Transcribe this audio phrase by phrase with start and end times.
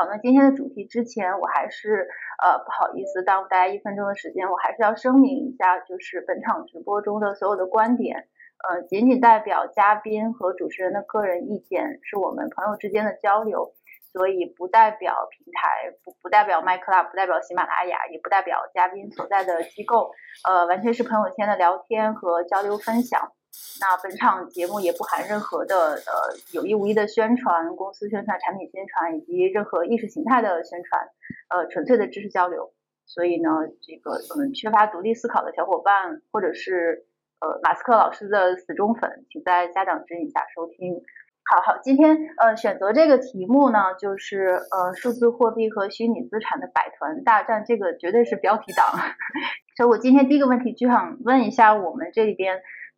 [0.00, 2.08] 讨论今天的主题之前，我还是
[2.42, 8.26] 呃不好意思耽误大家一分钟的时间，我还是要声明一下，就是本场直播中的所有的观点，
[8.66, 13.74] 呃，仅仅代表嘉宾和主持人的个人意见，是我们朋友之间的交流，
[14.10, 20.12] 所以不代表平台，不不代表麦克拉，不代表喜马拉雅，也不代表嘉宾所在的机构，
[20.48, 23.32] 呃，完全是朋友圈的聊天和交流分享。
[23.80, 31.08] 那本场节目也不含任何的呃有意无意的宣传、公司宣传、产品宣传以及任何意识形态的宣传，
[31.48, 32.72] 呃，纯粹的知识交流。
[33.06, 33.50] 所以呢，
[33.82, 37.06] 这个嗯缺乏独立思考的小伙伴，或者是
[37.40, 41.02] 呃马斯克老师的死忠粉，请在家长指引下收听。
[41.42, 48.86] 好好，今天呃选择这个题目呢，就是呃数字货币和虚拟资产的百团大战，这个绝对是标题党。
[49.76, 52.34] 所以我今天第一个问题就想问一下我们这里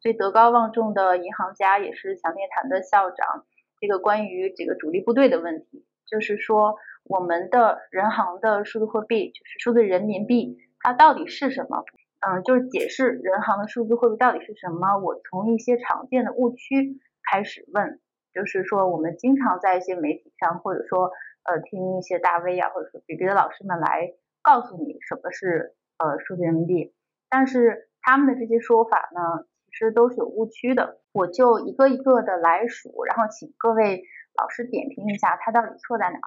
[0.02, 0.12] 边。
[0.12, 3.46] 最德高望重的银行家，也是强烈谈的校长，
[3.80, 11.84] 这个关于这个主力部队的问题，就是说我们的人行的数字货币，就是数字人民币，它到底是什么？
[12.20, 14.98] 嗯，就是解释人行的数字货币到底是什么。
[14.98, 17.00] 我从一些常见的误区
[17.30, 18.00] 开始问，
[18.34, 21.10] 就是说我们经常在一些媒体上，或者说
[21.44, 26.94] 呃听一些大 V 啊，或者说别的老师们来告诉你什么是呃数字人民币，
[27.28, 29.46] 但是他们的这些说法呢？
[29.72, 34.02] 其实都是有误区的，我就一个一个的来数，然后请各位
[34.38, 36.18] 老师点评一下它到底错在哪，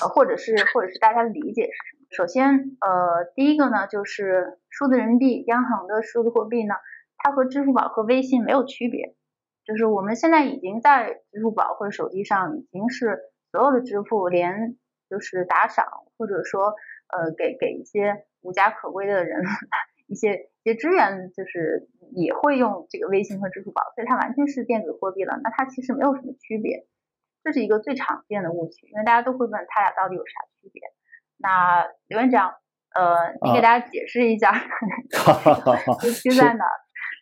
[0.00, 2.06] 呃，或者是或者是大家的理解是什么。
[2.10, 6.74] 首先，呃，第一个呢就是数字人民币，央行的数字货币呢，
[7.18, 9.16] 它和支付宝和微信没有区别，
[9.64, 13.18] 就是我们现在已经在支付宝或者手机上已经是
[13.50, 14.76] 所有的支付，连
[15.10, 15.86] 就是打赏
[16.16, 16.74] 或者说
[17.08, 19.42] 呃给给一些无家可归的人
[20.12, 21.88] 一些一些资源，就是。
[22.14, 25.40] 也会用这个微信和支付宝，所以它完全是电子货币了。
[25.42, 26.84] 那它其实没有什么区别，
[27.42, 30.82] 这是一个最常见的误区，因为大家都会问它俩到底有啥区别。
[31.38, 32.52] 那刘院长，
[32.94, 34.52] 呃，你给大家解释一下
[36.20, 36.66] 区别在哪？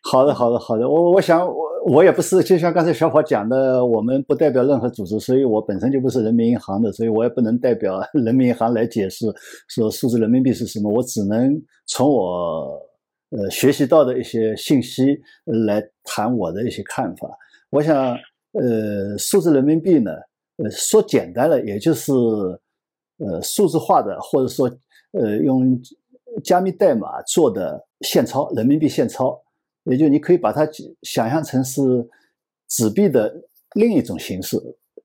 [0.02, 0.88] 好的，好的，好的。
[0.88, 1.55] 我我想我
[1.86, 9.27] 我也不是，就像刚才小伙讲的，我们不代表任何组织，所以我本身就不是人民银行的，所以我也不能代表 人民银行来解释
[9.68, 10.92] 说数字人民币是什么。
[10.92, 12.90] 我只能从我。
[13.33, 17.30] 呃，学习到的一些信息来谈我的一些看法。
[17.70, 17.96] 我想，
[18.55, 20.10] 呃，数字人民币呢，
[20.56, 24.68] 呃，说简单了，也就是呃数字化的，或者说
[25.12, 25.80] 呃用
[26.42, 29.40] 加密代码做的现钞，人民币现钞。
[29.85, 30.68] 也就你可以把它
[31.02, 31.80] 想象成是
[32.68, 33.35] 纸币的
[33.74, 34.57] 另一种形式，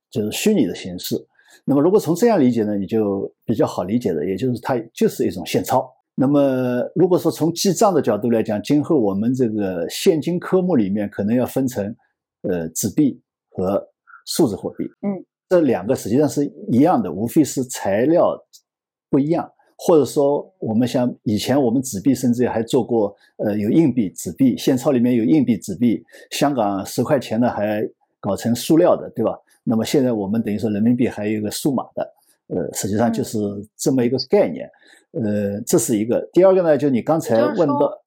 [0.09, 1.15] 就是虚拟的形式。
[1.63, 5.91] 那么，如果从这样理解呢，你就比较好理解的，也就是它就是一种现钞。
[6.13, 11.95] 那么，如果说从记账的角度来讲，今后我们这个现金科目里面可能要分成，
[12.43, 13.19] 呃，纸币
[13.49, 13.85] 和
[14.25, 14.83] 数字货币。
[15.01, 18.37] 嗯，这两个实际上是一样的，无非是材料
[19.09, 27.81] 不一样，或者说我们像以前我们纸币甚至还做过，呃，有硬币、纸币，现钞里面有硬币、纸币，香港十块钱的还
[28.19, 29.37] 搞成塑料的，对吧？
[29.63, 32.13] 那么现在我们等于说人民币还有一个数码的，
[32.47, 33.39] 呃，实际上就是
[33.75, 34.69] 这么一个概念。
[35.11, 36.21] 呃，这是一个。
[36.33, 38.01] 第二个呢，就你刚才问到，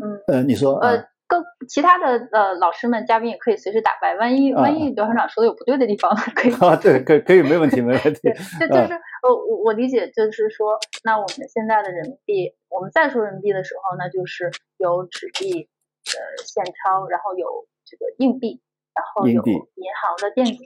[0.00, 8.20] 嗯，呃，你说，呃，更其他的呃老师们、嘉宾也可以随时打败，万一万一刘校长说的有不对的地方，可以啊，对，可以可以，没问题，没问题。
[8.58, 15.68] 就就是呃，我我理解就是说，那我们现在的人民币，我们再说人民币的时候，呢就是有纸币、
[16.10, 17.46] 呃现钞，然后有
[17.86, 18.60] 这个硬币，
[18.92, 20.64] 然后有银行的电子。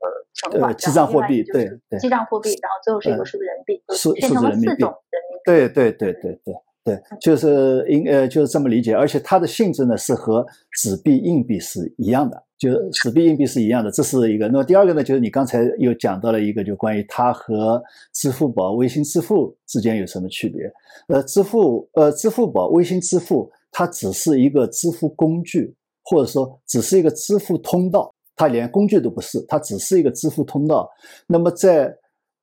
[0.00, 5.42] 呃，存款记账货币，对对，记账货币，然后最后是一个数字人民币，数变成了四种人民币。
[5.44, 10.44] 对对对对对对，就是应呃就是这么理解，而且它的性质呢是和
[10.78, 14.48] 纸币、硬币是一样的，就纸币、硬币是一样的，这是一个。
[14.48, 17.82] 那么第二个呢，就是你刚才又讲到了一个，就关于它和
[18.14, 20.62] 支付宝、微信支付之间有什么区别？
[21.08, 25.74] 呃，支付呃，支付宝、微信支付，它只是一个支付工具，
[26.04, 28.10] 或者说只是一个支付通道。
[28.36, 30.88] 它连工具都不是，它只是一个支付通道。
[31.26, 31.94] 那么，在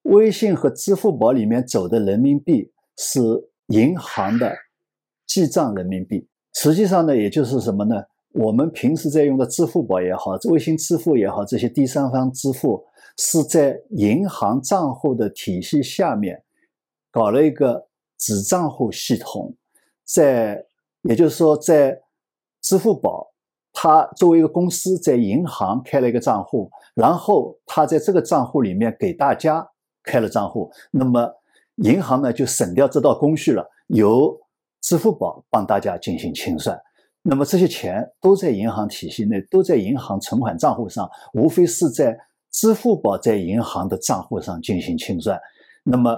[0.04, 3.20] 微信和支付宝里面走的人民币是
[3.68, 4.56] 银行的
[5.26, 6.28] 记账人民币。
[6.54, 7.96] 实际上呢，也就是什么呢？
[8.34, 12.86] 我们平时在用的支付宝也好，微信支付也好，这些第三方支付
[13.18, 16.44] 是在银行账户的体系下面
[17.12, 17.88] 搞了一个
[18.18, 19.56] 子账户系统，
[20.04, 20.66] 在
[21.04, 22.02] 也就是说，在
[22.62, 23.34] 支付宝。
[23.80, 29.70] 它作为一个公司，在银行开了一个账户，然后它在这个账户里面给大家
[30.02, 31.32] 开了账户，那么
[31.78, 34.38] 银行呢就省掉这道工序了，由
[34.82, 36.80] 支付宝帮大家进行清算。
[37.22, 42.18] 那么这些钱都在银行体系内，都在银行存款账户上，无非是在
[42.52, 45.38] 支付宝在银行的账户上进行清算。
[45.84, 46.18] 那么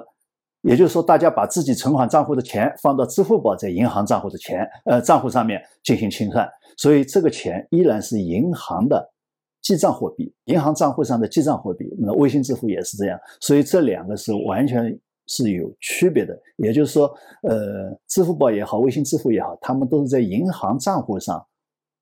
[0.62, 6.48] 也就是说，大家把自己存款账户的钱放到支付宝在银行账户的钱呃账户上面进行清算，
[6.78, 9.10] 所以这个钱依然是银行的
[9.62, 11.90] 记账货币，银行账户上的记账货币。
[11.98, 16.38] 那微信支付也是这样，所以这两个是完全是有区别的。
[16.58, 17.08] 也就是说，
[17.44, 21.48] 呃，支付宝也好，微信支付也好，他们都是在银行账户上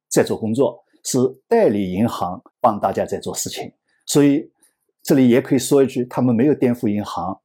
[0.09, 3.71] 在做工作，是代理银行帮大家在做事情。
[4.07, 4.49] 所以
[5.03, 7.39] 这里也可以说一句，他们没有颠覆银行。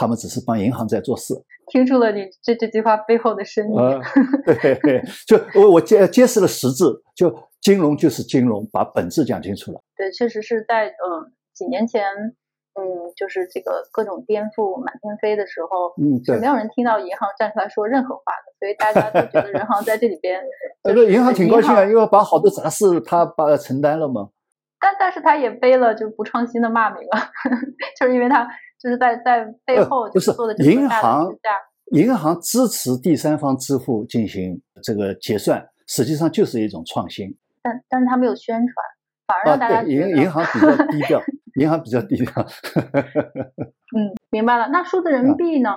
[0.00, 1.34] 他们只是帮银行在做事，
[1.72, 3.74] 听出了你这这句话背后的深意。
[4.46, 6.84] 对对，就我我揭揭示了实质，
[7.16, 9.82] 就金融就是金融，把本质讲清楚了。
[9.96, 12.04] 对，确实是在嗯几年前，
[12.78, 20.40] 嗯，就是这个各种颠覆满天飞的时候，嗯，对，没有人听到银行站出来说任何话的，所以大家都觉得人行在这里边，
[20.84, 24.28] 呃，银行挺高兴啊，因为把好多杂事他把承担了嘛。
[24.80, 27.30] 但但是他也背了就不创新的骂名了，
[27.98, 28.48] 就是因为他。
[28.80, 31.26] 就是在在背后就是做的银行，
[31.90, 37.26] 银行支持第三方支付进行这个结算，实际上就是一种创新。
[37.60, 38.74] 但但是他没有宣传，
[39.26, 41.20] 反而让大家银银行比较低调，
[41.58, 42.32] 银行比较低调。
[43.96, 44.68] 嗯，明白了。
[44.68, 45.70] 那数字人民币呢？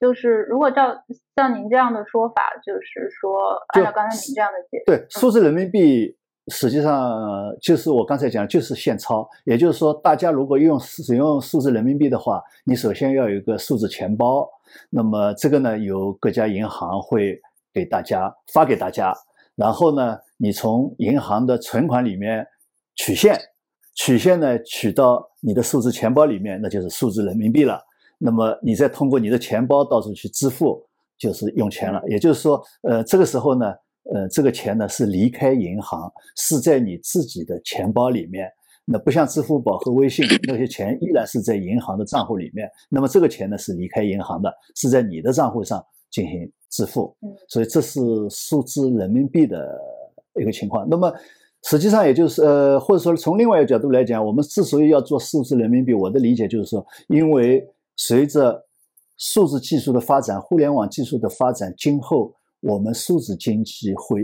[0.00, 0.94] 就是如果照
[1.36, 6.16] 像您这样的说法，就是说按照刚才您这样的解释，对数字人民币。
[6.50, 7.14] 实际上
[7.60, 9.28] 就是我刚才讲，就是现钞。
[9.44, 14.48] 也就是说，大家如果用使用数字人民币的话，你首先要有一个数字钱包。
[14.88, 17.38] 那么这个呢，由各家银行会
[17.70, 19.12] 给大家发给大家。
[19.56, 22.46] 然后呢，你从银行的存款里面
[22.96, 23.38] 取现，
[23.98, 27.78] 取现呢取到你的数字钱包里面，那就是数字人民币了。
[28.18, 30.82] 那么你再通过你的钱包到处去支付，
[31.18, 32.00] 就是用钱了。
[32.08, 33.74] 也就是说，呃，这个时候呢。
[34.10, 38.50] 呃，这个钱呢是离开银行，是在你自己的钱包里面。
[38.86, 42.66] 那不像支付宝和微信那些钱依然是在银行的账户里面。
[42.88, 47.14] 那么这个钱呢是离开银行的，是在你的账户上进行支付。
[47.20, 48.00] 嗯，所以这是
[48.30, 49.78] 数字人民币的
[50.40, 50.88] 一个情况。
[50.88, 51.12] 那么
[51.62, 57.66] 实际上也就是呃，或者说从另外一个角度来讲，我们之所以要做数字人民币，我的理解就是说，因为
[57.96, 58.64] 随着
[59.16, 62.34] 数字技术的发展，互联网技术的发展，今后。
[62.60, 64.20] 我们数字经济会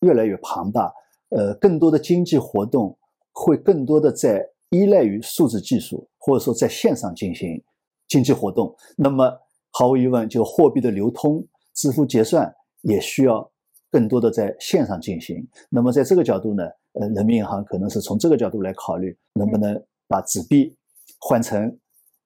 [0.00, 0.92] 越来越庞大，
[1.28, 2.98] 呃，更多的经济活动
[3.30, 7.62] 会更多的在依赖于数字技术，或者说在线上进行
[8.08, 8.74] 经济活动。
[8.96, 9.32] 那么，
[9.70, 11.46] 毫无疑问，就货币的流通、
[11.76, 12.52] 支付结算
[12.82, 13.48] 也需要
[13.94, 15.46] 更多的在线上进行。
[15.70, 16.64] 那么，在这个角度呢，
[16.94, 20.74] 呃，人民银行可能是从这个角度来考虑，能不能把纸币
[21.20, 21.78] 换成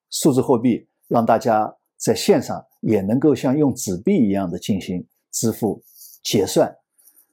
[0.09, 5.07] 数字货币，让大家在线上也能够像用纸币一样的进行。
[5.31, 5.81] 支付
[6.25, 6.75] 结算，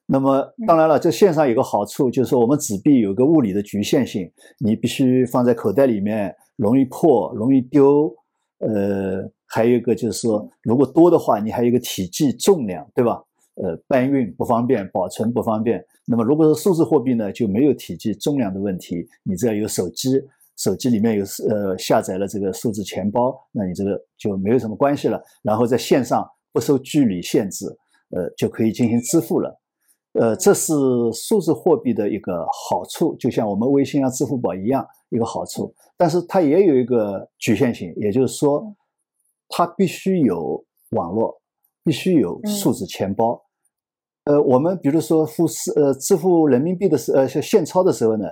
[0.05, 4.29] 那么当然了，这线上有个好处，就是说我们纸币有个物理的局限性，
[4.59, 8.13] 你必须放在口袋里面，容易破，容易丢。
[8.59, 13.23] 呃，还有一个就是说，如果多的话，你还有一个体积、重量，对吧？
[13.55, 15.83] 呃，搬运不方便，保存不方便。
[16.05, 19.07] 那么如果是数字货币呢，就没有体积、重量的问题。
[19.23, 20.21] 你只要有手机，
[20.57, 25.21] 手机里面有呃下载了这个数字钱包，那你这个就没有什么关系了。
[25.41, 27.65] 然后在线上不受距离限制。
[28.11, 29.59] 呃，就可以进行支付了，
[30.13, 30.71] 呃，这是
[31.11, 35.73] 数字货币的一个好处，就像我们微信啊、支付宝一样一个好处。
[35.97, 38.73] 但是它也有一个局限性，也就是说，
[39.49, 41.41] 它必须有网络，
[41.83, 43.43] 必须有数字钱包。
[44.25, 48.25] 呃，我们比如说付是呃支付人民币的时呃现钞的时候呢，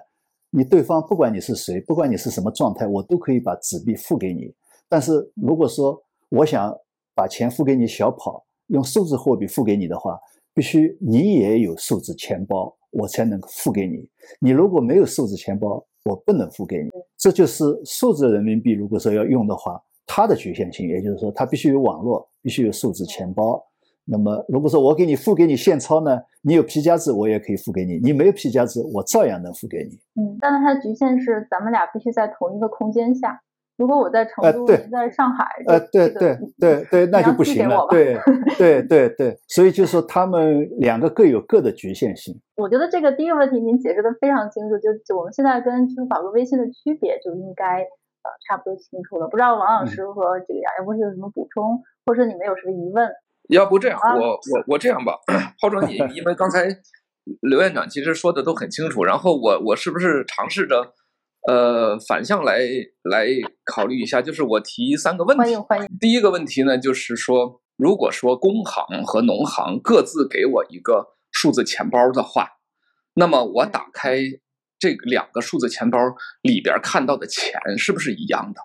[0.52, 4.54] 你对方不管你是谁，不管你是什么状态，我都可以把纸币付给你。
[4.90, 6.74] 但是如果说我想
[7.16, 8.46] 把钱付给你小跑。
[8.68, 10.18] 用数字货币付给你的话，
[10.54, 14.10] 必须你也有数字钱包，我才能付给你。
[14.40, 16.90] 你如果没有数字钱包，我不能付给你。
[17.18, 23.62] 这就是数字人民币，如果说要用的话，它的局限性，也就是说，它必须有网络，必须有数字钱包。
[24.06, 29.96] 那么，如果说我给你付给你现钞呢，你有皮夹子，我也可以付给你；你没有皮夹子，我照样能付给你。
[30.22, 33.42] 嗯，但是它的局限是，咱们俩必须在同一个空间下。
[33.76, 37.88] 如果我在成都，你在上海，呃，对对对对，那就不行了。
[37.90, 38.16] 对
[38.56, 42.40] 对对对，所以就说他们两个各有各的局限性。
[42.56, 49.28] 我觉得这个第一个问题您解释的非常清楚，就就我们现在跟支付宝和微信的区别就应该呃差不多清楚了。
[49.28, 53.10] 不知道王老师和这个杨杨博士有什么补充，或者说你们有什么疑问？
[53.50, 55.18] 要不这样，我我我这样吧，
[55.62, 56.68] 抛总你， 因为刚才
[57.42, 60.94] 刘院长其实说的都很清楚，然后我我是不是尝试着？
[61.46, 62.62] 呃，反向来
[63.04, 63.28] 来
[63.66, 65.42] 考虑一下，就是我提三个问题。
[65.42, 65.88] 欢迎欢迎。
[66.00, 72.48] 第一个问题呢，就是说，如果说工行和农行各自给我一个数字钱包的话，
[73.16, 74.20] 那么我打开
[74.80, 76.00] 这两个数字钱包
[76.42, 78.62] 里边看到的钱是不是一样的？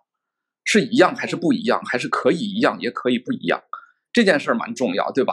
[0.64, 3.60] 是一样还是不一样，还是可以一样也可以不一样，
[4.18, 5.32] 这件事儿蛮重要，对吧？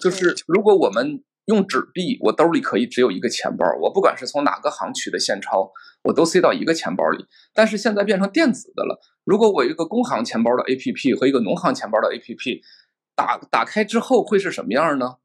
[0.00, 5.70] 就是如果我们用纸币，我兜里可以只有一个钱包，我不管是从哪个行取的现钞，
[6.04, 7.26] 我都塞到一个钱包里。
[7.52, 12.60] 但是现在变成电子的了，如果我一个工行钱包的 APP 和一个农行钱包的 APP
[13.14, 15.16] 打打开之后会是什么样呢？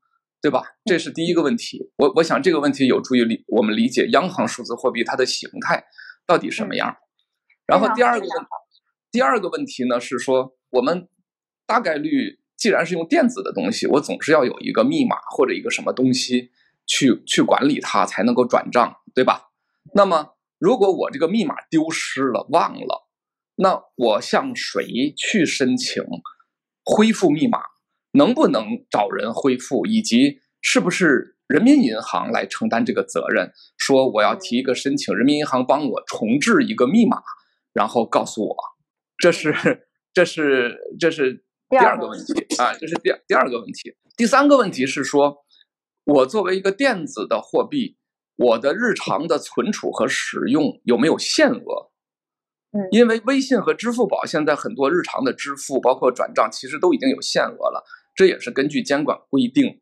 [0.41, 0.63] 对吧？
[0.83, 1.89] 这是第一个问题。
[1.95, 5.85] 我我想这个问题有助于理我们理解央行数字货币它的形态
[6.25, 6.97] 到底什么样。
[7.65, 8.45] 然后第二个问
[9.13, 11.07] 第二个问题呢是说，我们
[11.65, 16.49] 大概率既然是用电子的东西，我总是要有一个密码或者一个什么东西
[16.87, 19.51] 去去管理它，才能够转账，对吧？
[19.93, 23.07] 那么如果我这个密码丢失了、忘了，
[23.55, 26.03] 那我向谁去申请
[26.83, 27.59] 恢复密码？
[28.13, 29.85] 能不能找人恢复？
[29.85, 33.51] 以及是不是人民银行来承担这个责任？
[33.77, 37.21] 说我要提一个申请，人民银行帮我重置一个密码，
[37.73, 38.55] 然后告诉我，
[39.19, 43.93] 这是这是这是第二个问题啊，这是第第二个问题。
[44.15, 45.45] 第三个问题是说，
[46.05, 47.97] 我作为一个电子的货币，
[48.37, 51.91] 我的日常的存储和使用有没有限额？
[52.91, 57.83] 因为微信和支付宝现在很多日常的支付，包括转账，其实都已经有限额了。
[58.15, 59.81] 这也是根据监管规定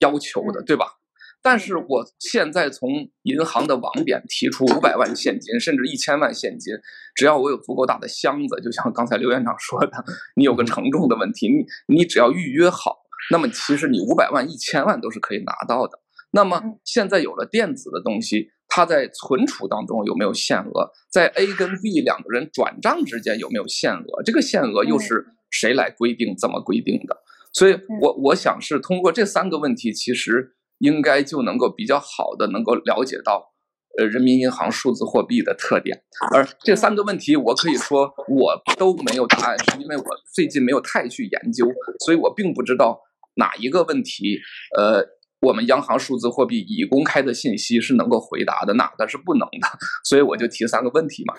[0.00, 0.97] 要求的，对吧？
[1.42, 2.90] 但是我现在从
[3.22, 6.74] 银行的网点提出五百万现金，甚至一千万现金，
[7.14, 10.04] 只要我有足够大的箱子，就像刚才刘院长说的，
[10.36, 12.98] 你有个承重的问题，你你只要预约好，
[13.30, 15.98] 那么其实你五百万、一千万都是可以拿到的。
[16.32, 18.50] 那么现在有了电子的东西。
[18.70, 20.92] 它在存储当中有没有限额？
[21.10, 24.22] 在 A 跟 B 两个人转账之间有没有限额？
[24.22, 26.36] 这个限额又是谁来规定？
[26.36, 27.16] 怎么规定的？
[27.54, 33.52] 所以，我我想是通过这三个问题，其实应该就能够比较好的能够了解到，
[33.98, 36.02] 呃，人民银行数字货币的特点。
[36.34, 40.04] 而这三个问题，我可以说我都没有答案，是因为我
[40.34, 41.66] 最近没有太去研究，
[42.04, 43.00] 所以我并不知道
[43.36, 44.38] 哪一个问题，
[44.76, 45.18] 呃。
[45.40, 49.68] 我们央行数字货币已公开的信息是能够回答的，哪个是不能的？
[50.02, 51.34] 所以我就提三个问题嘛。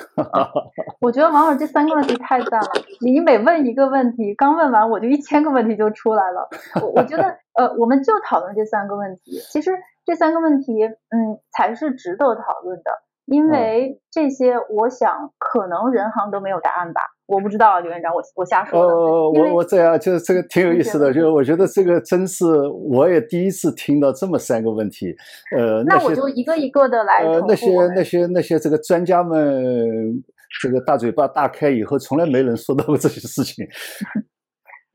[1.04, 2.70] 我觉得王老师这三个问题太赞了，
[3.02, 6.48] 你每问一个问题，刚问完我就一千个问题就出来了。
[6.82, 7.24] 我我觉得，
[7.60, 9.72] 呃，我们就讨论这三个问题，其实
[10.06, 12.92] 这三个问题，嗯，才是值得讨论的。
[13.26, 18.94] 因为这些，我想可能人行都没有答案吧，我不知道，刘院长，我我瞎说的。
[18.94, 25.14] 呃，我我这样就是这个 挺有意思的，就是我觉得这个真是我也第一次听到这么三个问题。
[25.56, 27.24] 呃，那我就一个一个的来。
[27.24, 29.38] 呃，那些那些那些这个专家们，
[30.62, 33.68] 这个大嘴巴大开以后，从来没人说到过这些事情。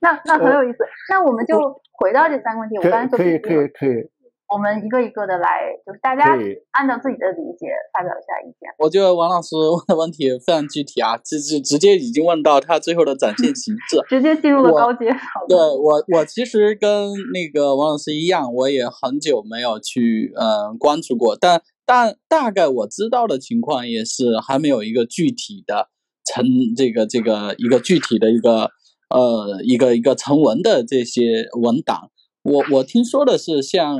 [0.04, 1.56] 那那很有意思，那我们就
[1.96, 4.12] 回到这三个问题，我刚才可以可以可以。
[4.46, 6.36] 我们一个一个的来，就是大家
[6.72, 8.68] 按照自己的理解发表一下意见。
[8.78, 15.06] 我觉得王老师问的问题非常具体啊，直直直接已经问到他最后的展现形式，直接进入了高阶。
[15.48, 25.88] 对我，我其实跟那个王老师一样，我也很久没有去呃关注过，但但大概我知道的情况也是还没有一个具体的
[26.30, 26.44] 成
[26.76, 28.70] 这个这个一个具体的一个
[29.10, 32.10] 呃一个一个成文的这些文档。
[32.42, 33.98] 我我听说的是，像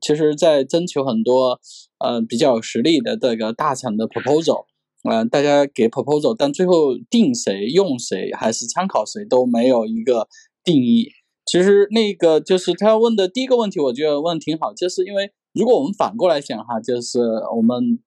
[0.00, 1.60] 其实，在征求很多
[2.00, 4.64] 呃比较有实力的这个大厂的 proposal，
[5.08, 10.26] 呃，大家给 proposal，但最后定谁用谁还是参考谁都没有一个
[10.64, 11.08] 定义。
[11.46, 17.20] 其实那个就是他问的第一个问题，我觉得问挺好，就是因为如果我们反过来想哈，就是
[17.54, 18.00] 我们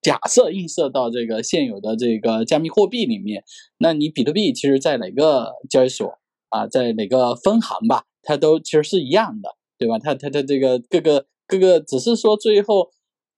[0.00, 3.44] 假设映射到这个现有的这个加密货币里面，
[3.78, 6.18] 那你比特币其实在哪个交易所
[6.50, 8.04] 啊，在哪个分行吧？
[8.22, 9.98] 它都其实是一样的，对吧？
[9.98, 12.90] 它它它这个各个各个只是说最后，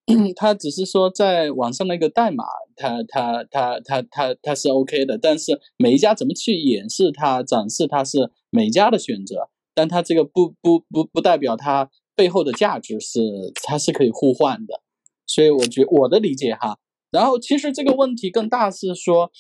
[0.37, 2.45] 它只是说在网上那个代码，
[2.76, 13.21] 它它它它它它是 OK 的，但是每一家怎么去演示它、展示它是每家的选择，但它这个不不不不代表它背后的价值是
[13.62, 14.83] 它是可以互换的，
[15.33, 16.79] 所以我觉我的理解哈，
[17.11, 19.31] 然后其实这个问题更大是说。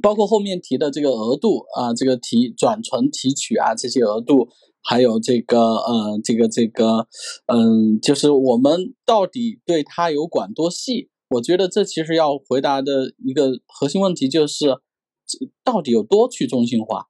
[0.00, 4.48] 包括后面提的这个额度啊，这个提转存提取啊，这些额度，
[4.82, 7.08] 还有这个呃，这个这个，
[7.46, 11.08] 嗯，就是我们到底对它有管多细？
[11.30, 14.80] 我觉得这其实要回答的一个核心问题就是，
[15.64, 17.06] 到底有多去中心化？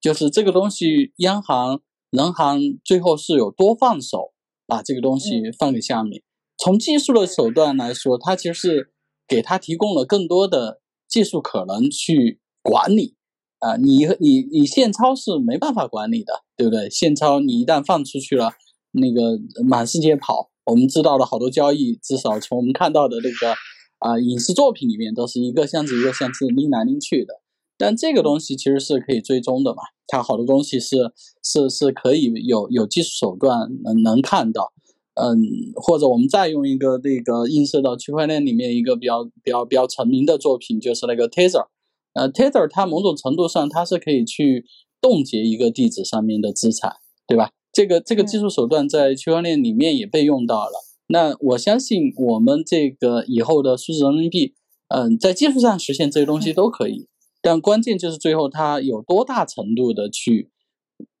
[0.00, 4.32] 就是这个东西，央行、人行最后是有多放手，
[4.66, 6.20] 把这个东西放给下面？
[6.62, 8.92] 从技术的手段来说，它其实是
[9.26, 10.80] 给他提供了更多的。
[11.08, 13.16] 技术可能去管理
[13.58, 16.88] 啊，你你你现钞是没办法管理的，对不对？
[16.88, 18.52] 现钞你一旦放出去了，
[18.92, 23.54] 那个满世界跑，我们知道了好多交易，至少从我们看到的那个
[23.98, 27.42] 啊影视作品里面，都是一个箱子一个箱子拎来拎去的。
[27.76, 34.72] 但这个东西其实是可以追踪的嘛，它好多东西是是是可以有有技术手段能能看到。
[35.14, 41.66] 嗯，或者我们再用一个那个映射到区块链里面一个比较比较比较成名的作品，就是那个 Tether。
[42.14, 44.64] 呃，Tether 它某种程度上它是可以去
[45.00, 47.50] 冻结一个地址上面的资产，对吧？
[47.72, 50.72] 这个这个技术手段在区块链里面也被用到了。
[51.06, 54.54] 那我相信我们这个以后的数字人民币，
[54.88, 57.06] 嗯，在技术上实现这些东西都可以，
[57.40, 60.50] 但关键就是最后它有多大程度的去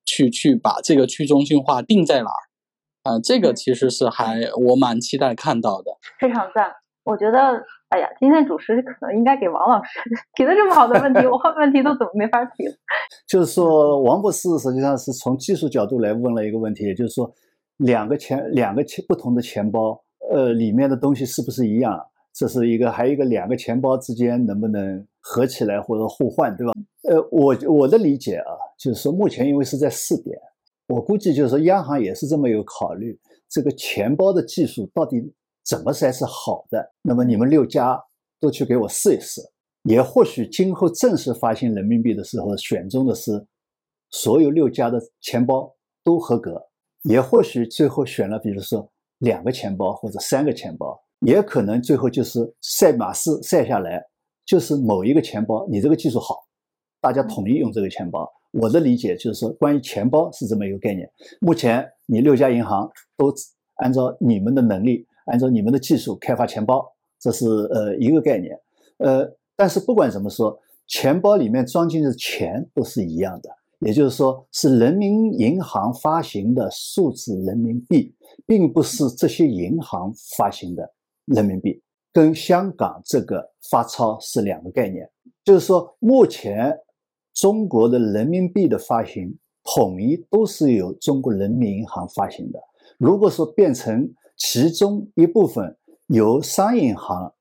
[0.04, 2.51] 去去把这个去中心化定在哪儿。
[3.02, 5.90] 啊，这个其实是还我蛮期待看到的，
[6.20, 6.70] 非常赞。
[7.04, 9.98] 我觉得，哎呀，今天主持可能应该给王老师
[10.34, 12.74] 提的这么好的问题，我问题都怎么没法提了？
[13.26, 17.28] 就是说，王博士实际上是从技术角度来问了一个问题，也就是说，
[17.78, 20.00] 两个钱两个钱不同的钱包，
[20.32, 22.00] 呃，里面的东西是不是一样？
[22.32, 26.72] 这是一个，还有一个两个钱包之间能不能合起来或者互换，对吧？
[27.10, 30.38] 呃，我我的理解啊，就是说目前因为是在试点。
[30.92, 33.18] 我估计就是说，央行也是这么有考虑，
[33.48, 35.16] 这个钱包的技术到底
[35.64, 36.92] 怎么才是好的？
[37.00, 37.98] 那么你们六家
[38.38, 39.40] 都去给我试一试，
[39.84, 43.42] 也或许今后正式发行人民币的时候，选中的是
[44.10, 46.62] 所有六家的钱包都合格，
[47.04, 48.86] 也或许最后选了，比如说
[49.20, 53.98] 两个钱包或者三个钱包，也可能最后就是赛马式赛下来，
[54.44, 56.36] 就是某一个钱包，你这个技术好，
[57.02, 58.26] 大家统一用这个钱包。
[58.52, 61.10] 我的理解就是说，关于钱包是这么一个概念。
[61.40, 63.34] 目前你六家银行都
[63.76, 66.86] 按照你们的能力，按照你们的技术开发钱包，
[67.18, 68.54] 这是呃一个概念。
[68.98, 70.56] 呃，但是不管怎么说，
[70.86, 73.48] 钱包里面装进的钱都是一样的，
[73.80, 78.14] 也就是说是人民银行发行的数字人民币，
[78.46, 80.88] 并不是这些银行发行的
[81.24, 81.82] 人民币，
[82.12, 85.10] 跟香港这个发钞是两个概念。
[85.42, 86.78] 就是说目前。
[87.34, 92.60] 中国的人民币的发行统一都是由中国人民银行发行的。
[92.98, 95.76] 如果说变成其中一部分
[96.08, 97.32] 由商业银行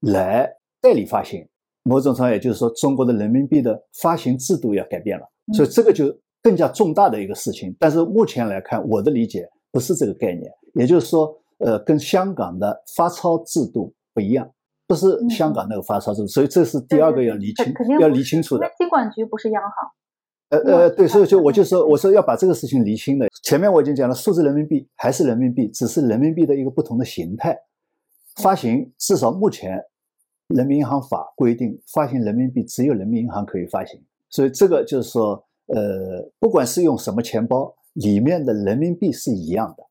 [0.00, 0.48] 来
[0.80, 1.46] 代理发行，
[1.82, 5.26] 某种程度也就是说，中国的人民币的发行制度要改变了。
[5.52, 6.06] 所以这个就
[6.42, 7.74] 更加重大的一个事情。
[7.78, 14.50] 但是目前来看，我的理解不是这个概念，也就是说，呃，跟香港的发钞制度不一样。
[14.86, 18.70] 不是香港那个发钞制，所以这是第二个要理清，要理清楚的。
[18.78, 19.70] 监管局不是央行。
[20.50, 23.26] 呃呃，对，所以就我就说，我说要把这个事情理清的。
[23.42, 27.58] 前面我已经讲了，数字人民币还是人民币，只是人民币的一个不同的形态。
[28.42, 29.80] 发行至少目前，
[30.48, 34.00] 人民银行法规定，发行人民币只有人民银行可以发行。
[34.28, 39.84] 所以这个就是说，呃，不管是用什么钱包，里面的人民币是一样的，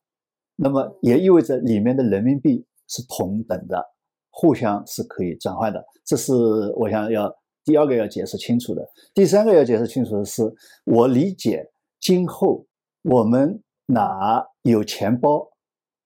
[0.56, 3.93] 那么也意味着里面的人民币是同等的。
[4.36, 6.32] 互相是可以转换的，这是
[6.74, 7.32] 我想要
[7.64, 8.84] 第二个要解释清楚的。
[9.14, 10.42] 第三个要解释清楚的是，
[10.84, 11.64] 我理解
[12.00, 12.66] 今后
[13.02, 15.48] 我们哪有钱包，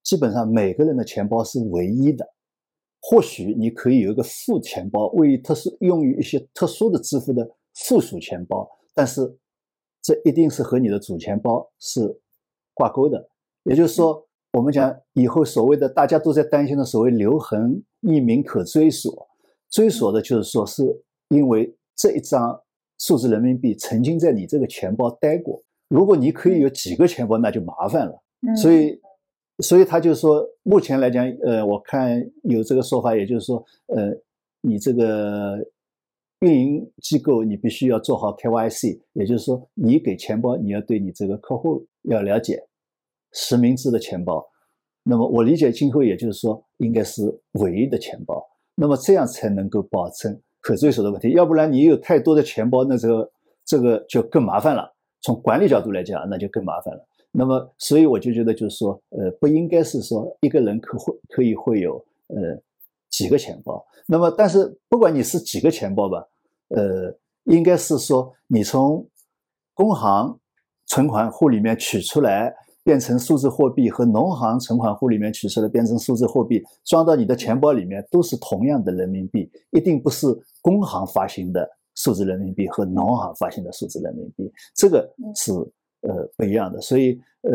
[0.03, 2.27] 基本上每个人的钱包是唯一的。
[3.01, 7.49] 或许你可以有一个副钱包，为特殊用于一些特殊的支付的
[7.87, 9.38] 附属钱包，但是
[10.03, 12.21] 这一定是和你的主钱包是
[12.75, 13.27] 挂钩的。
[13.62, 14.28] 也就是说，
[14.59, 17.81] 我们讲以后所谓的大家都在担心的所谓留痕。
[18.03, 19.29] 匿名可追索，
[19.71, 20.85] 追索的就是说，是
[21.31, 22.62] 因为这一张
[22.99, 25.61] 数字人民币曾经在你这个钱包待过。
[25.88, 28.23] 如果你可以有几个钱包，那就麻烦了。
[28.55, 29.01] 所以，
[29.59, 34.16] 所以他就说，目前来讲，呃，我看有这个说法，也就是说，呃，
[34.61, 35.59] 你这个
[36.38, 42.62] 运营机构你必须要做好 KYC，也就是说，你给钱包，你要对你这个客户要了解
[43.33, 44.45] 实名制的钱包。
[45.03, 51.31] 那么我理解今后也就是说，应该是唯一的钱包，那么这样才能够保证可追索的问题。
[51.31, 53.33] 要不然你有太多的钱包，那这个
[53.64, 54.95] 这个就更麻烦了。
[55.23, 57.09] 从管理角度来讲，那就更麻烦了。
[57.31, 61.95] 那么所以我就觉得就是说，呃，不应该是说一个人可会可以会有
[62.27, 62.61] 呃
[63.09, 63.83] 几个钱包。
[64.07, 66.27] 那么但是不管你是几个钱包吧，
[66.69, 69.09] 呃，应该是说你从
[69.73, 70.38] 工行
[70.87, 72.55] 存款户里面取出来。
[72.88, 80.27] 变成数字货币和农行存款户里面取出来变成数字货币，装到你的钱包里面都是同样的人民币，一定不是
[80.62, 85.53] 工行发行的数字人民币和农行发行的数字人民币，这个是。
[86.09, 87.53] 呃，不一样的，所以呃，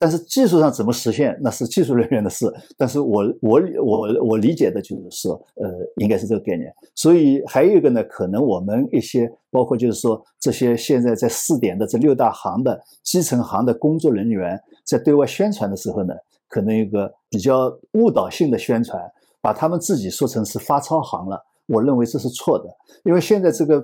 [0.00, 2.52] 但是技术上怎么实现，那是技术人员的事。
[2.76, 6.74] 但是我我我我理解的就是说，呃，应该是这个概念。
[6.96, 16.12] 所以还有一个呢，可能我们一些包括就是说这些现在在试点的这六大行的基层行的工作人员，在对外宣传的时候呢，
[16.48, 19.00] 可能一个比较误导性的宣传，
[19.40, 21.40] 把他们自己说成是发钞行了。
[21.66, 22.64] 我认为这是错的，
[23.04, 23.80] 因为现在这个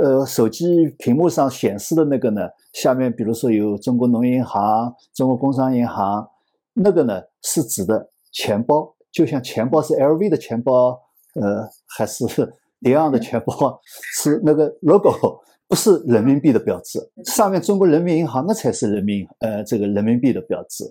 [0.00, 6.24] 呃，手机屏幕上显示的那个呢，下面比如说有中国农业银行、中国工商银行，
[6.72, 10.96] 那个呢是指的钱包，就像钱包是 LV 的钱包，
[11.34, 12.24] 呃，还是
[12.80, 13.80] 迪奥的钱包，
[14.14, 20.84] 是那个 logo，不是人民币的标志，上面中国人民银行那才是人民呃这个人民币的标志。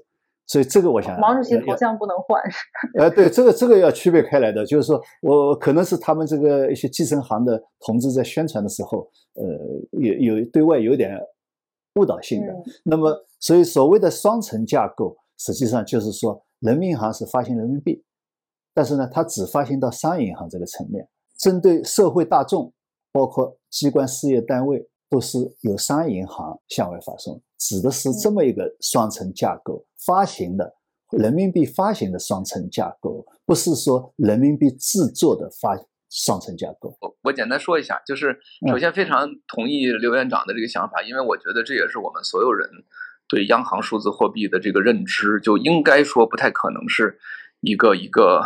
[0.47, 2.41] 所以这个我想，毛主席头像不能换。
[2.97, 9.43] 呃，对，这个这个要区别开来的，就是说我可能是他们这个一些基层行的同志在宣传的时候，呃，
[9.99, 11.19] 有有对外有点
[11.95, 12.53] 误导性的。
[12.83, 18.01] 那么，所以所谓的双层架构，实际上就是说，人民银行是发行人民币，
[18.73, 21.05] 但是呢，它只发行到商业银行这个层面，
[21.37, 22.71] 针对社会大众，
[23.11, 27.41] 包括机关事业单位，都是由商业银行向外发送。
[27.57, 30.75] 指的是这么一个双层架构发行的
[31.11, 35.77] 人民币发行的双层架构，不是说人民币制作的发
[36.09, 36.95] 双层架构。
[37.01, 38.37] 我我简单说一下，就是
[38.69, 42.69] 首先非常同意刘院长的这个想法，因为我觉得这也是我们所有人
[43.27, 47.17] 对央行数字货币的这个认知，就应该说不太可能是
[47.61, 48.43] 一个一个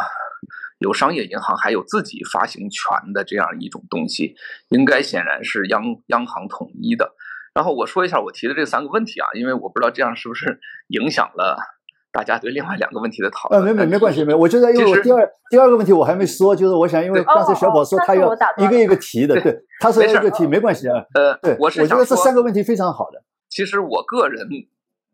[0.80, 4.36] 有商业银行还有自己发行权的这样一种东西，
[4.70, 7.14] 应该显然是央央行统一的。
[7.54, 11.58] 然后我说一下我提的这三个问题啊，因为我不知道这样是不是影响了
[12.10, 13.62] 大家对另外两个问题的讨论。
[13.62, 14.34] 呃，没没没关系，没。
[14.34, 21.04] 我觉得因为我第二第二个问题我还没说，就是我想，因为刚才小宝说他要一个一个提的，对，他说一个提没关系啊。
[21.14, 23.22] 呃，对，我是觉得这三个问题非常好的。
[23.50, 24.48] 其实我个人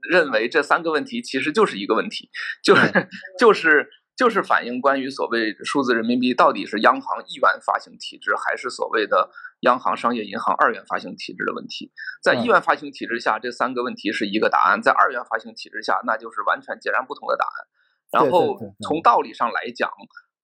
[0.07, 2.29] 认为这三个问题其实就是一个问题，
[2.63, 3.07] 就是
[3.39, 9.31] 就是就是反映关于所谓数字人民币到底是央行一元发行体制还是所谓的。
[9.61, 11.91] 央行、商业银行二元发行体制的问题，
[12.21, 17.67] 在一元发行体制下，这三个问题是一个答案；在二元发行体制下，那就是完全截然不同的答案。
[18.11, 19.89] 然后从道理上来讲。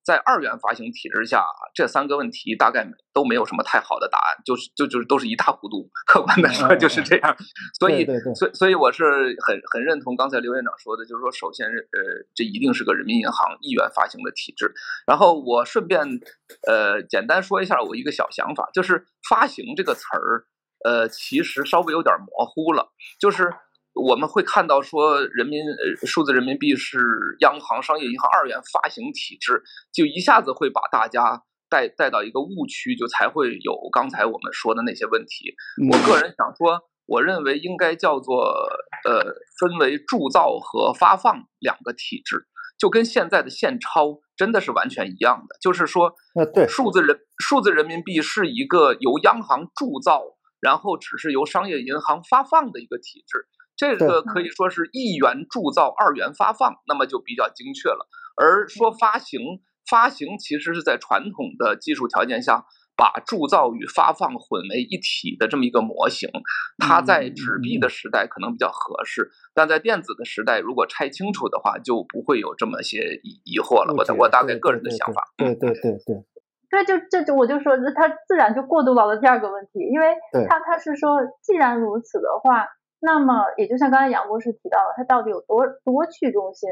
[0.04, 5.89] 在二元发行体制下，这三个问题大概都没有什么太好的答案，就是就就是都是一塌糊涂。
[6.06, 7.38] 客观的说就是这样，
[7.80, 9.04] 所以所以所以我是
[9.46, 14.74] 很很认同刚才刘院长说的，就是说首先呃这一定是个人民银行一元发行的体制。
[15.08, 16.02] 然后我顺便
[16.68, 20.46] 呃简单说一下我一个小想法，就是发行这个词儿
[20.84, 23.50] 呃其实稍微有点模糊了，就是。
[23.94, 27.00] 我们会看到说，人民呃数字人民币是
[27.42, 29.62] 央行、商业银行二元发行体制，
[29.94, 35.54] 就一下子会把大家带带到一个误区，就才会有刚才我们说的那些问题。
[35.92, 38.44] 我个人想说，我认为应该叫做
[39.06, 39.22] 呃
[39.60, 42.48] 分为铸造和发放两个体制，
[42.80, 45.56] 就跟现在的现钞真的是完全一样的。
[45.62, 50.24] 就是说，呃对，数字人数字人民币是一个由央行铸造，
[50.60, 53.48] 然后只是由商业银行发放的一个体制。
[53.76, 58.08] 这个可以说是一元铸造，二元发放，那么就比较精确了。
[58.36, 59.40] 而说发行，
[59.90, 66.30] 发行其实是在传统的技术条件下，把铸造与发放混为一体的这么一个模型。
[66.78, 73.94] 它在纸币的时代可能比较合适，但在电子的时代，如果拆清楚的话，就不会有这么些疑疑惑了。
[73.98, 75.24] 我我大概个人的想法。
[75.38, 76.24] 对对对对。
[76.70, 80.16] 对，就这就我就说，它自然就过渡到了第二个问题，因为
[80.48, 82.68] 它它是说，既然如此的话。
[83.06, 86.70] 那么也就像刚才杨博士提到了，它到底有多多去中心？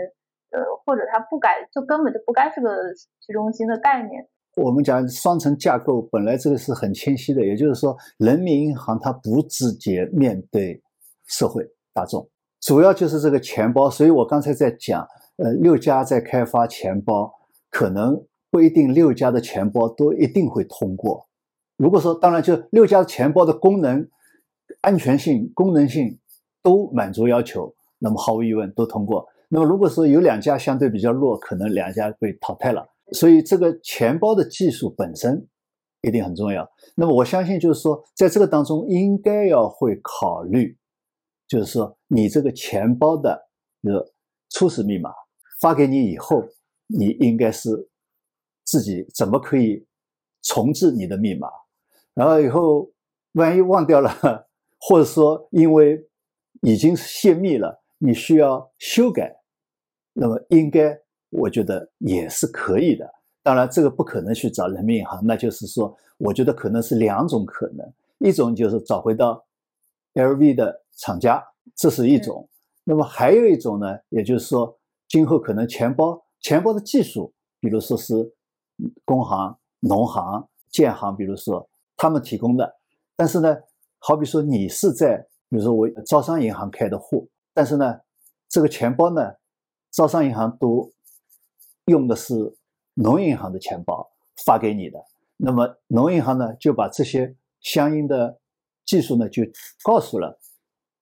[0.52, 2.94] 呃，或者它不该就根本就不该是个
[3.26, 4.28] 去中心的概念。
[4.58, 10.82] 我们讲双层架构，本来这个是很清晰的，也就是说，人民银行它不直接面对
[11.26, 13.90] 社会大众，主要就是这个钱包。
[13.90, 17.34] 所以我刚才在讲，呃，六家在开发钱包，
[17.70, 21.28] 可能不一定六家的钱包都一定会通过。
[21.78, 24.06] 如果说，当然就六家钱包的功能、
[24.82, 26.20] 安全性、功能性。
[26.64, 29.28] 都满足要求，那么毫无疑问都通过。
[29.50, 32.88] 那么如果说有两家相对比较弱，可能两家被淘汰了。
[33.14, 35.46] 所以这个钱包的技术本身
[36.02, 36.70] 一定很重要。
[36.96, 40.78] 那么我相信就是说，在这个当中应该要会考虑，
[41.48, 43.50] 就是说你这个钱包的
[43.84, 44.14] 个
[44.50, 45.12] 初始密码
[45.60, 46.42] 发给你以后，
[46.88, 47.90] 你应该是
[48.64, 49.86] 自己怎么可以
[50.44, 51.50] 重置你的密码，
[52.14, 52.90] 然后以后
[53.34, 54.48] 万一忘掉了，
[54.80, 56.08] 或者说因为
[56.62, 59.36] 已经泄密了，你需要修改，
[60.14, 60.96] 那么应该
[61.30, 63.12] 我觉得也是可以的。
[63.42, 69.44] 当然，这个不可能去找人民银行，那就是说，我觉得可能是两种可能：一种就是找回到
[70.14, 71.44] LV 的厂家，
[71.76, 72.48] 这是一种；
[72.84, 78.14] 那么还有一种呢，也就是说，今后可能钱包钱包的技术，比如说是
[79.04, 82.72] 工行、农行、建行，比如说他们提供的，
[83.16, 83.58] 但是呢，
[83.98, 85.28] 好比说你是在。
[85.52, 88.00] 比如说我招商银行开的户，但是呢，
[88.48, 89.22] 这个钱包呢，
[89.92, 90.90] 招商银行都
[91.86, 92.34] 用的是
[92.94, 94.10] 农业银行的钱包
[94.46, 94.98] 发给你的，
[95.36, 98.40] 那么农业银行呢就把这些相应的
[98.86, 99.44] 技术呢，就
[99.84, 100.40] 告诉了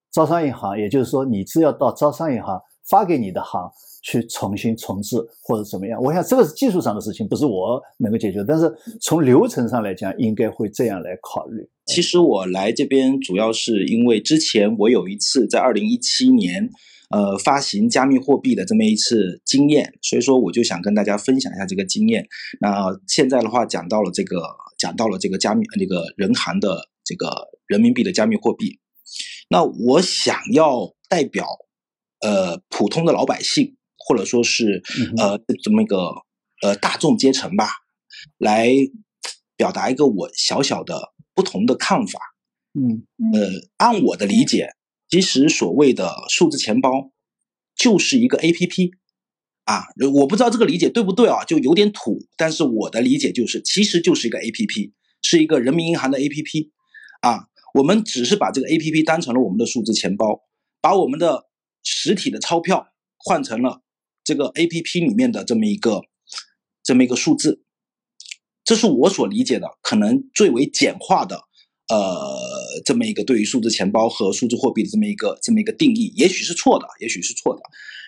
[0.10, 2.60] 招商银行，也就是说，你只要到招商银行
[2.90, 6.02] 发给你的行去重新重置或者怎么样。
[6.02, 11.70] 我想这个是技术上的事情，不是我能够解决，但是从流程上来讲，应该会这样来考虑。
[11.86, 16.70] 其实我来这边主要是因为之前我有一次在二零一七年。
[17.12, 22.28] 呃，发行加密货币的这么一次经验，所以说我就想跟大家分享一下这个经验。
[22.62, 24.44] 那现在的话，讲到了这个，
[24.78, 28.78] 讲到了这个加密那个人行的这个人民币的加密货币。
[29.50, 31.48] 那我想要代表
[32.22, 33.76] 呃普通的老百姓，
[34.10, 34.82] 或者说是
[35.18, 35.98] 呃这么一个
[36.64, 37.70] 呃大众阶层吧，
[38.40, 38.72] 来
[39.56, 42.20] 表达一个我小小的不同的看法。
[42.74, 44.72] 嗯，呃，按我的理解。
[45.10, 47.12] 其实所谓的数字钱包
[47.76, 48.92] 就是一个 A P P
[49.66, 52.20] 啊，我不知道这个理解对不对啊，就有点土。
[52.36, 56.72] 但是我的理解就是，其实就是一个 A P P，是一个人民银行的 A P P
[57.22, 57.46] 啊。
[57.76, 60.42] 我们只是把这个 A P P 当成了我们的数字钱包，
[60.82, 61.46] 把我们的
[61.84, 63.82] 实体的钞票换成了
[64.30, 66.04] 这个 A P P 里面的这么一个
[66.84, 67.64] 这么一个数字。
[68.64, 71.46] 这是我所理解的，可能最为简化的。
[71.88, 77.62] 呃，这么一个对于数字钱包和数字货币的这么一个这么一个定义，也许是错的，也许是错的。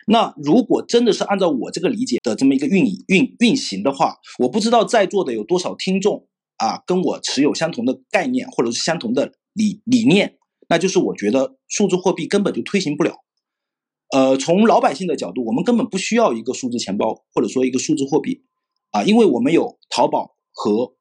[0.05, 10.38] 那如果真的是按照我这个理解的这么一个运运运行的话，我不知道在座的有多少听众啊，跟我持有相同的概念或者是相同的理理念，
[10.69, 13.23] 那就是我觉得数字货币根本就推行不了。
[14.12, 18.43] 呃，从老百姓的角度，我们根本不需要一个数字钱包或者说一个数字货币
[18.91, 20.93] 啊，因为我们有淘宝和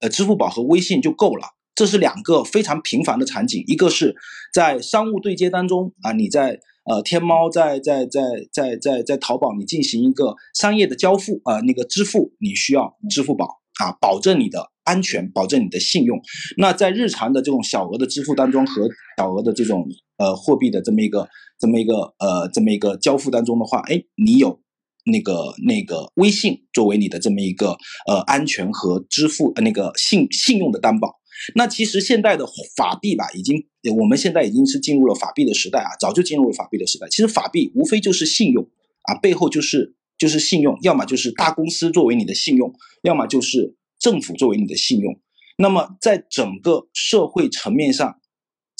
[0.00, 1.46] 呃支付宝和微信就够了。
[1.74, 4.14] 这是两个非常频繁的场景，一个是
[4.52, 8.20] 在商务对接当中啊，你在呃天猫，在在在
[8.52, 13.46] 在在在淘宝，你进行一个商业的交付啊，那个支付你需要支付宝
[13.82, 16.20] 啊，保证你的安全，保证你的信用。
[16.58, 19.88] 那在日常的这种小额的支付当中和小额的这种
[20.20, 21.26] 呃货币的这么一个
[21.58, 24.60] 这么一个呃这么一个交付当中的话，哎，你有
[25.06, 31.18] 那个那个微信作为你的这么一个呃安全和支付呃那个信信用的担保。
[31.54, 33.64] 那其实现代的法币吧，已经
[33.98, 37.08] 我们现在已经是进入了法币的时代啊，早就进入了法币的时代。
[37.08, 38.62] 其实法币无非就是信用
[39.04, 42.70] 啊，背后就是就是信用，要么就是大公司作为你的信用，
[43.02, 45.18] 要么就是政府作为你的信用。
[45.56, 48.19] 那么在整个社会层面上，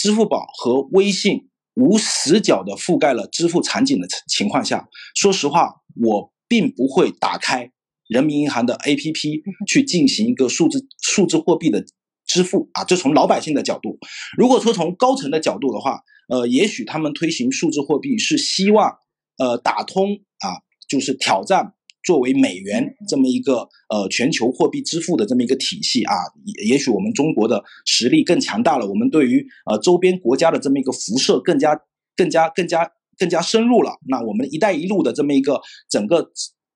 [0.00, 7.70] 支付宝和微信无死角的覆盖了支付场景的情况下，说实话，我并不会打开
[8.08, 11.84] 人民银行的 APP 去进行一个数字数字货币的。
[12.26, 13.98] 支付啊，这从老百姓的角度。
[14.38, 18.98] 如果说从高层的角度的话，呃，也许他们推行数字货币是希望，
[19.36, 26.14] 呃，打通啊，就是挑战作为美元这么一个呃全球货币支付的这么一个体系啊。
[26.44, 31.80] 也也许我们中国的实力更强大了，我们对于呃周边国家的这么一个辐射更加
[32.16, 33.98] 更加更加更加深入了。
[34.08, 36.30] 那我们“一带一路”的这么一个整个。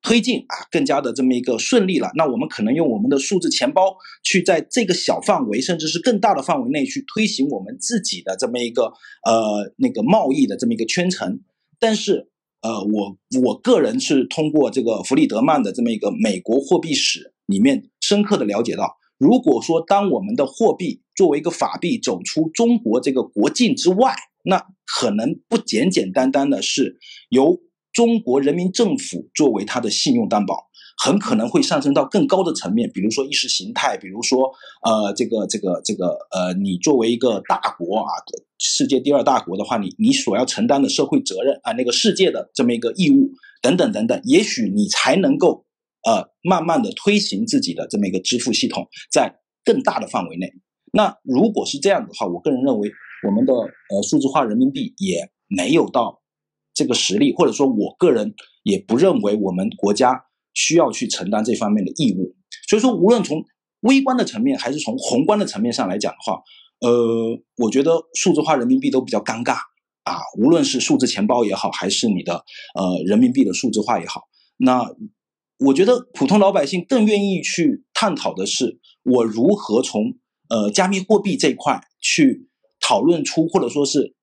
[0.06, 2.10] 推进啊，更加的这么一个顺利了。
[2.14, 8.92] 那我们可能用我们的数字钱包去在这个小范围，甚至是更大的范围内去推行我们自己的这么一个
[9.24, 11.40] 呃那个贸易的这么一个圈层。
[11.80, 12.28] 但是
[12.64, 26.98] 呃，我我个人是通过这个弗里德曼的这么一个美国货币史里面深刻的了解到，如果说当我们的货币作为一个法币走出中国这个国境之外，那可能不简简单单的是
[27.28, 27.60] 由。
[27.94, 34.50] 中国人民政府作为它的信用担保，很可能会上升到更高的层面，比如说意识形态，比如说
[34.82, 38.12] 呃，这个这个这个呃，你作为一个大国啊，
[38.58, 43.30] 世界第二大国的话，你你所要承担的社会责任啊，那个世界的这么一个义务
[43.60, 45.64] 等等等等，也许你才能够
[46.04, 50.52] 呃，慢慢的推行自己的这么一个支付系统，在更大的范围内。
[50.92, 52.90] 那如果是这样的话，我个人认为，
[53.26, 56.20] 我们的呃数字化人民币也没有到。
[56.76, 60.24] 这个实力，或者说我个人也不认为我们国家
[60.54, 62.34] 需要去承担这方面的义务。
[62.68, 63.44] 所以说，无论从
[63.80, 66.40] 微观的层面还是从宏观的层面上来讲的话，
[66.80, 69.56] 呃，我觉得数字化人民币都比较尴尬
[70.04, 70.18] 啊。
[70.38, 74.22] 无论是数字钱包也好，还是你的呃人民币的数字化也好，
[74.56, 74.90] 那
[75.58, 80.16] 我觉得普通老百姓更愿意去探讨的是，我如何从
[80.48, 82.48] 呃加密货币这块去
[82.80, 84.14] 讨论出，或者说是。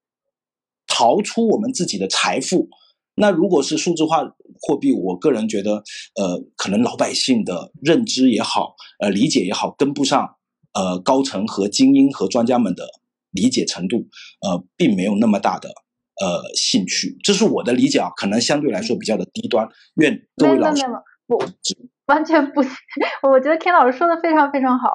[0.93, 2.67] 逃出我们自己的财富，
[3.15, 4.23] 那如果是数字化
[4.61, 5.83] 货币，我个人觉得，
[6.15, 10.35] 呃，可能老百姓的认知也好，呃，理解也好，跟不上，
[10.73, 12.85] 呃，高层和精英和专家们的
[13.31, 14.07] 理解程度，
[14.41, 15.69] 呃，并没有那么大的
[16.21, 19.67] 呃兴趣，这是我的理解啊，可能相对来说比较的低端。
[19.95, 20.83] 愿各位老师，
[21.27, 21.37] 我
[22.07, 22.61] 完全不，
[23.27, 24.89] 我觉得天老师说的非常非常好。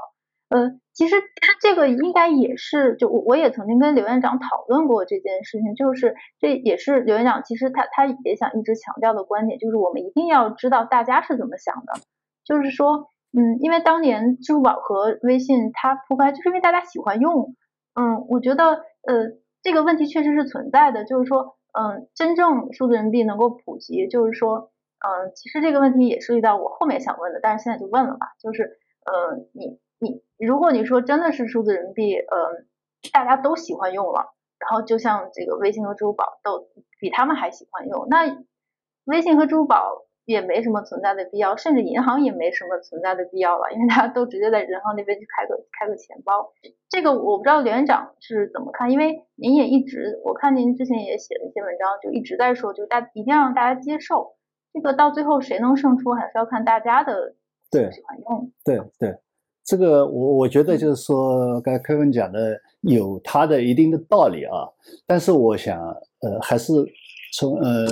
[0.49, 1.17] 嗯，其实
[1.61, 12.01] 这个应该也是，就我我也曾经跟刘院长讨论过这件事情，就是这也是刘院长其实他他也想一直强调的观点，就是我们一定要知道大家是怎么想的，
[12.47, 17.55] 就是说，嗯，因为当年支付宝和微信它铺开，就是因为大家喜欢用，
[17.95, 18.65] 嗯，我觉得
[19.03, 24.71] 呃这个问题确实是存在的，就是说，嗯，真正数字人民币能够普及，就是说，
[25.05, 29.79] 嗯，其实这个问题也涉及到我后面想问的，但是现在就问了吧，就是，呃，你。
[29.99, 32.65] 你如果你说真的是数字人民币，呃，
[33.13, 36.69] 大家都喜欢用了，然后就像这个微信和支付宝都
[37.01, 38.45] 比他们还喜欢用，那
[39.05, 46.53] 微信和支付宝也没什么存在的必要，甚至银行也没什么存在的必要了，因为大家都直接在银行那边去开个开个钱包。
[46.89, 54.35] 这个我不知道刘院长是怎么看，因为您也一直，我看您之前也写了一些文章，就一直在说，就大一定要让大家接受，
[54.73, 57.35] 这个到最后谁能胜出，还是要看大家的
[57.71, 58.53] 喜欢用。
[58.65, 59.19] 对对。
[59.67, 64.63] 这个我我觉得就是说，刚才柯文讲的有他的一定的道理啊，
[65.09, 65.83] 但是我想，
[66.21, 66.73] 呃，还是
[67.35, 67.85] 从呃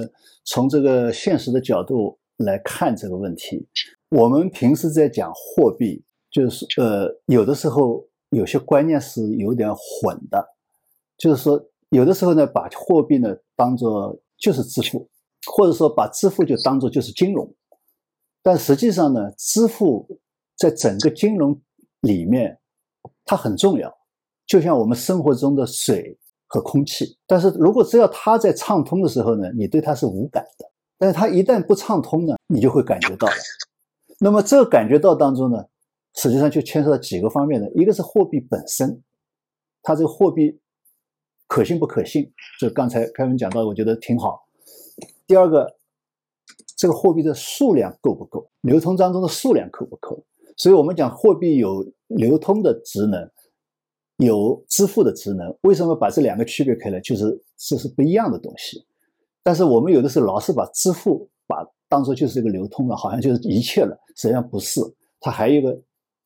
[0.45, 3.67] 从这个现实的角度来看这个问题。
[4.11, 10.47] 我们平时在讲货币，就是呃有的时候有些观念是有点混的，
[11.19, 15.09] 就是说有的时候呢把货币呢当做就是支付，
[15.51, 17.53] 或者说把支付就当做就是金融，
[18.45, 20.21] 但实际上呢支付。
[20.57, 21.61] 在整个金融
[22.01, 22.59] 里面，
[23.25, 23.95] 它很重要，
[24.47, 27.17] 就像我们生活中的水和空气。
[27.27, 30.67] 但是如果只要它在畅通的时候呢，你对它是无感的；
[30.99, 33.35] 但是它一旦不畅通呢，你就会感觉到了。
[34.21, 35.65] 那么这个感觉到当中呢，
[36.15, 39.03] 实际上就牵涉到几个方面的：一个是货币本身，
[39.83, 40.61] 它这个货币
[41.49, 42.33] 可信不可信？
[42.61, 44.47] 就刚才开文讲到，我觉得挺好。
[45.27, 45.77] 第二个，
[46.77, 48.49] 这个货币的数量够不够？
[48.61, 50.25] 流通当中的数量够不够？
[50.57, 53.31] 所以我们讲货币有流通的职能，
[54.19, 55.57] 有支付的职能。
[55.63, 57.01] 为什么把这两个区别开来？
[57.01, 57.25] 就是
[57.57, 58.87] 这是不一样的东西。
[59.43, 63.97] 但是我们有的时候老是把支付把当做就是一个流通了，好像就是一切了。
[64.17, 64.81] 实际上不是，
[65.21, 65.77] 它还有一个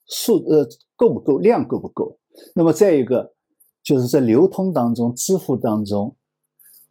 [0.07, 2.19] 数呃够不够量够不够。
[2.55, 3.33] 那么再一个
[3.83, 6.15] 就是在流通当中、支付当中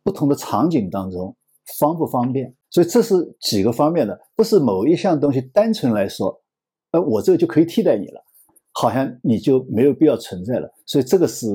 [0.03, 1.35] 不同的场景当中
[1.79, 2.53] 方不方便。
[2.69, 6.41] 所以这是几个方面的，不是某一项东西单纯来说。
[6.91, 8.23] 呃，我这个就可以替代你了，
[8.73, 11.47] 好像你就没有必要存在了，所以这个是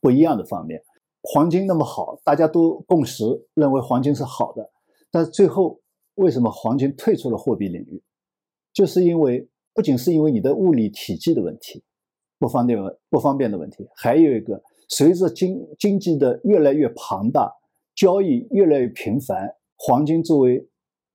[0.00, 0.82] 不一样的方面。
[1.22, 4.70] 黄金那么好，大家都共识认为黄金是好的，
[5.10, 5.80] 但最后
[6.16, 8.02] 为什么黄金退出了货币领域？
[8.72, 11.82] 就是因为不仅是因为你的物理体积的问题，
[12.38, 17.52] 不方便不方便的问题，还有一个随着经经济的越来越庞大，
[17.94, 20.66] 交易越来越频繁，黄金作为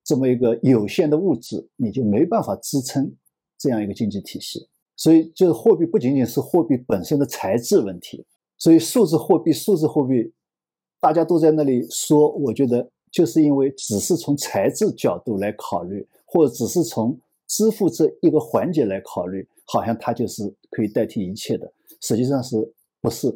[0.04, 3.14] 这么一个有限的物质，你就没办法支撑。
[3.58, 8.24] 这样一个经济体系，所以就是货币不仅仅是货币本身的材质问题，
[8.58, 10.32] 所以数字货币、数字货币，
[11.00, 22.56] 大家都在那里说，我觉得就是因为只是从材质角度来考虑，或者只是从支付这一个环节来考虑，好像它就是可以代替一切的，实际上是
[23.02, 23.36] 不是？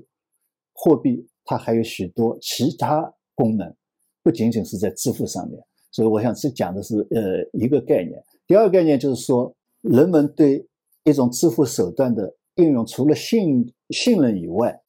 [0.73, 3.75] 货币它还有许多其他功能，
[4.21, 5.59] 不仅仅是在支付上面，
[5.91, 9.51] 所以我想这讲的是呃一个概念，第二个概念就是说。
[9.81, 10.67] 人们对
[11.03, 14.79] 一种支付手段的应用，除了信信任以外、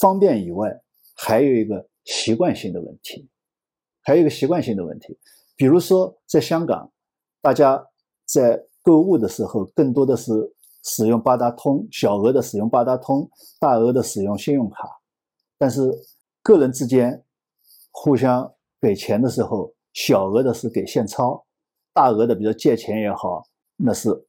[0.00, 0.82] 方便以外，
[1.14, 3.28] 还有一个习惯性的问题，
[4.02, 5.18] 还有一个习惯性的问题。
[5.56, 6.92] 比如说，在香港，
[7.40, 7.82] 大家
[8.26, 10.32] 在购物的时候，更多的是
[10.82, 14.86] 使用八达通，小额的使用八达通，大额的使用信用卡。
[15.56, 15.80] 但是，
[16.42, 17.24] 个人之间
[17.90, 21.46] 互相给钱的时候，小额的是给现钞，
[21.94, 23.44] 大额的，比如借钱也好，
[23.76, 24.26] 那是。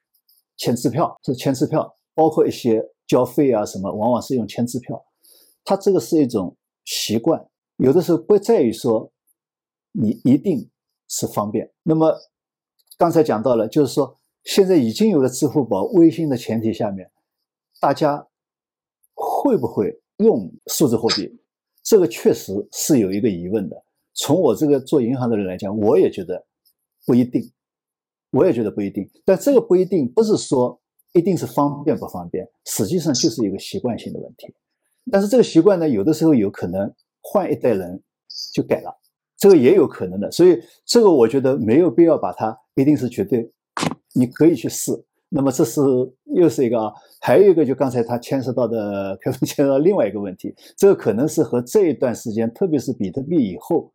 [0.58, 5.04] 签支票是签支票，包括一些交费啊什么，往往是用签支票。
[5.64, 9.12] 它这个是一种习惯，有的时候不在于说
[9.92, 10.70] 你一定
[11.08, 11.72] 是方便。
[11.84, 12.14] 那么
[12.98, 17.10] 刚才讲到了，就是说现在已经有了支付宝、微信的前提下面，
[17.80, 18.28] 大家
[19.14, 21.40] 会不会用数字货币？
[21.82, 23.84] 这个确实是有一个疑问的。
[24.14, 26.46] 从我这个做银行的人来讲，我也觉得
[27.06, 27.52] 不一定。
[28.34, 30.82] 我也觉得不一定，但这个不一定不是说
[31.14, 34.52] 一定是方便不方便，实际上就是一个习惯性的问题。
[35.12, 38.02] 但是这个习惯呢，有的时候有可能换一代人
[38.52, 38.92] 就改了，
[39.38, 40.32] 这个也有可能的。
[40.32, 43.52] 所以这个我觉得没有必要把它一定是绝对，
[44.16, 44.92] 你可以去试。
[45.30, 45.80] 那么这是
[46.36, 53.94] 又是一个啊，还有一个就刚才他牵涉到的，可能牵涉到另外一个问题，这个可能是和这一段时间，特别是比特币以后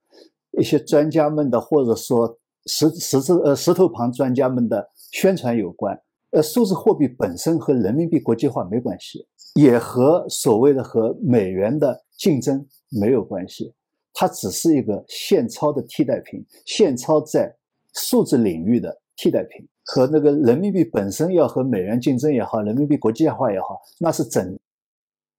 [0.57, 2.39] 一些专家们的或者说。
[2.69, 5.99] 石石字呃石头旁专家们的宣传有关，
[6.31, 13.73] 呃，数字货币本身和人民币国际化没关系，也和所谓的和美元的竞争没有关系，
[14.13, 17.57] 它只是一个现钞的替代品，现钞在
[17.95, 24.57] 数字领域的替代品，和那个人民币本身要和美元竞争也好，人民币国际化也好，那是整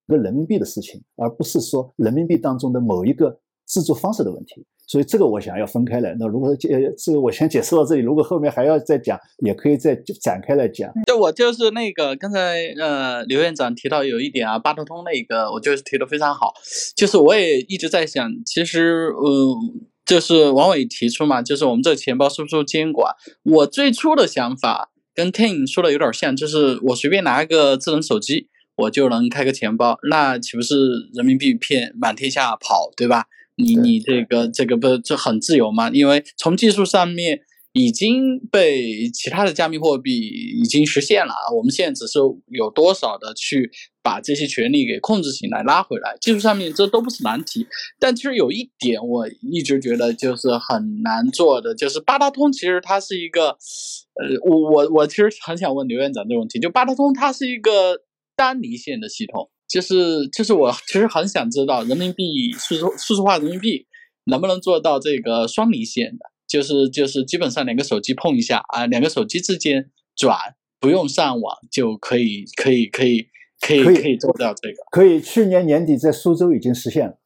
[0.08, 3.38] 个人民币的事情，而不是说人民币当中的某一个
[3.70, 4.66] 制作方式的问题。
[4.86, 6.16] 所以这个我想要分开来。
[6.18, 6.56] 那如果呃
[6.98, 9.16] 这个我先解释到这里，如果后面还要再讲，
[9.46, 10.90] 也可以再展开来讲。
[11.06, 16.52] 就我就是那个刚才呃刘院长提到有一点啊，八达通那个，我就是提的非常好。
[16.96, 19.56] 就是我也一直在想，其实呃，
[20.04, 23.14] 就是王伟提出嘛，就是我们这个钱包是不是监管？
[23.44, 30.74] 我最初的想法跟 Ken 说的有点像，就是我随便拿个智能手机，我就能开个钱包，那岂不是
[31.14, 33.26] 人民币骗满天下跑，对吧？
[33.60, 35.90] 你你这个这个不这很自由吗？
[35.90, 37.40] 因为从技术上面
[37.72, 40.12] 已经被其他的加密货币
[40.60, 43.70] 已经实现了啊，我们现在只是有多少的去
[44.02, 47.66] 把这些权利给控制起来拉回来，技术上面这都不是难题。
[48.00, 58.00] 但其实有一点我一直觉得就是很难做的，就是八达通其实它是一个，呃，我我我其实很想问刘院长这个问题，就八达通它是一个
[58.34, 59.48] 单离线的系统。
[59.70, 63.86] 就是就是我其实很想知道人民币数字数字化人民币
[64.24, 70.36] 能不能做到这个双离线的，就是就是基本上两个手机碰一下啊，两个手机之间转
[70.80, 73.28] 不用上网就可以可以可以
[73.60, 74.76] 可以可以做到这个。
[74.90, 77.18] 可以，去年年底在苏州已经实现了。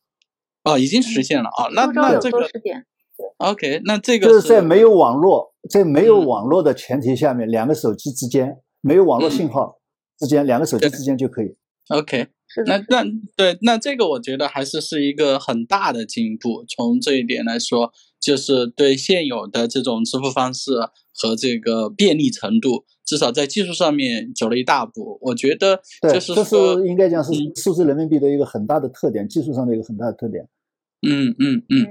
[0.65, 2.49] 哦，已经实现了啊，那那这个
[3.39, 9.79] OK，那这个就是在没有网络在没有网络的前提下面，两个手机之间没有网络信号
[10.19, 11.57] 之间，两个手机之间就可以。
[11.89, 12.29] OK。
[12.67, 13.05] 那那
[13.37, 16.65] 对那这个我觉得还是是一个很大的进步。
[16.69, 20.71] 从这一点来说，就是对现有的这种支付方式
[21.13, 25.19] 和这个便利程度，至少在技术上面走了一大步。
[25.23, 26.57] 我觉得就是这是
[26.87, 30.47] 应该讲是数字人民币的一个很大的特点，技术上的一个很大的特点。
[31.05, 31.87] 嗯嗯嗯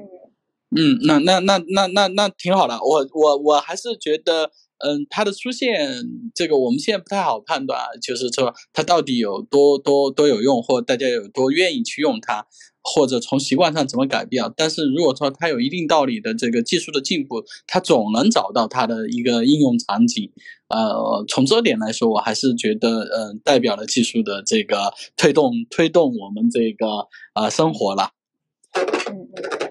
[0.78, 2.80] 嗯，那那那那那那挺好的。
[2.80, 4.52] 我我我还是觉得。
[4.84, 6.06] 嗯，它的出现，
[6.36, 12.46] 这个我们现在不太好判断，就是说它到底有多多多有用，或大家有多愿意去用它，
[12.84, 14.44] 或者从习惯上怎么改变。
[14.58, 20.30] 但是如果说它有一定道理的这个技术的进步，它总能找到它的一个应用场景。
[20.68, 28.10] 呃，从这点来说，我还是觉得，呃，代表了技术的这个推动推动我们这个呃生活了。
[28.76, 29.63] 嗯嗯。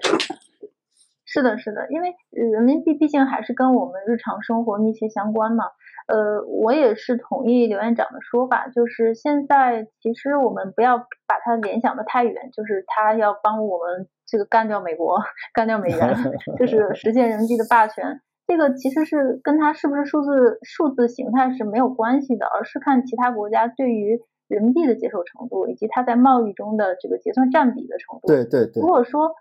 [1.33, 5.65] 是的，是的，因为人民币毕竟还是跟我们日常生活密切相关嘛。
[6.05, 15.19] 呃，我也是同意刘院长的说法，就是现在其实我们不要把它联想的太远，就是它要帮我们这个干掉美国、
[15.55, 16.15] 干掉美元，
[16.59, 18.21] 就是 实现人民币的霸权。
[18.45, 28.27] 这个其实是跟它是不是数字数字形态是没有关系的，而是看其他国家对于人民币的接受程度，以及它在贸易中的这个结算占比的程度。
[28.27, 28.81] 对对对。
[28.81, 29.31] 如果说。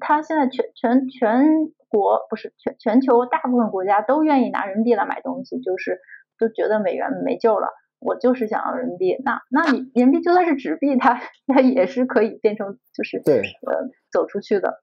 [0.00, 1.44] 他现在全全全
[1.88, 6.00] 国不是全全球大部分国家都愿意拿人民币来买东西，就是
[6.38, 7.68] 都觉得美元没救了，
[8.00, 9.16] 我就是想要人民币。
[9.24, 14.82] 那那你人民币就算是纸币，它它也是可以变成就是对呃走出去的，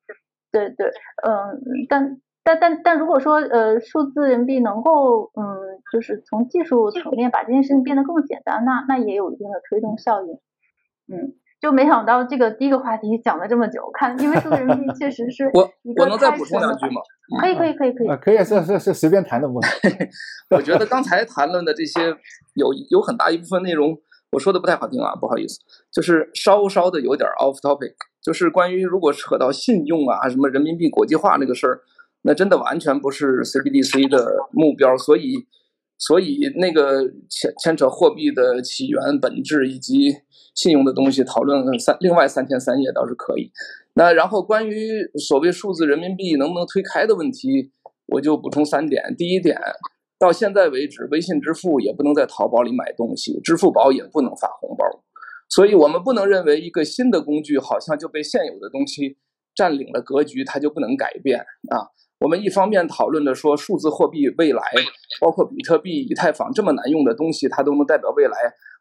[0.52, 0.88] 对对
[1.24, 10.34] 嗯，但但但但如果说呃数字人民币能够嗯就是从技术层面把这件事情变得更简单，那那也有一定的推动效应，
[11.08, 11.34] 嗯。
[11.62, 15.62] 就没想到这个第一个话题讲了这么久，看因为数字人民币确实是 我
[15.96, 17.00] 我能再补充两句吗？
[17.40, 19.62] 可以可以可以可以啊，可以是是是随便谈的不？
[20.56, 22.02] 我觉得刚才谈论的这些
[22.56, 23.96] 有有很大一部分内容，
[24.32, 25.60] 我说的不太好听啊，不好意思，
[25.94, 27.94] 就是稍稍的有点 off topic，
[28.24, 31.82] 就是关于如果扯到信用啊什么人民币国际化那个事儿，
[32.24, 35.36] 那真的完全不是 CBDC 的目标，所以
[36.00, 40.16] 所以那个牵牵扯货币的起源本质以及。
[40.54, 43.52] 信用的东西讨论三另外三天三夜倒是可以，
[43.94, 47.72] 那然后关于所谓数字人民币能不能推开的问题，
[48.08, 49.16] 我就补充三点。
[49.18, 49.58] 第一点，
[50.20, 54.86] 到现在为止，微信支付也不能在淘宝里买东西，支付宝也不能发红包，
[55.50, 59.18] 所以我们不能认为一个新的工具好像就被现有的东西
[59.56, 61.90] 占领了格局，它就不能改变啊。
[62.20, 64.62] 我们一方面讨论的说数字货币未来，
[65.20, 68.32] 包括比特币、以太坊这么难用的东西，它都能代表未来。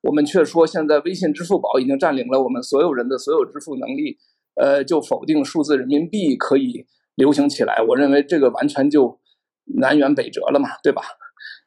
[0.02, 4.16] 我们却说现在微信、支付宝已经占领了我们所有人的所有支付能力，
[4.54, 6.86] 呃，就否定数字人民币可以
[7.16, 7.84] 流行起来。
[7.86, 9.20] 我认为这个完全就
[9.78, 11.02] 南辕北辙了嘛，对吧？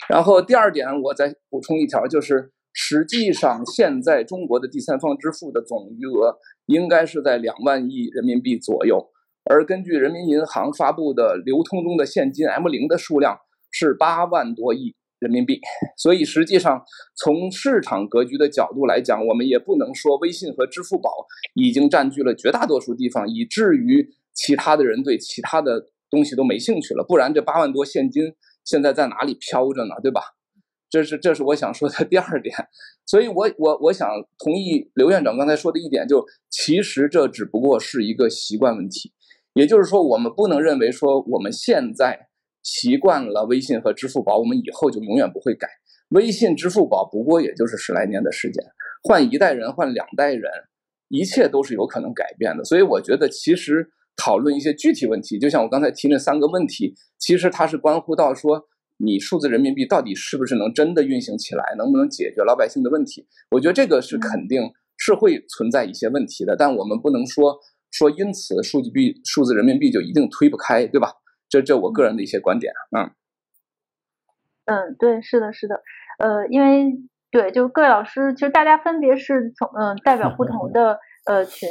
[0.09, 9.11] 然后第二点，我再补充一条，就是实际上现在中国的第三方支付的总余额应该是在两万亿人民币左右，
[9.45, 13.37] 而根据人民银行发布的流通中的现金 M 零的数量
[13.71, 14.95] 是八万多亿。
[15.23, 15.59] 人民币。
[15.97, 16.83] 所以实际上
[17.15, 21.09] 从市场格局的角度来讲，我们也不能说微信和支付宝
[21.55, 27.03] 已经占据了绝大多数地方，以至于其他的人对其他的东西都没兴趣了。
[27.07, 29.95] 不然这八万多现金现在在哪里飘着呢？
[30.03, 30.21] 对吧？
[30.89, 32.55] 这是这是我想说的第二点，
[33.07, 34.07] 所以我我我想
[34.37, 39.11] 同意刘院长刚才说的一点，就其实这只不过是一个习惯问题，
[39.55, 42.27] 也就是说，我们不能认为说我们现在
[42.63, 45.67] 习惯了微信和支付宝，我们以后就永远不会改。
[46.09, 48.63] 微信、支付宝不过也就是十来年的时间，
[49.03, 50.49] 换一代人，换两代人，
[51.09, 52.63] 一切都是有可能改变的。
[52.63, 58.67] 所以我觉得，其实讨论一些具体问题，就像我刚才提那三个问题，其实它是关乎到说。
[58.97, 61.63] 你数字人民币到底是不是能真的运行起来？
[61.77, 63.25] 能不能解决老百姓的问题？
[63.49, 64.61] 我觉得这个是肯定
[64.97, 67.57] 是会存在一些问题的，但我们不能说
[67.89, 71.11] 说因此数据币、数字人民币就一定推不开，对吧？
[71.53, 73.13] 这这我个人的一些观点啊。
[74.65, 75.83] 嗯，对，是的，是的，
[76.17, 76.97] 呃，因为
[77.29, 81.69] 对，就各位老师，其实大家分别是从嗯代表不同的呃群，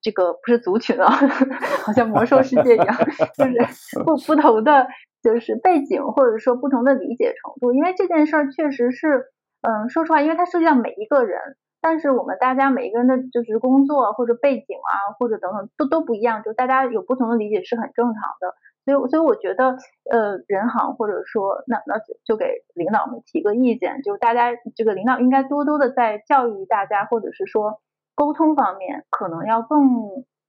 [0.00, 1.10] 这个不是族群啊，
[1.84, 2.96] 好像魔兽世界一样，
[3.36, 4.86] 就是不不同的。
[5.22, 9.32] 就是背景或者说不同的理解程度，因为这件事儿确实是，
[9.62, 11.40] 嗯，说实话，因为它涉及到每一个人，
[11.80, 18.54] 但是我们大家每一个人的就是工作或者背景啊，或者等等都都不一样，就大家有不同的理解是很正常的。
[18.84, 19.76] 所以，所以我觉得，
[20.10, 27.80] 呃，人行或者说那那就就给领导们提个意见，就是大家这个领导应该多多的在教育大家，或者是说
[28.14, 29.78] 沟通方面可能要更，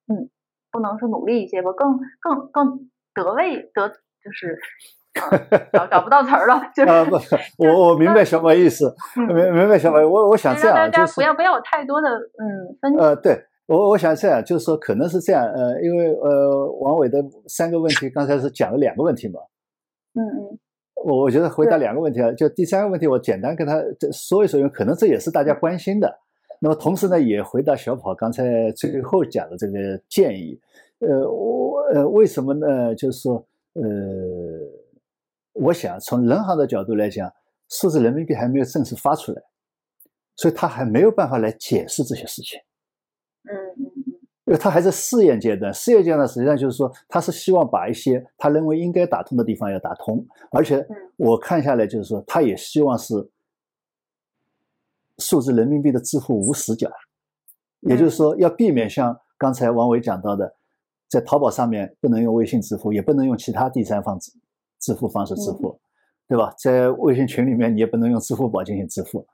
[0.07, 0.29] 嗯，
[0.71, 3.91] 不能说努力一些吧，更更更得位得。
[4.25, 4.57] 就是
[5.71, 7.15] 找找不到词儿了，就是啊不，
[7.63, 19.39] 我我明白什么意思，明明白什么，我我想这样，大家不要不要有太多的嗯分呃，对我我想这样，就是说可能是这样，呃，因为呃王伟的三个问题刚才是讲了两个问题嘛，
[20.13, 20.59] 嗯嗯，
[21.03, 26.19] 我我觉得回答两个问题啊，就第三个问题我简单跟他说一说，因为可能这也是大家关心的，
[26.59, 30.59] 那么同时呢也回答小跑刚才最后讲的这个建议，
[30.99, 32.93] 呃我呃为什么呢？
[32.95, 33.45] 就是说。
[33.77, 33.83] 呃，
[35.51, 37.29] 我想从人行的角度来讲，
[37.67, 39.41] 数字人民币还没有正式发出来，
[40.37, 42.57] 所以他还没有办法来解释这些事情。
[44.45, 50.85] 因为他还在试验阶段，试验阶段实际上就是说，他是希望把一些他认为应该打通的地方要打通，而且
[51.17, 53.29] 我看下来就是说，他也希望是
[55.17, 56.89] 数字人民币的支付无死角，
[57.81, 60.55] 也就是说要避免像刚才王伟讲到的。
[61.07, 64.33] 在淘宝上面不能用微信支付，也不能用其他第三方支
[64.79, 65.79] 支付方式支付，
[66.27, 66.53] 对吧？
[66.57, 69.25] 在微信群里面你也不能用支付宝进行支付。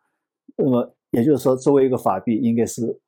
[0.58, 3.00] 那么也就是说，作为一个法币，应该是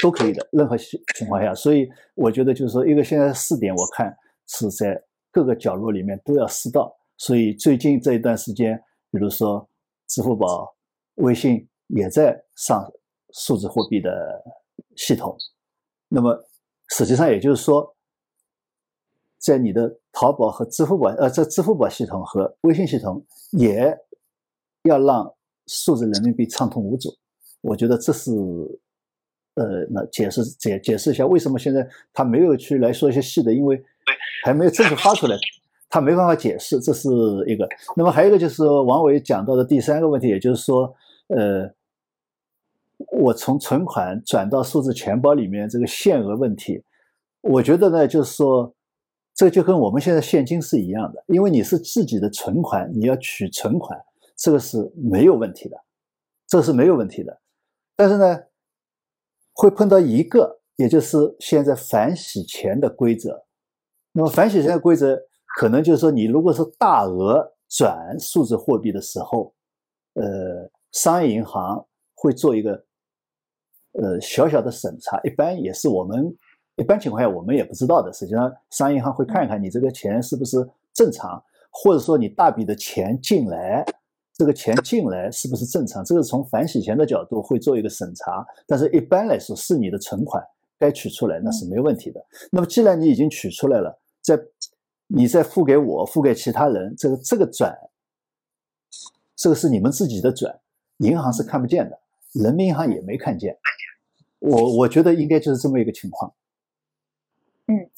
[0.00, 1.54] 都可以的，任何情情况下。
[1.54, 4.14] 所以我觉得就是说，一个现在试点，我看
[4.46, 6.94] 是在各个角落里面都要试到。
[7.18, 8.76] 所以最近这一段时间，
[9.10, 9.68] 比如说
[10.08, 10.74] 支付宝、
[11.16, 12.90] 微信也在上
[13.32, 14.10] 数字货币的
[14.96, 15.36] 系统，
[16.08, 16.36] 那么。
[16.90, 17.96] 实际上也就是说，
[19.38, 23.92] 在你的淘宝和支付宝，呃，这支付宝系统和微信系统也
[24.84, 25.34] 要让
[25.66, 27.10] 数字人民币畅通无阻。
[27.60, 28.30] 我觉得这是，
[29.56, 33.84] 呃，那解释解解释一下为什么现在他没有去来说一些细的，因为
[34.44, 35.36] 还没有正式发出来，
[35.90, 37.08] 他没办法解释，这是
[37.46, 37.68] 一个。
[37.96, 40.94] 那么还有一个就是王伟讲到的第三个问题，也就是说，
[41.26, 41.70] 呃。
[43.10, 46.82] 我从存款转到数字钱包里面这个限额问题，
[47.42, 48.74] 我觉得呢，就是说，
[49.34, 54.00] 这就跟我们现在现金是一样的，因为你是自己的存款，你要取存款，
[54.34, 55.76] 这个是没有问题的，
[56.46, 57.38] 这是没有问题的。
[57.96, 58.40] 但是呢，
[59.56, 63.44] 会碰到一个，也就是现在反洗钱的规则。
[64.12, 65.18] 那么反洗钱的规则，
[65.58, 69.52] 可能就是说，你如果是大额转数字货币的时候，
[70.14, 71.84] 呃，商业银行
[72.14, 72.84] 会做一个。
[73.98, 76.36] 呃，小小的审查，一般也是我们
[76.76, 78.12] 一般情况下我们也不知道的。
[78.12, 80.58] 实际上，商业银行会看一看你这个钱是不是
[80.92, 83.82] 正常，或者说你大笔的钱进来，
[84.36, 86.04] 这个钱进来是不是正常？
[86.04, 88.46] 这个从反洗钱的角度会做一个审查。
[88.66, 90.46] 但是一般来说，是你的存款
[90.78, 92.24] 该取出来那是没问题的。
[92.52, 94.38] 那么既然你已经取出来了，在
[95.06, 97.74] 你再付给我，付给其他人，这个这个转，
[99.34, 100.60] 这个是你们自己的转，
[100.98, 101.98] 银行是看不见的，
[102.32, 103.56] 人民银行也没看见。
[104.38, 106.34] 我我觉得应该就是这么一个情况。
[107.68, 107.88] 嗯，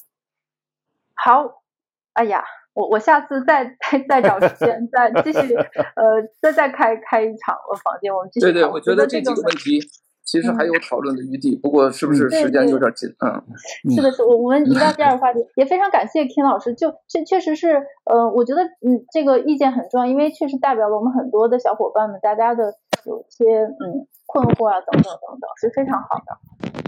[1.14, 1.62] 好，
[2.12, 2.44] 哎呀，
[2.78, 5.52] 我我下次再再再找时间再 继续，
[5.96, 8.46] 呃，再再开开一场房间，我们继续。
[8.46, 9.80] 对对，我觉得这几个问题
[10.24, 13.08] 其实还有讨论的余地，不过是不是时间有点紧？
[13.18, 13.42] 嗯，
[13.96, 22.72] 是的，是，我我们移到第二个话题，也非常感谢 Ken 老师，就确确实是，呃，我觉得嗯这个意见很重要，因为确实代表了我们很多的小伙伴们，大家的
[23.04, 26.38] 有些嗯困惑啊等等等等，是非常好的。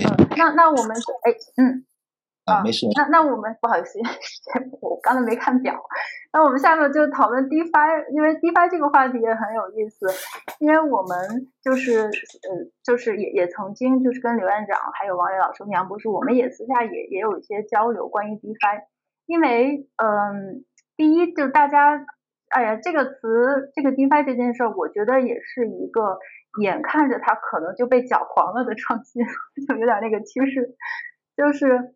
[0.06, 1.84] 嗯，那那我们是哎嗯。
[2.50, 2.86] 啊，没事。
[2.96, 3.98] 那那我们不好意思，
[4.80, 5.80] 我刚才没看表。
[6.32, 10.06] 那我们下面就讨论 DeFi，因为 DeFi 这个话题也很有意思。
[10.60, 12.50] 因为我们就是呃，
[12.84, 18.82] 就是也也曾经就是跟刘院长还有王磊老师、杨博士，我们也私下也也有一些交流关于 DeFi。
[19.26, 20.64] 因为嗯，
[20.96, 22.04] 第一就是大家，
[22.50, 26.18] 哎呀，这个词这个 DeFi 这件事儿，我觉得也是一个
[26.60, 29.24] 眼看着它可能就被搅黄了的创新，
[29.66, 30.76] 就有点那个趋势，
[31.36, 31.94] 就是。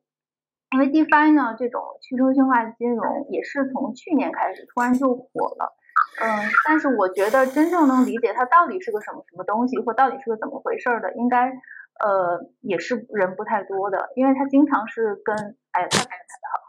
[0.75, 5.73] 因为 DeFi 呢，这种去中心化金融也是从去年开始突然就火了，
[6.21, 6.27] 嗯，
[6.67, 11.47] 但是我觉得真正能理解它到底是个什么什么东西，或到底是个怎么回事的，应该
[12.03, 15.37] 呃也是人不太多的，因为它经常是跟，
[15.71, 15.89] 哎呀，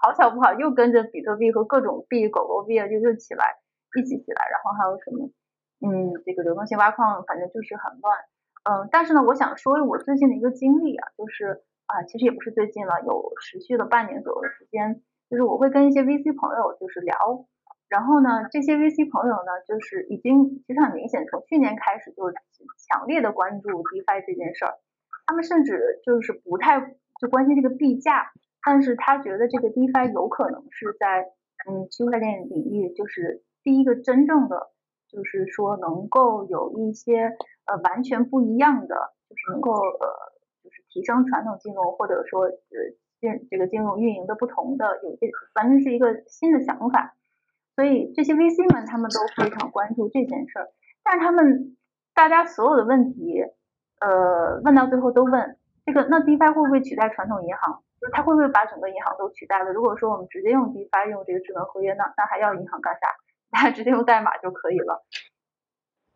[0.04, 3.58] 好巧不好又跟着比特币和各种币、狗狗币啊就就起来，
[3.98, 5.32] 一起起来，然后还有什么，
[5.82, 8.20] 嗯，这个流动性挖矿，反正就是很乱，
[8.70, 11.64] 嗯，但是呢，我想说我最近的一个经历啊，就是。
[11.88, 15.02] 啊，其实也不是最近了，有持续了半年左右的时间。
[15.30, 17.16] 就是我会跟一些 VC 朋友就是聊，
[17.90, 22.32] 然后呢，这些 VC 朋友呢，就是已经其实很明显，从去年开始就
[22.88, 24.78] 强烈的关注 DeFi 这件事儿。
[25.26, 26.80] 他们甚至就是不太
[27.20, 28.32] 就关心这个币价，
[28.64, 31.34] 但是他觉得这个 DeFi 有可能是在
[31.68, 34.70] 嗯区块链领域，就是第一个真正的，
[35.10, 40.25] 就是说能够有一些呃完全不一样的，就是能够呃。
[40.96, 42.78] 提升传统金融，或者说呃
[43.20, 47.16] 金这个金融运营的不同的有这反正是一个新的想法，
[47.76, 50.72] 所以这些 VC 们他们都非常关注这件事儿，
[51.04, 51.76] 但是他们
[52.14, 53.44] 大家所有的问题，
[54.00, 57.84] 呃问到最后都问这个那 DeFi 会不会取代传统银行？
[58.00, 59.74] 就是它会不会把整个银行都取代了？
[59.74, 63.08] 如果说我们直接用 DeFi 用这个智能合约，那那还要银行干啥？
[63.52, 65.04] 大家直接用代码就可以了。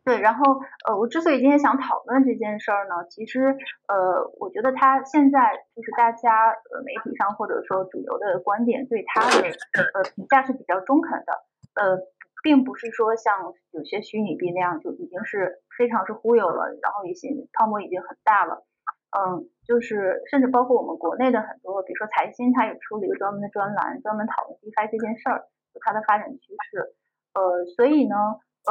[0.02, 3.54] 对，然后呃，我之所以今天想讨论这件事儿呢，其实
[3.86, 9.46] 呃，我觉得他现在就是大家呃媒体上或者说主流的观点对他的
[9.92, 11.32] 呃评价是比较中肯的，
[11.76, 11.98] 呃，
[12.42, 18.64] 并不是说像有些虚拟币那样就已经是非常是忽悠了，然后一些泡沫已经很大了，
[19.12, 25.44] 嗯，就是甚至包括我们国内的很多，比如说财新，他也出了一个专门的专栏，专门讨论 DeFi 这件事儿
[25.84, 26.94] 它的发展趋势，
[27.34, 28.16] 呃，所以呢。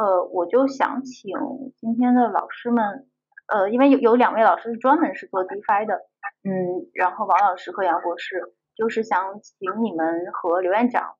[0.00, 1.36] 呃，我就想请
[1.76, 3.06] 今天的老师们，
[3.48, 5.94] 呃，因为有有两位老师是专门是做 DeFi 的，
[6.42, 11.16] 嗯，然后王老师和杨博士，就是想请你们和刘院长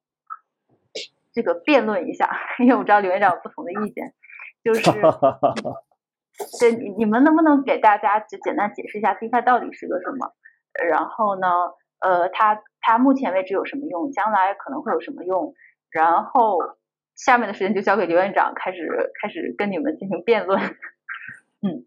[1.31, 4.15] 这个辩论一下，因为我知道刘院长有不同的意见，
[4.65, 4.83] 就是，
[6.59, 10.33] 对，你你们能不能给大家就简单解释一下 DeFi 到底是个什么？
[10.89, 11.47] 然后呢，
[11.99, 14.11] 呃，它它目前为止有什么用？
[14.11, 15.53] 将来可能会有什么用？
[15.91, 16.57] 然后。
[17.25, 18.79] 下面的时间就交给刘院长开始
[19.21, 20.59] 开始跟你们进行辩论。
[20.59, 21.85] 嗯，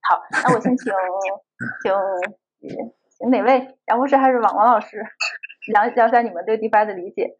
[0.00, 0.92] 好，那我先请
[1.82, 1.92] 请
[3.18, 3.76] 请哪位？
[3.86, 5.02] 杨博士还是王王老师？
[5.72, 7.36] 聊聊一下你们对 DeFi 的理解。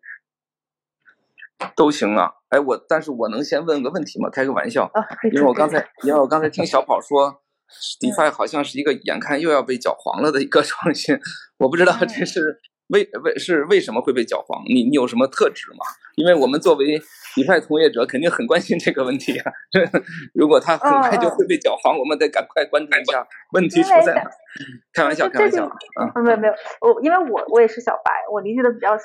[1.77, 4.29] 都行啊，哎，我但是我能先问个问题吗？
[4.29, 4.91] 开个玩笑，
[5.33, 7.41] 因为我刚才因为我刚才听小跑说，
[8.03, 11.17] DeFi 好像是一个眼看又要被搅黄了的一个 创新，
[11.59, 12.61] 我不知道这是。
[12.89, 14.63] 为为是为什么会被搅黄？
[14.67, 15.85] 你你有什么特质吗？
[16.15, 16.87] 因为我们作为
[17.37, 19.53] 一派从业者，肯定很关心这个问题啊。
[20.33, 24.23] 如果他很快就会被搅黄，我们得赶快关注一下问题出在哪。
[24.93, 25.69] 开玩笑，开玩笑。
[26.15, 29.05] 嗯，没有没有，我因为我我也是小白，我理解的比较浅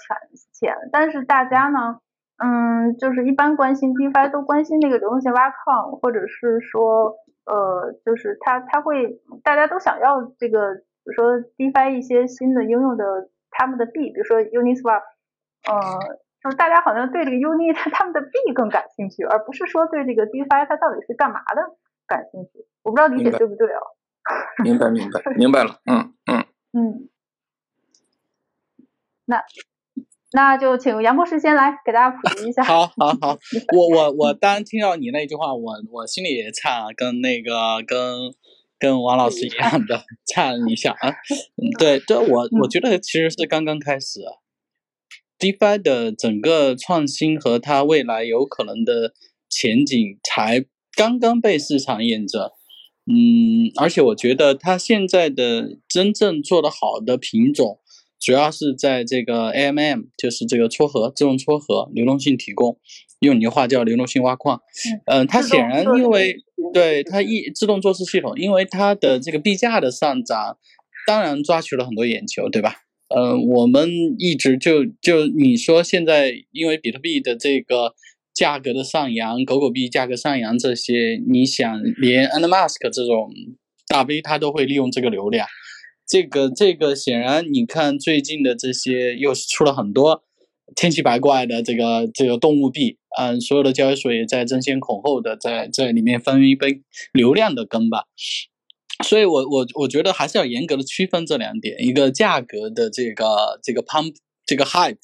[0.54, 0.74] 浅。
[0.92, 1.98] 但是大家呢，
[2.38, 7.16] 嗯，就是一般关心 DeFi 都关心那个流动性挖矿，或者是说，
[7.46, 13.30] 呃，就是他他会大家都想要这个，比如说 DeFi 一些新的应用的。
[13.52, 15.04] 他们的币，比如说 Uniswap，
[15.68, 21.62] 呃，就是大家好像对这个 Uni 他们的币更感兴趣，而不是说对这个 DeFi 它到底是干嘛的
[22.08, 22.66] 感兴趣。
[22.82, 23.82] 我不知道理解对不对哦。
[24.64, 27.10] 明白明白明白了，嗯嗯嗯。
[29.26, 29.44] 那
[30.32, 32.64] 那就请杨博士先来给大家普及一下。
[32.64, 33.38] 好，好，好。
[33.76, 38.34] 我我我当听到你那句话，我我心里也差，跟那个跟。
[38.82, 40.04] 跟王老师一样的
[40.34, 44.22] 颤一下啊，嗯，对，这我我觉得其实是刚刚开始
[45.38, 49.14] ，DeFi 的整个创新和它未来有可能的
[49.48, 50.66] 前景才
[50.96, 52.42] 刚刚被市场验证，
[53.06, 57.80] 嗯，而且我觉得它现在的真正做得好的品种，
[58.20, 62.80] 主要是在这个 AMM，就是这个撮合自动撮合流动性提供，
[63.22, 64.62] 用你的话叫流动性挖矿。
[65.06, 66.36] 嗯，它显然因为
[66.74, 70.58] 对它一自动做事系统，因为它的这个币价的上涨，
[71.08, 72.76] 当然抓取了很多眼球，对吧？
[73.14, 77.94] 嗯，我们一直就就你说现在因为比特币的这个
[78.34, 83.30] 价格的上扬，狗狗币价格上扬这些，你想连 Elon Musk 这种
[83.88, 85.46] 大 V 他都会利用这个流量，
[86.08, 90.24] 这个这个显然你看最近的这些又是出了很多
[90.76, 96.82] 千奇百怪的这个这个动物币，嗯，所有的交易所也在争先恐后的在在里面分一杯
[97.14, 98.06] 流量的羹吧。
[99.04, 104.14] 所以，我我我觉得还是要严格的区分这两点，一个价格的这个这个 pump
[104.46, 104.98] 这个 hype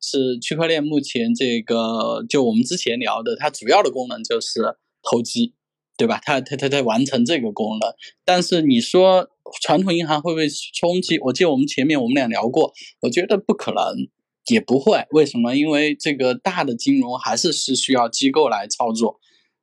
[0.00, 4.62] 是区块链目前这个就我们之前聊的，它主要的功能就是
[5.02, 5.52] 投机，
[5.98, 6.18] 对吧？
[6.24, 7.92] 它它它在完成这个功能。
[8.24, 9.28] 但是你说
[9.60, 11.18] 传统银行会不会冲击？
[11.18, 14.08] 我记得我们前面我们俩聊过，我觉得不可能，
[14.46, 15.06] 也不会。
[15.10, 15.54] 为什么？
[15.54, 19.20] 因为这个大的金融还是是需要机构来操作。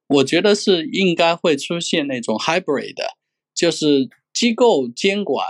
[0.08, 3.18] 我觉得是应该会出现那种 hybrid 的。
[3.54, 5.46] 就是机构监管，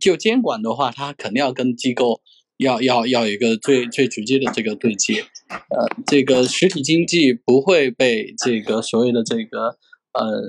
[0.00, 2.20] 就监管的话，它肯定要跟机构
[2.56, 5.24] 要要要一个最最直接的这个对接。
[5.48, 9.78] 呃，这个实体经济不会被这个所谓的这个
[10.18, 10.42] 呃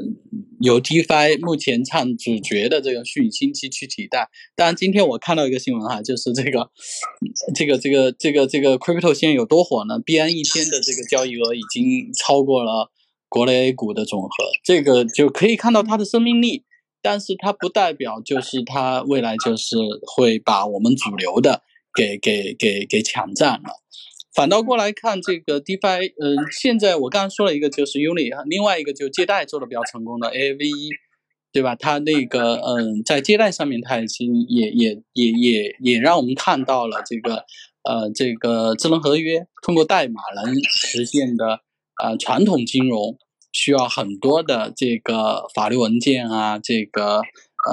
[0.62, 4.30] 由 DeFi 目前唱主角的这个虚拟经济去替代。
[4.56, 6.70] 当然，今天我看到一个新闻哈，就是这个
[7.54, 12.92] 这个这个这个这个 Crypto 现在有多火呢？？B N 一天的这个交易额已经超过了
[13.30, 14.30] 国内 A 股的总和，
[14.64, 16.64] 这个就可以看到它的生命力。
[17.00, 21.62] 但是它不代表就是它未来就是会把我们主流的
[21.94, 23.70] 给给给给抢占了，
[24.38, 30.92] 反倒过来看这个 DeFi，嗯，现在我刚刚说了一个就是 Uni，另外一个就借贷做的比较成功的 AAVE，
[31.52, 31.74] 对吧？
[31.74, 37.46] 它那个嗯，在借贷上面它已经也也也也也让我们看到了这个
[37.82, 41.62] 呃这个智能合约通过代码能实现的
[42.04, 43.18] 呃传统金融。
[43.54, 47.22] 需要很多的这个法律文件啊，这个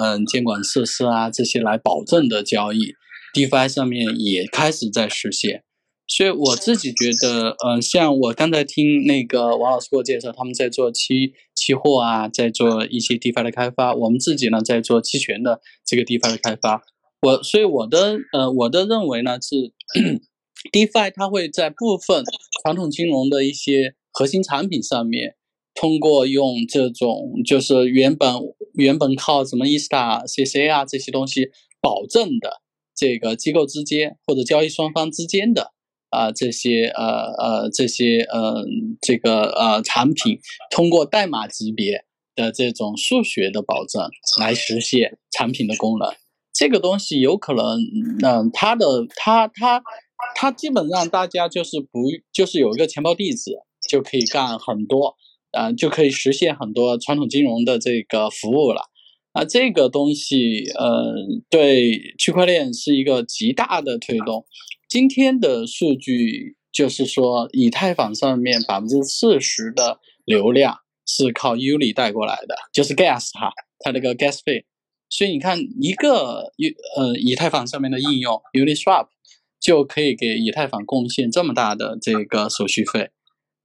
[0.01, 2.95] 嗯监管设施啊这些来保证的交易
[3.35, 5.64] ，DeFi 上面也开始在实现。
[6.07, 16.83] 所以我自己觉得，嗯，像我刚才听那个王老师给我介绍，他们在做期期货啊，在做一些 DeFi 的开发，我们自己呢在做期权的这个 DeFi 的开发。
[17.23, 19.73] 我所以我的呃我的认为呢是
[20.73, 22.23] ，DeFi 它会在部分
[22.63, 25.37] 传统金融的一些核心产品上面。
[25.77, 28.33] 通过用这种就是原本
[28.75, 31.49] 原本靠什么 e s t a CC 啊这些东西
[31.81, 32.61] 保证的
[32.95, 35.73] 这个机构之间或者交易双方之间的
[36.15, 38.65] 啊这些呃呃这些呃
[39.03, 40.39] 这个呃产品，
[40.71, 42.05] 通过代码级别
[42.37, 44.09] 的这种数学的保证
[44.39, 46.15] 来实现产品的功能，
[46.53, 47.79] 这个东西有可能
[48.23, 48.87] 嗯它的
[49.17, 49.83] 它它
[50.37, 53.51] 它基本上大家就是不就是有一个钱包地址
[53.91, 55.17] 就可以干很多。
[55.57, 58.91] 啊，就可以实现很多传统金融的这个服务了。
[59.31, 61.15] 啊，这个东西，呃，
[61.49, 64.45] 对区块链是一个极大的推动。
[64.95, 74.67] 今天的数据就是说，以太坊上面百分之四十的流量是靠 Uli 带过来的，就是 Gas 哈，它那个 Gas 费。
[75.11, 79.09] 所以你看，一个以呃以太坊上面的应用 Uniswap
[79.61, 83.11] 就可以给以太坊贡献这么大的这个手续费。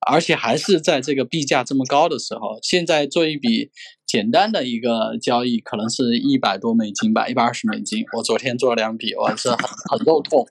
[0.10, 3.70] 而且还是在这个币价这么高的时候，现在做一笔
[4.10, 8.04] 简单的一个交易，可能是一百多美金吧，一百二十美金。
[8.18, 10.48] 我昨天做了两笔，我是很很肉痛。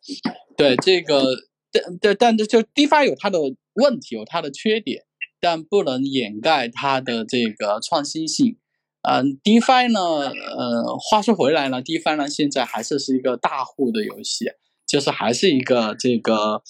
[0.56, 1.24] 对这个，
[1.72, 3.40] 但但但这就 DeFi 有它的
[3.74, 5.02] 问题，有它的缺点，
[5.40, 8.56] 但不能掩盖它的这个创新性。
[9.02, 14.46] 嗯，DeFi 呢，呃，话说回来呢，DeFi 呢现在还是是一个大户的游戏，
[14.86, 16.62] 就是还是一个这个。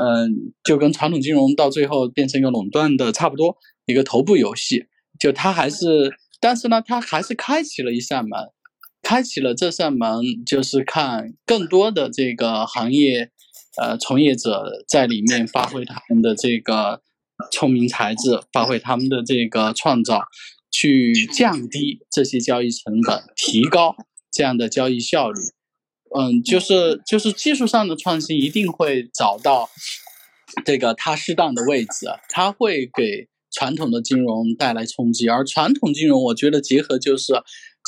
[0.00, 4.86] 嗯，就跟传统金融到最后变成一个垄断的差不多，一个头部游戏，
[5.18, 8.50] 就它还是，但是呢，它还是开启了一扇门，
[9.02, 13.30] 开启了这扇门，就是看更多的这个行业，
[13.80, 17.02] 呃，从业者在里面发挥他们的这个
[17.52, 20.22] 聪明才智，发挥他们的这个创造，
[20.70, 23.94] 去降低这些交易成本，提高
[24.32, 25.40] 这样的交易效率。
[26.16, 29.70] 嗯，就是就是技术上的创新一定会找到
[30.64, 35.28] 这个它适当的位置，它会给传统的金融带来冲击。
[35.28, 37.32] 而传统金融，我觉得结合就是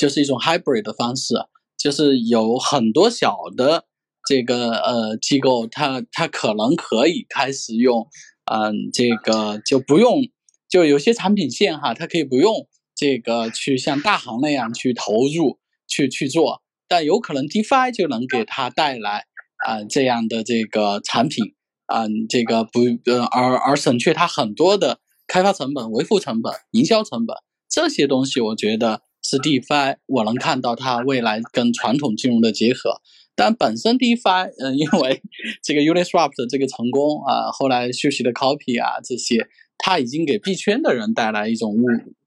[0.00, 1.34] 就是一种 hybrid 的方式，
[1.78, 3.84] 就是有很多小的
[4.26, 8.08] 这个呃机构，它它可能可以开始用，
[8.52, 10.20] 嗯，这个就不用
[10.68, 15.58] 就有些产品线哈，它可以不用这个去像大行那样去投入
[15.88, 16.62] 去去做。
[16.88, 19.24] 但有可能 DeFi 就能给它带来
[19.66, 21.54] 啊这样的这个产品
[21.94, 25.00] 嗯、这个不呃而而省去它很多的
[25.32, 27.34] 开发成本、维护成本、营销成本
[27.66, 33.00] 这些东西，我觉得是 DeFi 我能看到它未来跟传统金融的结合。
[33.34, 35.22] 但本身 DeFi，嗯、 因为
[35.62, 41.86] 这个 Uniswap 的这个成功啊、后来休息的 Copy 啊这些，它已经给币圈的人带来一种误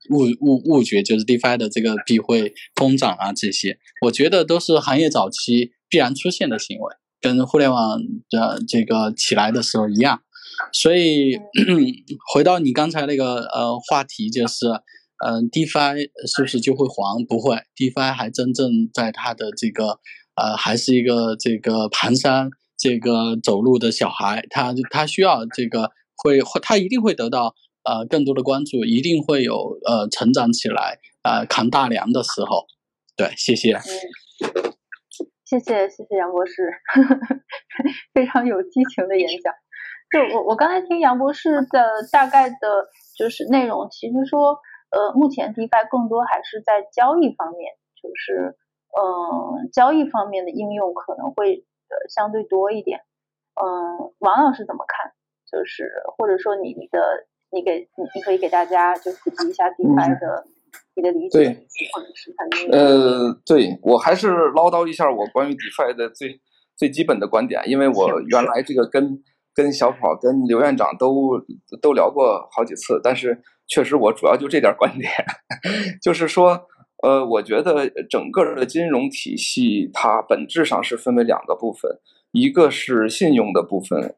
[0.09, 7.99] 误误误觉，就是 DeFi 的这个币会疯涨啊这些，我觉得都是行业早期必然出现的行为，跟互联网
[8.31, 10.23] 的这个起来的时候一样。
[10.71, 11.37] 所以
[12.33, 14.67] 回到你刚才那个呃话题，就是
[15.25, 17.25] 嗯、呃、，DeFi 是不是就会黄？
[17.25, 19.99] 不会，DeFi 还真正在它的这个
[20.35, 32.65] 呃还是一个这个蹒跚这个走路的小孩，他他需要这个会会他一定会得到呃更多的关注，一定会有呃成长起来呃扛大梁的时候。
[33.15, 33.73] 对，谢谢。
[33.73, 33.81] 嗯，
[35.45, 36.53] 谢谢谢谢杨博士，
[38.13, 39.53] 非常有激情的演讲。
[40.11, 44.59] 就我我刚才听杨博士的大概的就是内容，其实说
[44.91, 48.57] 呃目前 DeFi 更多还是在交易方面，就是
[48.95, 53.01] 嗯交易方面的应用可能会呃相对多一点。
[53.55, 55.11] 嗯，王老师怎么看？
[55.51, 56.99] 就是或者说你你的
[57.51, 60.43] 你给你你可以给大家就普及一下 DeFi 的、
[60.95, 62.77] 你的理解，对或者是它的。
[62.77, 66.41] 呃，对我还是唠叨一下我关于 DeFi 的最
[66.75, 69.23] 最基本的观点，因为我原来这个跟
[69.55, 71.39] 跟小跑、跟刘院长都
[71.81, 75.09] 都聊过好几次，但是确实我主要就这点观点，
[76.03, 76.67] 就是说，
[77.01, 81.99] 呃，我觉得整个的金融体系它本质上是分为两个部分，
[82.33, 84.15] 一个是信用的部分，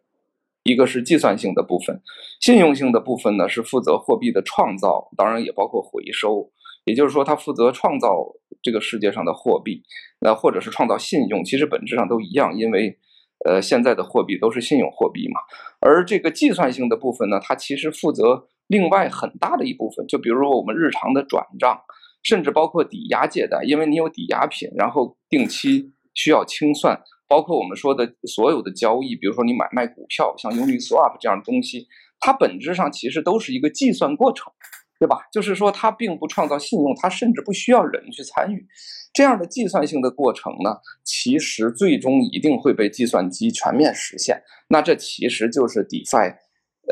[0.63, 2.01] 一个是计算性的部分。
[2.41, 6.49] 信用性的部分呢是负责货币的创造，当然也包括回收。
[6.85, 8.25] 也就是说，它负责创造
[8.61, 9.83] 这个世界上的货币，
[10.21, 12.97] 那或者是创造信用，其实本质上都一样，因为
[13.45, 15.39] 呃现在的货币都是信用货币嘛。
[15.79, 21.79] 而这个计算性的部分呢，它其实负责另外很大的一部分，就比如说我们日常的转账，
[22.23, 31.87] 甚至包括抵押借贷，因为你有抵押品，然后定期需要清算，包括我们说的所有的交易，比如说你买卖股票，像 Uniswap 这样的东西，
[32.19, 34.51] 它本质上其实都是一个计算过程。
[34.99, 35.17] 对吧？
[35.31, 38.67] 就是说，它并不创造信用，它甚至不需要人去参与。
[39.13, 44.41] 这样的计算性的过程呢，其实最终一定会被计算机全面实现。
[44.69, 46.35] 那这其实就是 DeFi，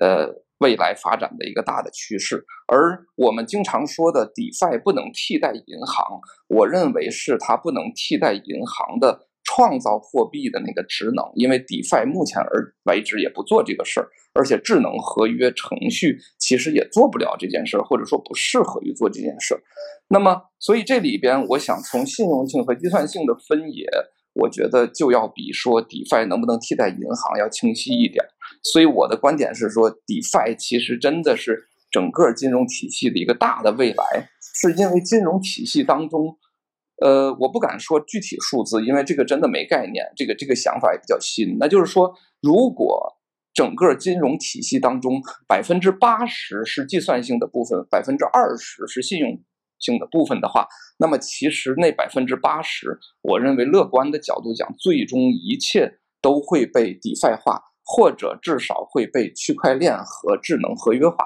[0.01, 2.43] 呃，未来发展的一个大的趋势。
[2.67, 19.61] 而我们经常说的 DeFi 不能替代银行，我认为是它不能替代银行的创造货币的那个职能，因为 DeFi 目前而为止也不做这个事儿，而且智能合约程序其实也做不了这件事儿，或者说不适合于做这件事儿。
[20.09, 23.87] 那么，所以这里边我想从信用性和计算性的分野，
[24.33, 28.25] 我觉得就要比说 DeFi 能不能替代银行要清晰一点。
[28.63, 34.29] 所以我的观点是说，DeFi 其实真的是整个金融体系的一个大的未来，
[34.59, 36.37] 是因为金融体系当中。
[37.01, 41.57] 呃，我不敢说具体数字，因为这个真的没概念，这个这个想法也比较新。
[41.59, 43.17] 那就是说，如果
[43.53, 49.41] 整个金融体系当中百分之八十是计算性的部分，百分之二十是信用
[49.77, 50.67] 性的部分的话，
[50.97, 61.17] 那么其实那百分之八十，我认为乐观的角度讲，最终一切都会被 DeFi 化，或者至少会被区块链和智能合约化。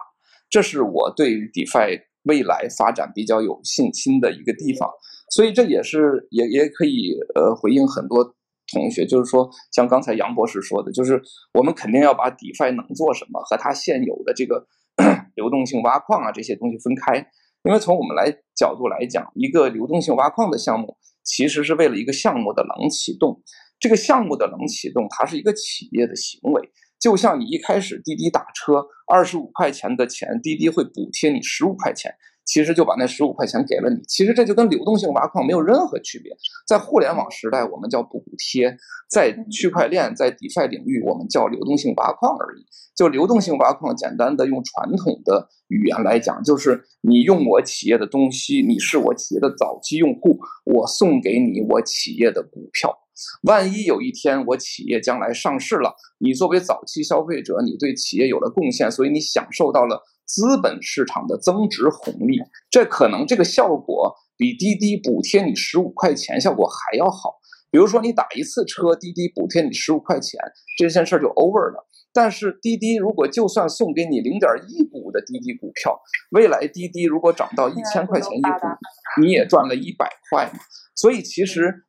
[0.49, 4.89] 这是我对于 DeFi 未来发展比较有信心的一个地方。
[5.29, 8.35] 所以这也是也也可以呃回应很多
[8.71, 11.21] 同学，就是说像刚才杨博士说的，就是
[11.53, 14.67] 我们肯定要把 DeFi 能做什么和它现有的这个
[15.35, 17.17] 流动性挖矿啊这些东西分开，
[17.63, 23.41] 因为从我们来角度来讲，一个流动性挖矿的项目其实是为了一个项目的冷启动，
[23.79, 26.69] 这个项目的冷启动它是一个企业的行为，
[26.99, 32.13] 就像你一开始滴滴打车二十五块钱的钱，滴滴会补贴你十五块钱。
[32.49, 36.35] 其实就把那十五块钱给了你，其实这就跟流动性挖矿没有任何区别。
[36.67, 38.71] 在互联网时代，我们叫补贴；
[39.07, 42.65] 在区块链、在 DeFi 领域，我们叫流动性挖矿而已。
[42.95, 52.97] 就流动性挖矿，简单的用传统的语言来讲，就是你用我企业的东西，你是我企业的早期用户，我送给你我企业的股票。
[53.43, 60.01] 万一有一天我企业将来上市了，你作为早期消费者，你对企业有了贡献，所以你享受到了。
[60.29, 62.37] 资本市场的增值红利，
[62.69, 67.39] 这可能这个效果比滴滴补贴你十五块钱效果还要好。
[67.71, 70.39] 比如说你打一次车，滴滴补贴你十五块钱，
[70.77, 71.87] 这件事儿就 over 了。
[72.13, 75.99] 但是滴滴如果就算送给你零点一股的滴滴股票，
[76.29, 80.59] 未来滴滴如果涨到一千块钱一股，你也赚了一百块嘛。
[80.95, 81.87] 所以其实，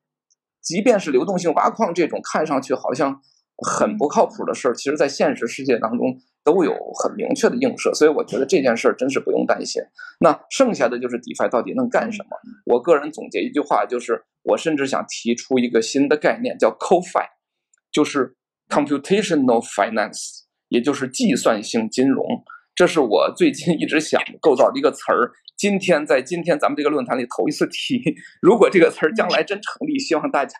[0.62, 3.20] 即便是流动性挖矿这种看上去好像。
[3.66, 9.82] 很不靠谱的事儿，其实在现实世界当中都有很明确的映射，所以我觉得这件事儿真是不用担心。
[10.20, 12.30] 那剩下的就是 DeFi 到底能干什么？
[12.66, 17.26] 我个人总结一句话，就是我甚至想提出一个新的概念，叫 CoFi，
[17.92, 18.34] 就是
[18.68, 22.24] Computational Finance，也就是计算性金融。
[22.74, 25.32] 这是我最近一直想构造的一个词儿。
[25.58, 28.02] 今天在今天咱们这个论坛里头一次提，
[28.40, 30.56] 如果这个词儿将来真成立，希望大家。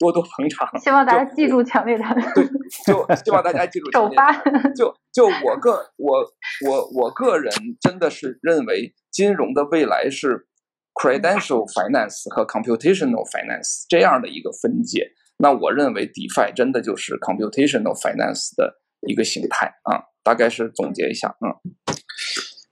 [0.00, 2.04] 多多捧场，希望大家记住 强烈的。
[2.34, 2.44] 对，
[2.86, 3.92] 就希望大家记住。
[3.92, 4.32] 首发。
[4.74, 6.24] 就就我个我
[6.66, 10.48] 我我个人真的是认为，金融的未来是
[10.94, 15.12] credential finance 和 computational finance 这样的一个分界。
[15.36, 20.08] 那我认为 DeFi 真的就是 computational finance 的一个形态啊。
[20.22, 21.52] 大概是总结一下，嗯。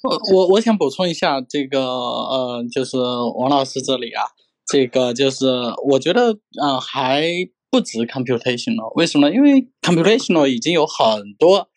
[0.05, 2.97] 我我我想补充一下这个呃，就是
[3.37, 4.23] 王老师这里啊。
[4.71, 5.47] 这个就是
[5.91, 7.25] 我觉得，呃，还
[7.71, 9.31] 不止 computational，为什么？
[9.31, 11.69] 因为 computational 已经有很多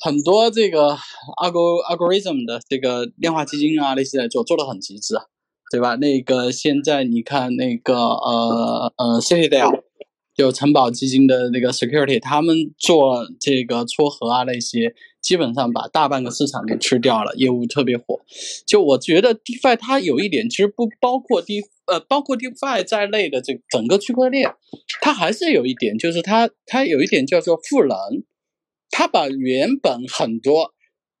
[0.00, 0.96] 很多这个
[1.42, 1.52] alg
[1.90, 5.16] algorithm 的这个量化基金啊那些在做的很极致，
[5.70, 5.96] 对吧？
[5.96, 9.79] 那个现在你看那个呃呃谢谢大家
[10.40, 14.94] 就城堡基金的那个 security，他们做这个撮合啊那些。
[15.20, 18.18] 基本上把大半个市场给吃掉了，业务特别火。
[18.66, 24.50] 就我觉得 DeFi 它有一点，其实不包括 D 呃包括 DeFi 在内的这整个区块链，
[25.02, 28.24] 它还是有一点，就是它它有一点叫做赋能，
[28.90, 30.72] 它把原本很多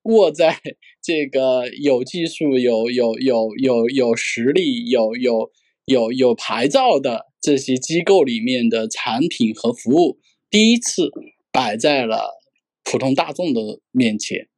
[0.04, 0.58] 握在
[1.02, 5.50] 这个有技术、有有有有有实力、有有
[5.84, 10.18] 有有牌照的这些机构里面的产品和服务，
[10.50, 11.10] 第一次
[11.50, 12.40] 摆在了。
[12.82, 13.60] 普通大众的
[13.92, 14.48] 面前，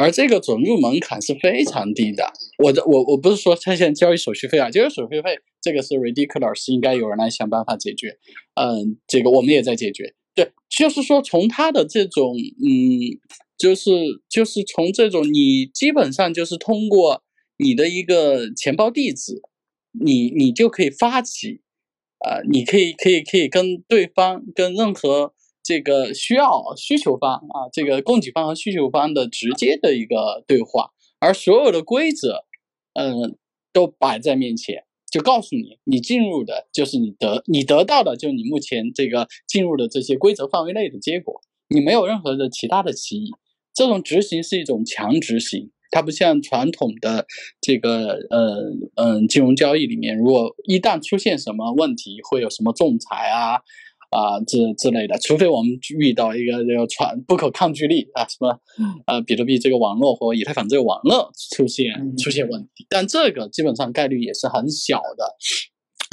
[0.00, 2.32] 而这个准入门槛是非常低的。
[2.62, 8.16] 我的我我不是说他现在交易手续费啊，交易手续费这个是 ridiculous，应该有人来想办法解决。
[8.54, 10.14] 嗯，这个我们也在解决。
[10.34, 13.20] 对，就是说从他的这种嗯，
[13.58, 13.90] 就是
[14.30, 17.22] 就是从这种你基本上就是通过
[17.58, 19.42] 你的一个钱包地址，
[20.00, 21.60] 你你就可以发起，
[22.24, 25.34] 呃，你可以可以可以跟对方跟任何。
[25.66, 32.44] 这个需要需求方啊，这个供给方和需求方的直接的一个对话，而所有的规则，
[32.92, 33.38] 嗯，
[33.72, 43.30] 都摆在面前，就告诉你，你进入的就是你得你得到的，就是你目前这个进入的这些规则范围内的结果，你没有任何的其他的歧义。
[43.72, 47.24] 这种执行是一种强执行，它不像传统的
[47.60, 48.56] 这个呃
[48.96, 53.60] 嗯金融交易里面，如果一旦出现什么问题，会有什么仲裁啊。
[54.10, 58.60] 啊，之之类的，除非我们遇到一个这个传不可抗拒力啊，什么
[59.06, 65.34] 呃，比特币这个网络或以太坊这个网络出现出现问题，但这个基本上概率也是很小的。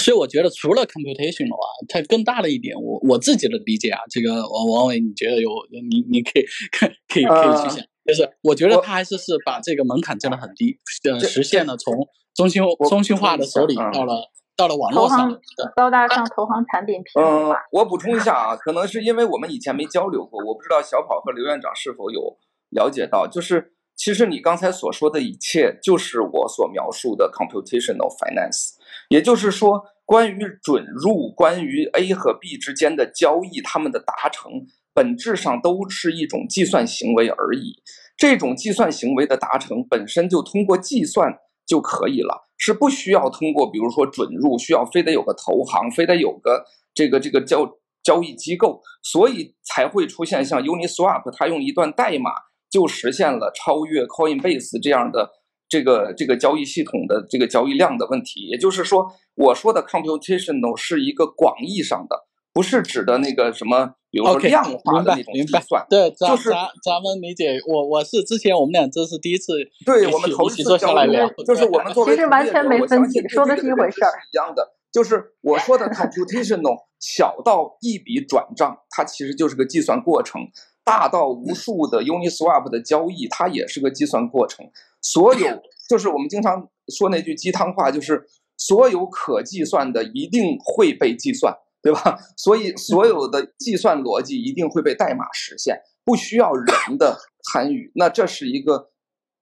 [0.02, 5.52] 所以我觉得，除了 computation 的话，它更大的一点，我我自己的理解啊，这个王王伟，你觉得有
[5.92, 10.80] 你你可以可以可以去想，就是我觉得他还是是把这个门槛降得很低，
[11.12, 14.32] 呃，实现了从中心中心化的手里到了。
[14.58, 15.32] 到了网络上，
[15.76, 22.38] 高大上投行产品平嗯，我补充一下啊，可能是因为我们以前没交流过，我不知道小跑和刘院长是否有
[22.70, 28.74] 了解到，就是其实你刚才所说的一切，就是我所描述的 computational finance，
[29.10, 34.52] 也就是说，关于准入，关于 A 和 B 之间的交易，他们的达成，
[34.94, 37.82] 本质上都是一种计算行为而已。
[38.18, 42.50] 这种计算行为的达成，本身就通过计算就可以了。
[42.58, 46.64] 是不需要通过，比如说准入，需要非得有个投行，非得有个
[46.94, 47.68] 这个这个交
[48.04, 52.32] 交易机构，所以才会出现像 Uniswap，它用一段代码
[52.70, 55.32] 就实现了超越 Coinbase 这样的
[55.68, 58.42] 这个这个交易系统的这个交易量的问题。
[58.42, 62.28] 也就是说，我说的 computational 是一个广义上的。
[62.54, 69.54] 不是指的那个什么，比如说量化的那种计算，对，就是咱咱们理解，我我是之前我们俩这是第一次，
[69.86, 80.42] 对我们头一次下来聊，就是我们作为其实完全没分歧，说的是一回事儿，一样的，就是我说的 computational 小到一笔转账，它其实就是个计算过程；
[80.84, 84.66] 大到无数的 Uniswap 的交易，它也是个计算过程。
[85.02, 88.26] 所有就是我们经常说那句鸡汤话，就是
[88.58, 91.56] 所有可计算的一定会被计算。
[91.84, 92.18] 对吧？
[92.38, 97.18] 所以所有的计算逻辑一定会被代码实现，不需要人的
[97.52, 97.92] 参与。
[97.96, 98.90] 那这是一个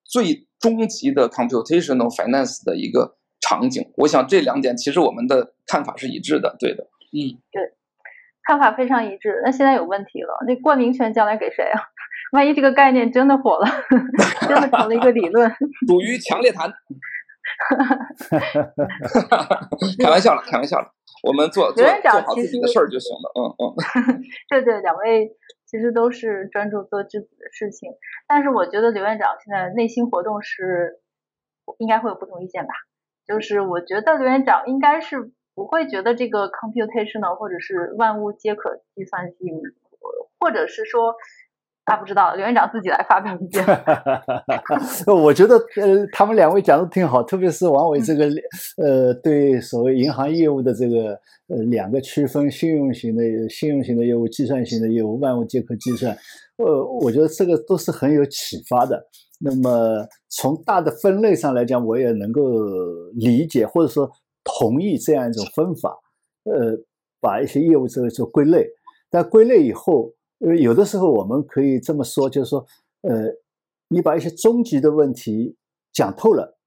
[0.04, 3.92] 最终极的 computational finance 的一个场景。
[3.98, 6.84] 我想这两点其实我们的看法是一致的，对的。
[7.12, 7.74] 嗯，对，
[8.48, 9.42] 看法非常一致。
[9.44, 11.82] 那现在有问题了，那冠名权将来给谁啊？
[12.32, 13.66] 万一这个概念真的火了，
[14.48, 15.50] 真的成了一个理论，
[15.88, 16.72] 属于强烈谈。
[20.00, 20.92] 开玩笑了，开玩笑了。
[21.24, 23.32] 我们做做做好自己的事儿就行了。
[23.36, 27.92] 嗯嗯， 对对，两位其实都是专注做自己的事情，
[28.28, 31.00] 但是我觉得刘院长现在内心活动是
[31.78, 32.74] 应该会有不同意见吧？
[33.28, 39.62] 就是我觉得刘院长应该是不会觉得这个 computational 或者是万物皆可计算性，
[40.40, 41.16] 或者是说。
[41.90, 43.66] 他不知道，刘院长自己来发表意见。
[45.12, 48.30] 我觉得，呃，他们两位讲的挺好，特别是王伟这个，
[48.78, 56.16] 呃，对所谓银行业务的这个，呃，两个区分，信用型的、信用型的业务、计算型的业务，万物皆可计算。
[56.58, 59.04] 呃，我觉得这个都是很有启发的。
[59.40, 62.42] 那么从大的分类上来讲，我也能够
[63.16, 64.08] 理解或者说
[64.44, 65.98] 同意这样一种分法。
[66.44, 66.78] 呃，
[67.20, 68.68] 把一些业务这个做归类，
[69.10, 70.14] 但归类以后。
[70.40, 72.66] 因为有的时候我们可以这么说，就是说，
[73.02, 73.26] 呃，
[73.90, 75.58] 你把一些终极的问题
[75.92, 76.58] 讲透了，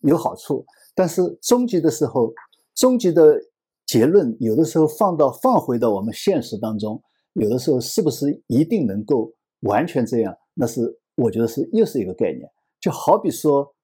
[0.00, 0.64] 有好处。
[0.94, 2.32] 但是终极的时候，
[2.74, 3.40] 终极的
[3.84, 7.02] 结论有的时候放到放回到我们现实当中，
[7.32, 10.36] 有的时候是不是一定能够完全这样？
[10.54, 12.48] 那是我觉得是又是一个概念。
[12.80, 13.74] 就好比说，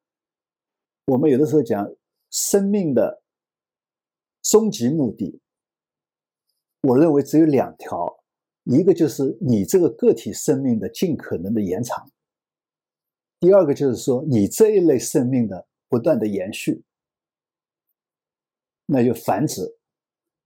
[1.06, 1.84] 我们有的时候讲
[2.30, 3.22] 生命的
[4.42, 5.40] 终极目的，
[6.82, 8.18] 我认为只有两条。
[8.66, 12.10] 一个就是你这个个体生命的尽可能的延长，
[13.38, 16.82] 第二个就是说你这一类生命的不断的延续，
[18.86, 19.76] 那就繁殖。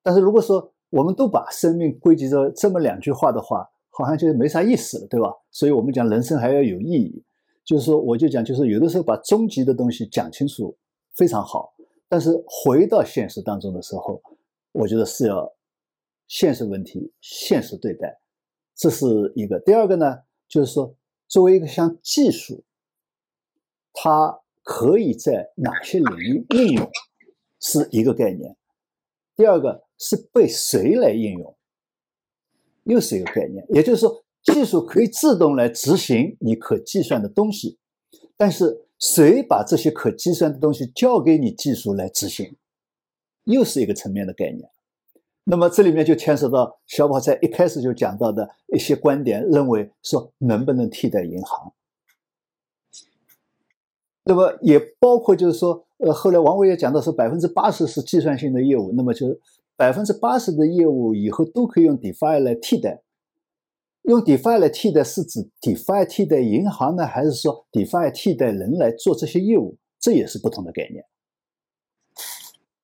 [0.03, 5.33] 但是如果说我们都把生命归结着这么两句话的话，好像就没啥意思了，对吧？
[5.51, 7.25] 所以我们讲人生还要有意义，
[7.65, 10.77] 就是说我就讲，就是有的时候把终极的东西讲清楚
[11.15, 11.73] 非常好，
[12.07, 14.21] 但是回到现实当中的时候，
[14.73, 15.51] 我觉得是要。
[16.31, 18.21] 现实问题，现实对待，
[18.77, 19.59] 这是一个。
[19.59, 20.95] 第二个呢，就是说，
[21.27, 22.63] 作为一个像技术，
[23.93, 26.89] 它可以在哪些领域应用，
[27.59, 28.57] 是一个概念。
[29.35, 31.57] 第二个是被谁来应用，
[32.85, 33.67] 又是一个概念。
[33.71, 37.77] 也就是说，技术可以自动来执行你可计算的东西，
[38.37, 42.57] 但是谁把这些可计算的东西交给你技术来执行，
[43.43, 44.71] 又是一个层面的概念。
[45.51, 51.73] 那么这里面就牵涉到小宝在一开始就讲到的一些观点，认为说能不能替代银行？
[54.23, 59.27] 那么也包括就是说，呃，后来王伟也讲到说百分之八十是计算性的业务，那么就
[59.75, 63.03] 百分之八十的业务以后都可以用 DeFi 来替代。
[64.03, 69.77] 用 DeFi 来替代是指 DeFi 替代银行呢，还是说 DeFi 替代人来做这些业务？
[69.99, 71.05] 这也是不同的概念，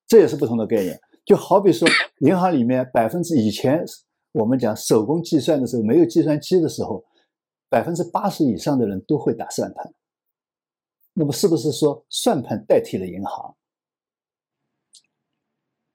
[0.05, 0.99] 这也是不同的概念。
[1.27, 1.85] 就好比说，
[2.21, 3.83] 银行里面百分之以前
[4.31, 7.03] 我们讲手工计算的时候，没有计算机的时候，
[7.67, 9.93] 百分之八十以上的人都会打算盘。
[11.11, 13.57] 那么是不是说算盘代替了银行？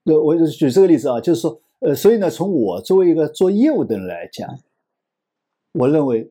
[0.03, 4.59] 那我就举这个例子啊，就是说，呃，所以呢，从我作为一个做业务的人来讲，
[5.73, 6.31] 我认为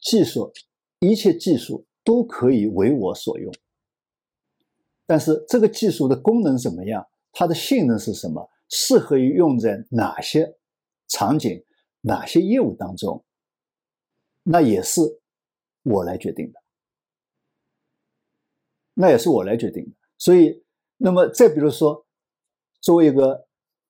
[0.00, 0.52] 技术
[0.98, 3.54] 一切技术都可以为我所用，
[5.06, 7.06] 但是这个技术的功能怎么样？
[7.34, 8.48] 它的性能是什么？
[8.70, 10.56] 适合于用在哪些
[11.08, 11.64] 场景、
[12.00, 13.24] 哪些业务当中？
[14.44, 15.00] 那也是
[15.82, 16.60] 我来决定的。
[18.94, 19.90] 那也是我来决定的。
[20.16, 20.64] 所以，
[20.96, 22.06] 那么再比如说，
[22.80, 23.46] 作为一个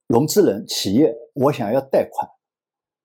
[0.06, 2.28] 融资人、企业，我想要贷款，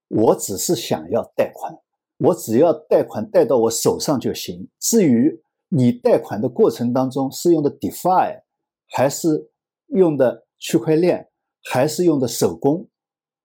[0.07, 1.77] 我只是想要贷款，
[2.17, 4.69] 我只要贷款贷到我手上就行。
[4.79, 8.41] 至于你贷款的过程当中是用的 DeFi
[8.87, 9.48] 还是？
[9.89, 11.29] 用的区块链
[11.63, 12.89] 还是用的手工，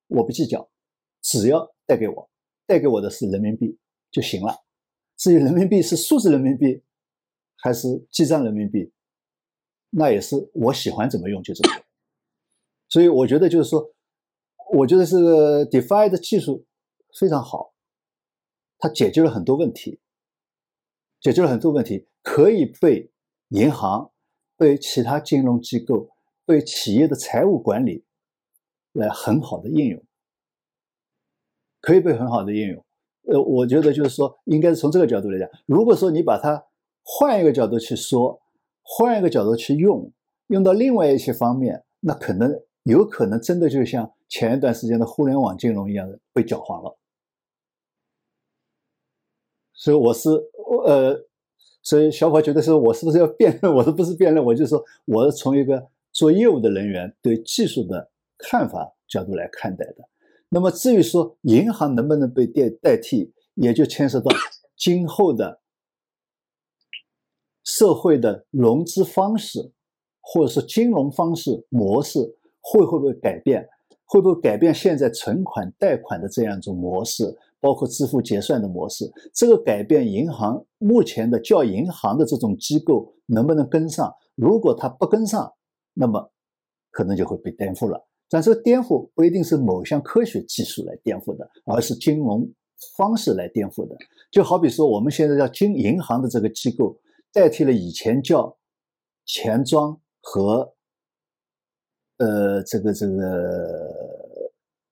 [0.06, 0.70] 我不计较，
[1.22, 2.30] 只要带给我，
[2.66, 3.78] 带给我的是人民币
[4.10, 4.64] 就行了。
[5.16, 6.82] 至于人民币是数字人民币
[7.56, 8.92] 还是记账人民币，
[9.90, 11.84] 那也是我喜欢怎么用就怎么用。
[12.88, 13.94] 所以我觉得就是说，
[14.74, 16.66] 我觉得这个 DeFi 的技术
[17.18, 17.74] 非常好，
[18.78, 20.00] 它解决了很多问题，
[21.20, 23.10] 解决了很多问题，可以被
[23.48, 24.12] 银行、
[24.56, 26.13] 被其他金融机构。
[26.46, 28.04] 对企业的财务管理
[28.92, 30.02] 来很好的应用，
[31.80, 32.84] 可以被很好的应用。
[33.26, 35.48] 呃，我觉得就是说，应该是从这个角度来讲。
[35.64, 36.66] 如果说你把它
[37.02, 38.42] 换一个角度去说，
[38.82, 40.12] 换一个角度去用，
[40.48, 46.98] 用到另外一些方面，那可能有可能真的就像前一段时间的互联网金融一样的被搅黄了。
[49.72, 50.28] 所以我是
[50.86, 51.26] 呃，
[51.82, 53.72] 所以小宝觉得说，我是不是要辩论？
[53.76, 55.88] 我都不是辩论，我就说我是从一个。
[56.14, 59.96] 做业务的人员对技术的看法角度来看待的，
[60.48, 64.30] 那么至于说银行能不能被代代替，也就牵涉到
[64.76, 65.60] 今后的
[67.64, 69.72] 社会的融资方式，
[70.20, 72.20] 或者是金融方式模式，
[72.60, 73.68] 会会不会改变？
[74.06, 79.10] 会不会改变现在存款贷款的这样一种模式，包括支付结算的模式？
[79.34, 84.14] 这个改变，银行目前的叫银行的这种机构能不能跟上？
[84.36, 85.52] 如果它不跟上，
[85.94, 86.30] 那么
[86.90, 88.06] 可能就会被颠覆了。
[88.28, 92.50] 但这个颠覆不一定是某项科学技术来颠覆的，而是金融
[92.96, 93.96] 方式来颠覆的。
[94.30, 96.98] 就好比说，我们现在叫金银行的这个机构，
[97.32, 98.56] 代替了以前叫
[99.24, 100.74] 钱庄和
[102.18, 104.50] 呃这个这个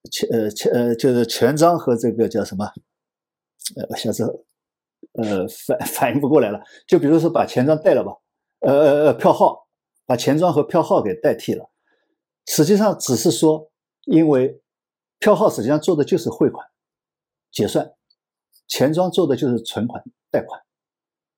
[0.09, 2.65] 钱呃钱呃就是钱庄和这个叫什么
[3.75, 4.45] 呃，小时候
[5.13, 6.61] 呃反反应不过来了。
[6.87, 8.11] 就比如说把钱庄代了吧，
[8.61, 9.62] 呃呃票号，
[10.13, 11.71] 把钱庄和票号给代替了。
[12.45, 13.71] 实际上只是说，
[14.05, 14.61] 因为
[15.17, 16.63] 票号实际上做的就是汇款
[17.51, 17.91] 结算，
[18.67, 20.61] 钱庄做的就是存款贷款，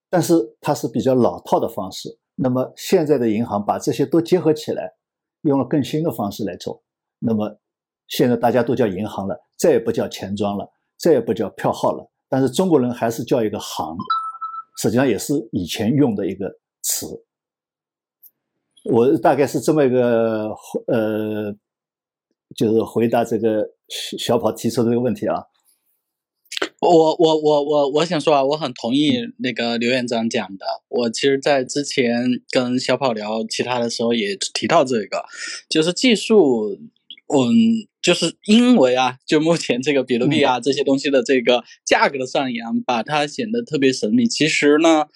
[0.09, 2.19] 但是它是比较老套的方式。
[2.35, 4.91] 那么现在的银行把这些都结合起来，
[5.43, 6.83] 用了更新的方式来做。
[7.19, 7.57] 那么
[8.09, 12.11] 现在大家都叫银行了，再也不叫钱庄了，再也不叫票号了。
[12.27, 13.95] 但是中国人还是叫一个行，
[14.81, 17.23] 实际上也是以前用的一个词。
[18.85, 20.49] 我大概是这么一个
[20.87, 21.55] 呃，
[22.55, 23.71] 就是回答这个
[24.19, 25.43] 小跑提出的这个问题啊。
[26.79, 30.65] 我我我我我想说啊，我很同意那个刘院长讲的。
[30.89, 35.25] 我其实，在之前跟小跑聊其他的时候也提到这个，
[35.67, 36.77] 就是技术，
[37.33, 44.27] 嗯，就是因为啊，就目前这个比特币啊这些东西的这个价格的上扬，把它显得特别神秘。
[44.27, 45.07] 其实呢。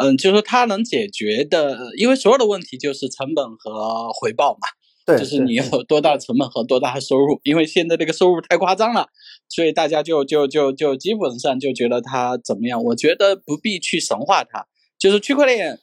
[0.00, 4.60] 嗯，就是它能解决的，因为所有的问题就是成本和回报嘛。
[5.06, 7.38] 对，就是你有多大成本和多大的收入。
[7.44, 9.08] 因为现在这个收入太夸张了，
[9.48, 12.82] 所以大家就就就就基本上就觉得它怎么样？
[12.82, 14.66] 我觉得不必去神化它。
[14.98, 15.78] 就是区块链，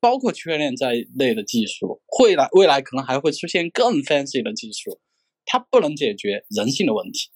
[0.00, 5.00] 包括区块链在内的技术，未来未来可能还会出现更 fancy 的技术，
[5.44, 7.30] 它不能解决人性的问题。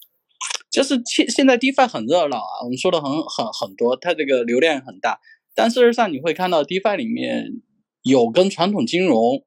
[0.71, 5.19] 就是现现在 DeFi 很热闹啊，我们说的很很很多，它这个流量很大。
[5.57, 7.63] 但事实上，你会看到 DeFi 里面
[8.03, 9.43] 有跟传统金融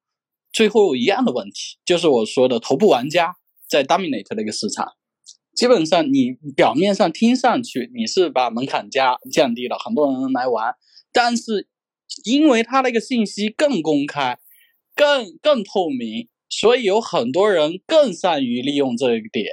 [0.52, 3.36] 最后一样的问题，就是我说的头部玩家
[3.70, 4.94] 在 dominate 那个市场。
[5.56, 10.74] 基本上，你表面上听上去你是把门槛加降低了，很多人来玩，
[11.14, 11.68] 但是
[12.24, 14.40] 因为它那个信息更公开、
[14.96, 19.46] 更更透明，所以有很多人更善于利用这一点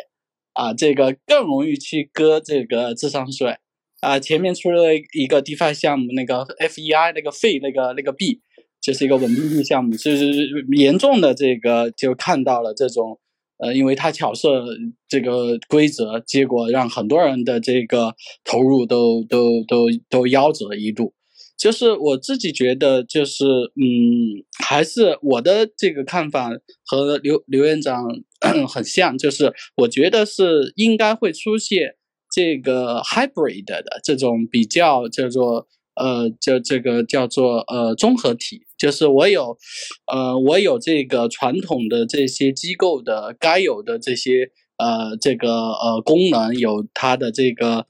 [0.55, 3.59] 啊，这个更容易去割这个智商税。
[4.07, 8.41] 啊，前面出了一个 DeFi 项目，那个 FEI 那个费那个那个币，
[8.81, 13.19] 就是一个稳定币项目，就是严重的这个就看到了这种，
[13.59, 14.65] 呃，因为它巧设
[15.09, 18.15] 这个规则，结果让很多人的这个
[18.45, 21.13] 投入都都都都夭折一度。
[21.59, 26.51] 就是我自己觉得，就是嗯，还是我的这个看法
[26.85, 28.05] 和刘刘院长
[28.73, 31.97] 很像，就是我觉得是应该会出现。
[32.31, 39.57] 这个 hybrid 的这种比较叫做呃，叫这个叫做呃综合体，就是我有
[40.13, 47.87] 呃我有这个传统的这些机构的该有的这些呃这个呃功能，有它的这个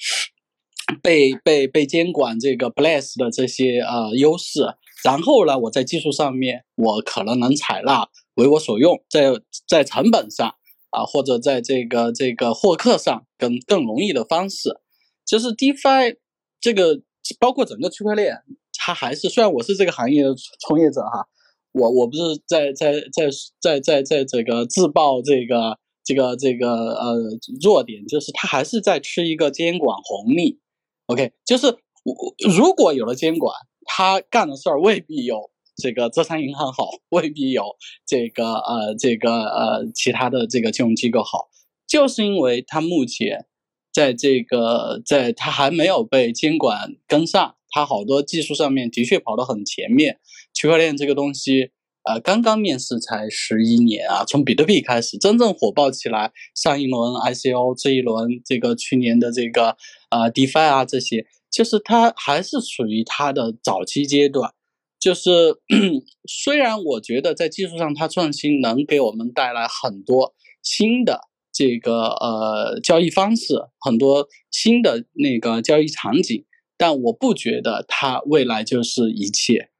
[1.02, 4.60] 被被被监管这个 bless 的这些呃优势，
[5.02, 9.32] 然后呢，我在技术上面我可能能采纳为我所用，在
[9.66, 10.54] 在成本上。
[10.96, 14.80] 啊，或者在这个这个获客上更更容易的方式，
[15.26, 16.16] 就是 DeFi
[16.58, 17.02] 这个
[17.38, 18.34] 包括整个区块链，
[18.78, 21.28] 它还是虽然我是这个行业的从业者哈，
[21.72, 23.28] 我我不是在在在
[23.60, 27.16] 在在在这个自曝这个这个这个呃
[27.62, 30.60] 弱点，就是它还是在吃一个监管红利。
[31.08, 33.54] OK，就是我如果有了监管，
[33.84, 35.50] 他干的事儿未必有。
[35.76, 37.76] 这个浙商银行好，未必有
[38.06, 41.48] 这个呃这个呃其他的这个金融机构好，
[41.86, 43.46] 就是因为它目前
[43.92, 50.18] 在这个在它还没有被监管跟上，它好多技术上面的确跑得很前面。
[50.54, 51.70] 区块链这个东西，
[52.04, 59.76] 呃，刚刚面世才十一年啊，从比特币开始真正火爆起来，上一轮 ICO，这一轮这个去年的这个
[60.08, 64.54] 呃 DeFi 啊这些，就是它还是处于它的早期阶段。
[64.98, 65.30] 就是
[66.26, 71.20] 虽然我觉得在技术上它创新能给我们带来很多新的
[71.52, 76.44] 这个呃交易方式，很多新的那个交易场景，
[76.76, 79.70] 但我不觉得它未来就是一切。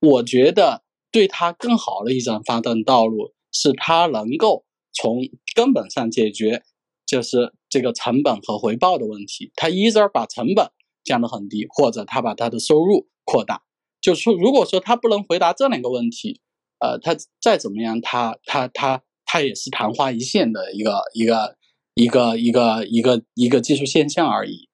[0.00, 5.22] 我觉得对它更好的一种发展道路是它能够从
[5.54, 6.62] 根本上解决，
[7.04, 9.50] 就是这个成本和回报的问题。
[9.56, 10.70] 它一直把成本
[11.02, 13.62] 降得很低，或者它把它的收入扩大。
[14.00, 16.40] 就是说，如果说他不能回答这两个问题，
[16.78, 21.56] 呃，他再怎么样，他他他他也是昙花一现的一个一个
[21.94, 24.68] 一个一个一个一个技术现象而已。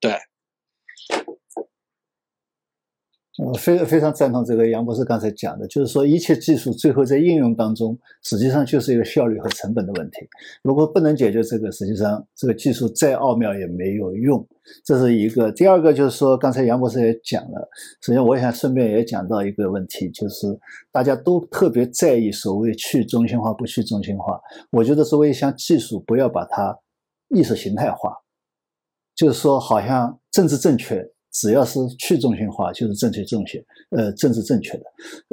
[0.00, 0.16] 对。
[3.42, 10.18] 我非非常赞同这个杨博士刚才讲的，就是说一切技术最后在应用当中，实际上就是一个效率和成本的问题。
[10.62, 14.46] 如果不能解决这个，实际上这个技术再奥妙也没有用。
[14.84, 15.50] 这是一个。
[15.52, 17.66] 第二个就是说，刚才杨博士也讲了，
[18.02, 20.46] 首先我想顺便也讲到一个问题，就是
[20.92, 24.38] 大家都特别在意所谓去中心化不去中心化。
[24.70, 26.78] 我觉得作为一项技术，不要把它
[27.34, 28.12] 意识形态化，
[29.16, 31.02] 就是说好像政治正确。
[31.32, 34.84] 只要是去中心化，就是正确正确，呃，政治正确的。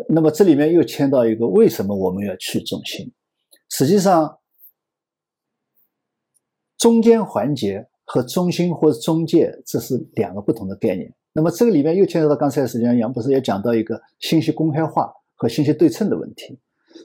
[0.07, 3.11] 那么这里面又牵到一个，为什么我们要去中心？
[3.69, 4.37] 实际上，
[6.77, 11.11] 中间环节和中心或者中介，这是两个不同的概念。
[11.33, 16.59] 那么这个里面又牵扯到刚才实际上杨博士也讲到一个信息公开化和信息对称的问题。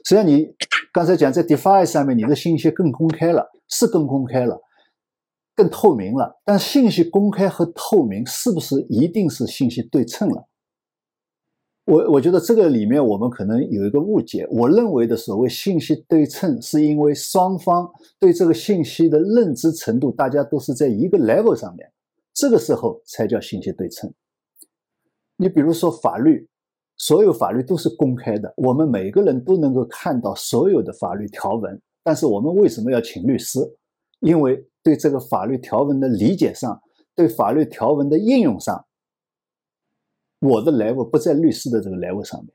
[0.05, 0.47] 实际上你
[0.91, 4.59] 刚才讲在 DeFi 上面，你的信息更公开了，是更公开了。
[5.55, 10.47] 更透明了，但信息公开和透明是不是一定是信息对称了？
[11.85, 14.47] 我我觉得这个里面我们可能有一个误解。
[14.49, 21.91] 我认为的所谓信息对称，是因为双方对这个信息的认知程度，大家都是在一个 level 上面，
[22.33, 24.11] 这个时候才叫信息对称。
[25.35, 26.47] 你比如说法律，
[26.95, 33.59] 所有法律都是公开的，我们每个人都能够看到所有的法律条文，但是我们为什么要请律师？
[34.21, 36.81] 因为对这个法律条文的理解上，
[37.15, 38.85] 对法律条文的应用上，
[40.39, 42.53] 我的 level 不在律师的这个 level 上面，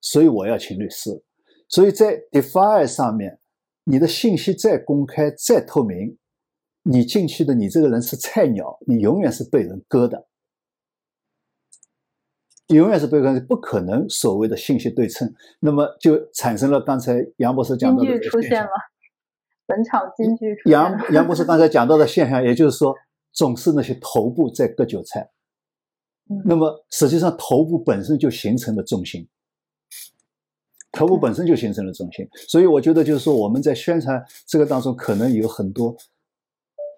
[0.00, 1.22] 所以我要请律师。
[1.68, 3.40] 所以在 DeFi 上面，
[3.82, 6.16] 你的信息再公开、再透明，
[6.84, 10.28] 你进去的你这个人是菜鸟，你永远是被人割的，
[12.68, 15.34] 永远是被割，不可能所谓的信息对称。
[15.58, 18.70] 那么就产生了刚才杨博士讲到的出现了。
[19.66, 22.94] 本场金句，杨杨博士刚才讲到的现象， 也就是说，
[23.32, 25.30] 总是那些头部在割韭菜。
[26.44, 29.28] 那么实际上，头部本身就形成了重心，
[30.90, 32.26] 头部本身就形成了重心。
[32.48, 35.94] 所以我觉得，就是说，我们在宣传这个当中，可能有很多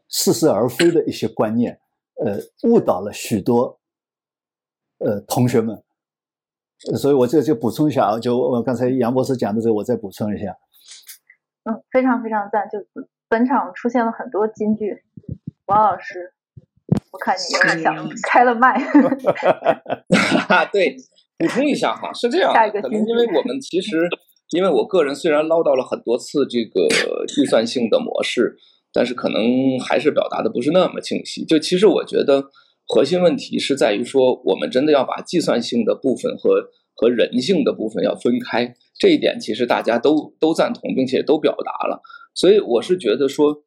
[0.08, 1.80] 似是而非的一些观念，
[2.24, 2.38] 呃，
[2.68, 3.80] 误导了许多
[4.98, 5.82] 呃同学们。
[6.96, 10.56] 所以我这就补充一下啊，就我刚才杨博士讲的这个，我再补充一下。
[11.68, 12.68] 嗯，非常非常赞！
[12.70, 12.78] 就
[13.28, 15.02] 本场出现了很多金句，
[15.66, 16.32] 王老师，
[17.10, 18.78] 我看你又想开了麦。
[20.70, 20.96] 对，
[21.36, 24.08] 补充一下哈，是这样，可能因为我们其实，
[24.54, 26.86] 因为我个人虽然唠叨了很多次这个
[27.26, 28.56] 计算性的模式，
[28.92, 29.42] 但是可能
[29.80, 31.44] 还是表达的不是那么清晰。
[31.44, 32.44] 就其实我觉得
[32.86, 38.74] 核心问题是在于说，我们真的要把计算性的部分和和人性的部分要分开。
[38.98, 42.00] 这一点其实大家都都赞同，并且都表达了，
[42.34, 43.62] 所以我是觉得说，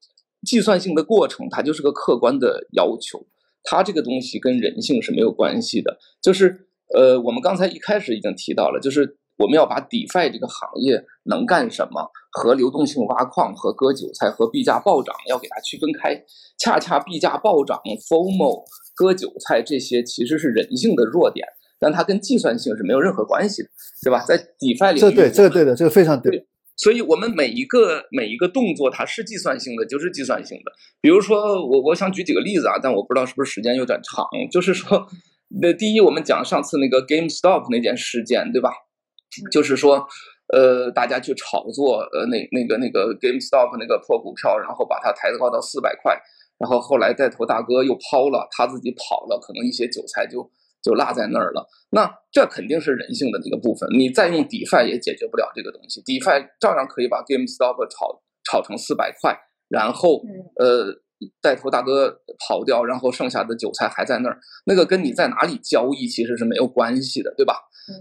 [0.45, 3.27] 计算性的过程它就是个客观的要求，
[3.63, 5.99] 它这个东西跟人性是没有关系的。
[6.21, 16.19] 就是呃，我们刚才一开始已经提到了，就是我们要把 DeFi 这个行业能干什么和流动性挖矿和割韭菜和币价暴涨要给它区分开。
[16.57, 17.79] 恰恰币价暴涨、
[18.09, 18.63] FOMO、
[18.95, 21.47] 割韭菜这些其实是人性的弱点。
[21.79, 23.69] 但它跟计算性是没有任何关系的，
[24.03, 24.23] 对吧？
[24.27, 26.45] 在 DeFi 里，这对，这个对的，这个非常对。
[26.75, 30.71] 所以，我们每一个每一个动作，它是计算性的，就是计算性的。
[31.01, 34.25] 比如说，我我想举几个例子啊，但我不知道是不是时间有点长。
[34.49, 35.05] 就是说，
[35.61, 38.71] 那第一，我们讲上次那个 GameStop 那件事件，对吧？
[39.51, 40.07] 就是说，
[40.53, 46.17] 呃，大家去炒作，呃，那那个那个 GameStop 那个破股票，然后把它抬高到四百块，
[46.57, 50.49] 然后后来带头大哥又抛了，他自己跑了，可能一些韭菜就。
[50.81, 53.89] 就落在那儿了，那这肯定是人性的这个部分。
[53.97, 59.37] 你再用 DeFi 也解决不了这个东西，DeFi 照样可以把 GameStop 炒炒成四百块，
[59.67, 60.21] 然后
[60.55, 60.93] 呃
[61.41, 64.39] 带头大哥跑掉，然后剩下的韭菜还在那儿。
[64.65, 67.55] 那个跟你在哪里交易其实是没有关系的，对吧？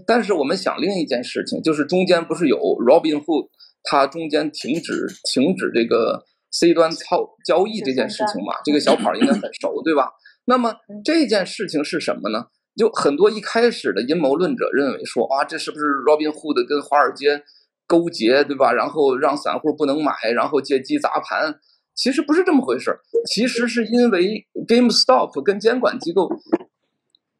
[0.07, 3.49] 但是我们想另一件事情，就是中间不是有 Robinhood，
[3.83, 8.53] 它中间停止停止这个 C 端操交易这件事情嘛？
[8.63, 10.11] 这个小跑应该很熟，对吧？
[10.45, 12.45] 那么这件事情是什么呢？
[12.75, 17.43] 就很多一开始的阴谋论者认为说啊，这是不是 Robinhood 跟华尔街
[17.85, 18.71] 勾结，对吧？
[18.71, 21.59] 然后让散户不能买，然后借机砸盘。
[21.93, 22.97] 其实不是这么回事
[23.27, 26.29] 其实是因为 GameStop 跟监管机构、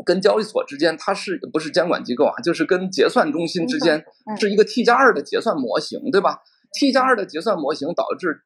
[0.03, 2.33] 跟交易所之间，它是不是监管机构啊？
[2.43, 4.03] 就是跟结算中心之间
[4.37, 6.39] 是一个 T 加二的结算模型，对吧
[6.77, 8.41] ？T 加二的结算模型导致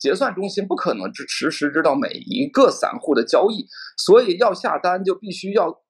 [0.00, 5.83] 结算中心不可能实实时知道每一个散户的交易，所以要下单就必须要。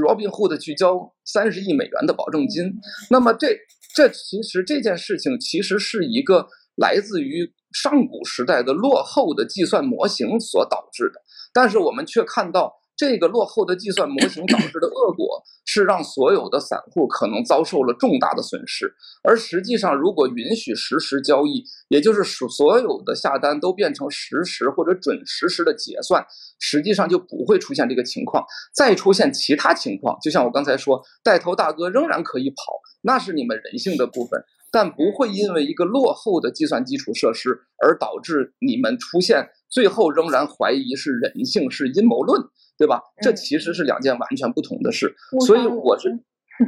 [0.00, 2.72] Robinhood 去交三十亿美元的保证金，
[3.10, 3.56] 那么这
[3.94, 6.46] 这其实这件事情其实是一个
[6.76, 11.20] 来自于上古时代的落后的计算模型所导致的，
[11.52, 12.72] 但是我们却看到。
[12.96, 18.94] 这个落后的计算模型导致的恶果是让所有的散户可能遭受了重大的损失，
[19.24, 26.24] 而实际上，如果允许实时交易，也就是所所有的下单都变成实时或者准实时的结算，
[26.60, 28.44] 实际上就不会出现这个情况。
[28.72, 42.40] 再出现其他情况，就像我刚才说，带头大哥仍然可以跑，那是你们人性的部分，但不会因为一个落后的计算基础设施而导致你们出现最后仍然怀疑是人性是阴谋论。
[42.76, 43.00] 对吧？
[43.22, 45.14] 这其实是两件完全不同的事，
[45.46, 46.08] 所以我是，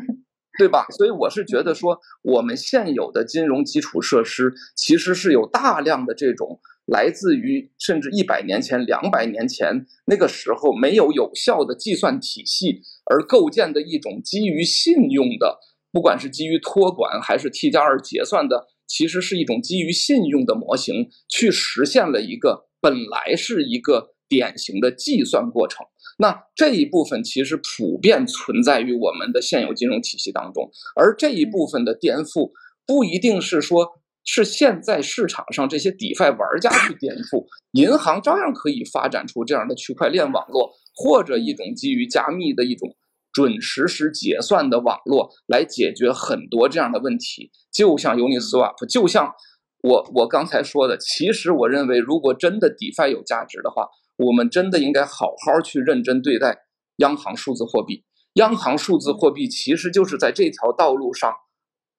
[0.58, 0.86] 对吧？
[0.96, 12.80] 所以我是觉得说，我们现有的金融基础设施其实是有大量的这种来自于甚至一百年前、两百年前那个时候没有有效的计算体系
[13.10, 15.58] 而构建的一种基于信用的，
[15.92, 25.86] 不管是基于托管还是 T 加二结算的，其实是一种基于信用的模型，去实现了一个本来是一个典型的计算过程。
[26.18, 32.52] 那这一部分其实普遍存在于我们的现有金融体系当中，而这一部分的颠覆
[32.86, 33.86] 不一定是说
[34.24, 42.96] 是现在市场上这些 DeFi 玩家去颠覆，银行照样可以发展出这样的区块链网络，或者一种基于加密的一种
[43.30, 47.50] 准实时结算的网络来解决很多这样的问题。
[47.70, 49.34] 就像 Uniswap，就像
[49.82, 53.86] 我我刚才说的，其实我认为，如果真的 DeFi 有价值的话。
[54.16, 56.59] 我们真的应该好好去认真对待
[56.97, 58.05] 央行数字货币。
[58.34, 61.32] 央行数字货币其实就是在这条道路上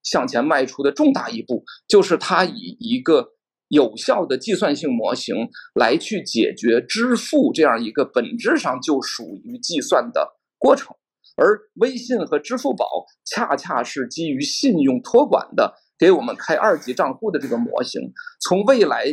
[0.03, 3.33] 向前迈出的重大一步，就是它以一个
[3.67, 5.35] 有效的计算性模型
[5.75, 10.95] 来去解决支付这样一个本质上就属于计算的过程。
[11.35, 18.01] 而微信和支付宝恰恰是基于信用托管的，给我们开二级账户的这个模型。
[18.39, 19.05] 从未来。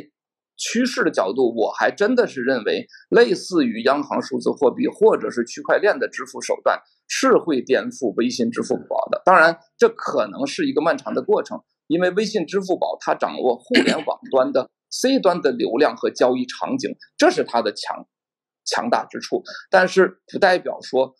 [0.57, 9.21] 趋势的角度，我还真的是认为，类似于央行数字货币或者是区块链的支付手段，是会颠覆微信、支付宝的。
[9.25, 18.07] 当然，这可能是一个漫长的过程，因为微信、支付宝它掌握互联网端的 C 端的流量和交易场景，这是它的强
[18.65, 19.43] 强大之处。
[19.71, 21.15] 但是，不代表说。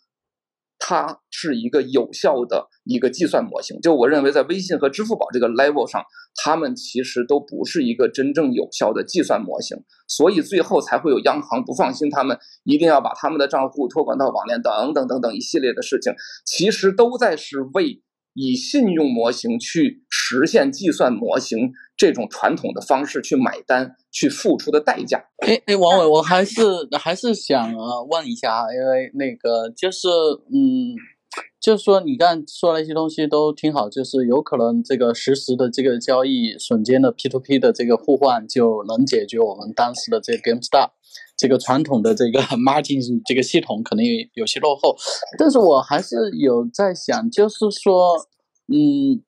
[0.77, 6.03] 它是一个有效的一个计算模型，就我认为，在微信和支付宝这个 level 上，
[6.43, 9.77] 他们其实都不是一个真正有效的计算模型，
[10.07, 16.13] 所以最后才会有央行不放心，他们一定要把他们的账户托管到网联等等等等一系列的事情，
[16.45, 18.01] 其实都在是为。
[18.35, 25.23] 以信用模型去实现计算模型这种传统的方式去买单，去付出的代价。
[25.37, 26.61] 哎哎，王伟，我还是
[26.99, 27.73] 还是想
[28.09, 30.07] 问一下啊，因为那个就是
[30.53, 30.93] 嗯，
[31.61, 40.89] 就是说你刚说了一些东西都挺好，就是有可能这个实时的这个交易，瞬间的 P to P 的这个互换就能解决我们当时的这个 GameStar。
[41.37, 44.95] 这个传统的这个 margin 这个系统可能有有些落后，
[45.37, 48.15] 但是我还是有在想，就是说，
[48.67, 49.21] 嗯，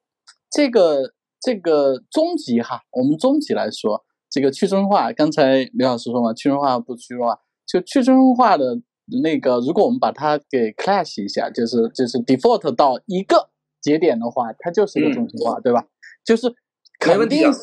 [0.50, 8.82] 这个这个终极哈，我们终极来说，这个去中心化，刚才刘老师说嘛，去中心化不去中心化，就去中心化的
[9.24, 13.50] 那个，如果我们把它给 clash 一下，就是就是 default 到一个
[13.82, 15.86] 节点的话，它就是一个中心化，对吧？
[16.24, 16.54] 就是
[17.00, 17.60] 肯定是。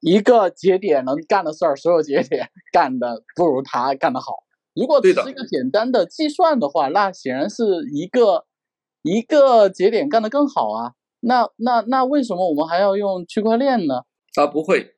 [0.00, 4.44] 一个节点能干的事儿，所有节点 干的不如他干得好。
[4.74, 8.46] 如果只是一个简单的计算的话，那显然是一个
[9.02, 10.92] 一个节点干得更好啊。
[11.20, 14.02] 那那那为什么我们还要用区块链呢？
[14.36, 14.94] 啊，不会。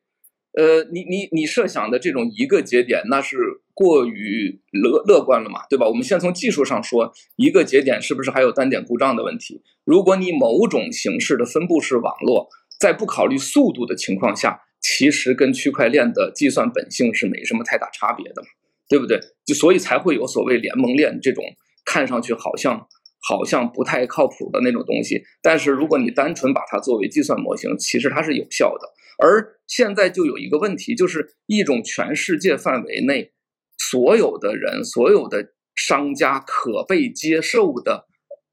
[0.55, 3.35] 呃，你你你设想的这种一个节点，那是
[3.73, 5.87] 过于乐乐观了嘛，对吧？
[5.87, 9.63] 我们先从技术上说，一个节点是不是还有单点故障的问题？
[9.83, 12.47] 如果你某种形式的分布式网络，
[12.79, 18.43] 在不考虑速度的情况下，其实跟区块链的计算本性是没什么太大差别的，
[18.89, 19.17] 对不对？
[19.45, 21.43] 就所以才会有所谓联盟链这种
[21.85, 22.85] 看上去好像
[23.21, 25.23] 好像不太靠谱的那种东西。
[25.41, 28.89] 但是如果你单纯把它作为计算模型，其实它是有效的。
[29.17, 33.31] 而现在就有一个问题，就是一种全世界范围内
[33.77, 38.07] 所有的人、所有的商家可被接受的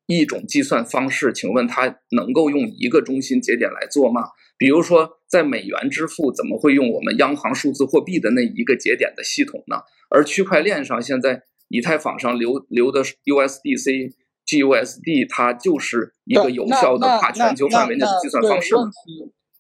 [0.06, 4.28] 一种计算方式，请问它能够用一个中心节点来做吗？
[4.60, 5.16] 比如说。
[5.30, 9.76] 在美元支付怎么会用我们央行数字货币的那一个节点的系统呢？
[10.08, 14.10] 而区块链上现在以太坊上流流的 USDC、
[14.44, 18.74] GUSD，它就是一个有效的跨全球范围内的计算方式。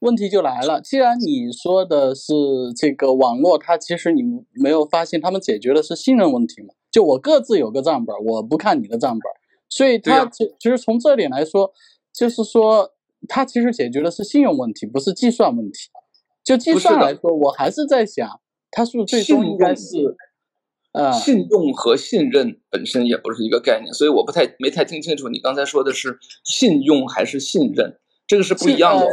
[0.00, 2.34] 问题就来了，既然你说的是
[2.76, 4.22] 这个网络，它其实你
[4.52, 6.74] 没有发现他们解决的是信任问题吗？
[6.90, 9.22] 就我各自有个账本，我不看你的账本，
[9.68, 11.72] 所以它其其实从这点来说，
[12.12, 12.90] 就是说。
[13.28, 15.90] 它其实解决的是信用问题，不是计算问题。
[16.42, 18.40] 就计算来说，我还是在想，
[18.70, 20.16] 它是不是最终应该是，
[20.92, 29.06] 呃，信用和信任本身也不是一个概念，所以我不太没太听清楚你刚才说的是信用还是信任，这个是不一样的。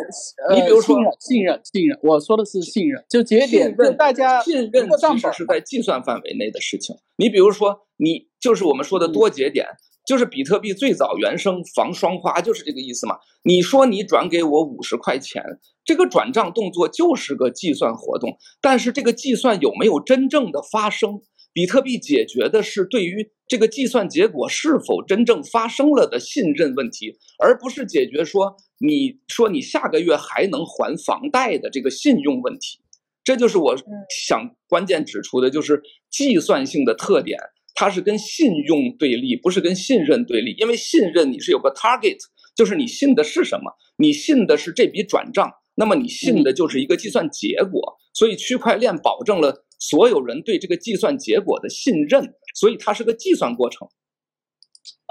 [0.47, 6.95] 呃你比如说信任，信任，我说的是信任，就节点，就信任大家信任其实是在计算范围内的事情。
[7.17, 9.67] 你比如说，你就是我们说的多节点，
[10.07, 13.17] 就是比特币最早原生防双花，就是这个意思嘛。
[13.43, 15.43] 你说你转给我五十块钱，
[15.83, 21.21] 这个转账动作就是个计算活动，但是这个计算有没有真正的发生？
[21.51, 32.79] 比特币解决的是对于这个计算结果是否真正发生了的信任问题，而不是解决说你说你下个月还能还房贷的这个信用问题。
[33.23, 33.75] 这就是我
[34.09, 37.37] 想关键指出的，就是计算性的特点，
[37.79, 40.55] 它是跟信用对立，不是跟信任对立。
[40.57, 42.17] 因为信任你是有个 target，
[42.55, 47.99] 就是你信的是什么，你信的是这笔转账，那么你信的就是一个计算结果。
[48.15, 53.87] 所以区块链保证了所有人对这个计算结果的信任，所以它是个计算过程。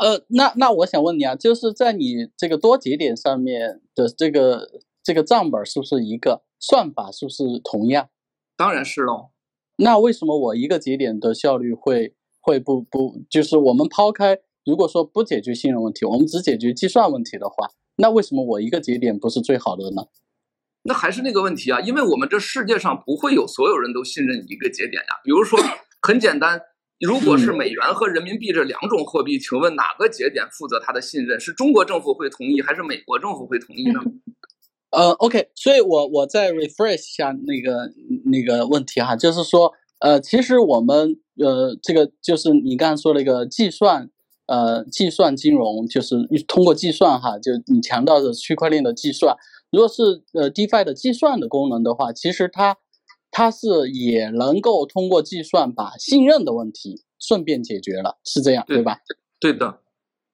[0.03, 4.69] 呃，那那我想问你啊，就是在你这个多节点上面的这个
[5.05, 8.09] 这个账本是不是一个算法是不是同样？
[8.57, 9.31] 当然是喽。
[9.77, 12.16] 那为什么我一个节点的效率会
[12.47, 20.07] 会不不就是我们抛开如果说不解决信任问题，我们只解决计算问题的话，那为什么我一个节点不是最好的呢？
[20.85, 25.09] 那还是那个问题啊，因为我们这世界上不会有所有人都信任一个节点呀。
[25.25, 25.59] 比如说，
[26.01, 26.61] 很简单，
[27.01, 31.41] 如果是美元和人民币这两种货币，请问哪个节点负责它的信任？
[31.41, 34.01] 是中国政府会同意，还是美国政府会同意呢？
[34.91, 37.93] 呃，OK，所以我我再 refresh 一下那个
[38.31, 44.11] 那个问题哈，就是说，呃，其实我们呃这个就是你刚才说那个计算，
[44.47, 46.17] 呃，计算金融就是
[46.47, 49.37] 通过计算哈，就你强调的区块链的计算，
[49.71, 52.77] 如果是呃 DeFi 的计算的功能的话，其实它
[53.31, 58.99] 它是也能够通过计算把信任的问题顺便解决了，是这样对对吧？
[59.41, 59.81] 对的，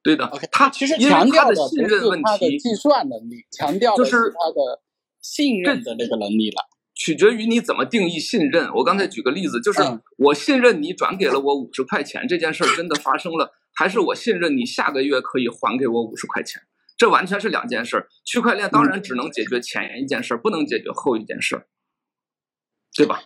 [0.03, 0.27] 对的。
[0.27, 4.83] OK，它其实强调的的不是信任问题它的计算能力，强调的是它的
[5.21, 6.63] 信任的那个能力了。
[6.95, 8.71] 取决于你怎么定义信任。
[8.75, 16.63] 我刚才举个例子，就是嗯我信任你转给了我五十块钱这件事儿真的发生了，还是我信任你下个月可以还给我五十块钱？
[16.97, 18.07] 这完全是两件事。
[18.25, 21.67] 区块链当然只能解决前一件事儿，不能解决后一件事儿，
[22.95, 23.23] 对吧？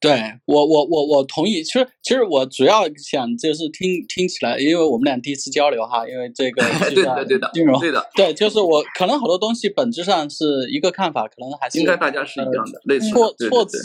[0.00, 1.62] 对我，我我我同意。
[1.62, 13.78] 其实，其实我主要想就是听听起来，因为我们俩第一次交流哈，因为这个 计对的，对的，金融，对的，对，就是我可能好多东西本质上是一个看法，可能还是应该大家是一样的，类似的措措辞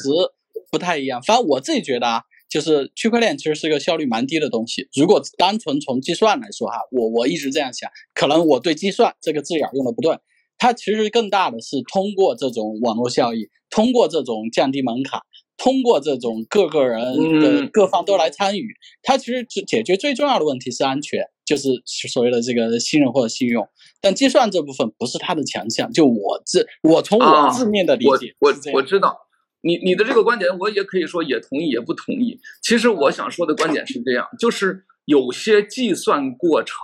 [0.72, 1.22] 不太一样。
[1.22, 4.88] 反正我自己觉得啊，就是区块链其实是个效率蛮低的东西。
[4.96, 10.18] 如果单纯从计算来说哈，我我一直这样想，可能我对计算这个字眼儿用的不对。
[10.58, 15.20] 它其实更大的是通过这种网络效益，通过这种降低门槛，
[15.58, 23.68] 通过这种各个人各方都来参与，它其实解解决最重要的问题是安全，就是所谓的这个信任或者信用。
[24.02, 29.18] 但计算这部分不是它的强项，就我字我从我啊字面的理我解我我知道，
[29.62, 32.40] 你你的这个观点，我也可以说也同意，也不同意。
[32.62, 36.78] 其实我想说的观点是这样，就是有些计算过程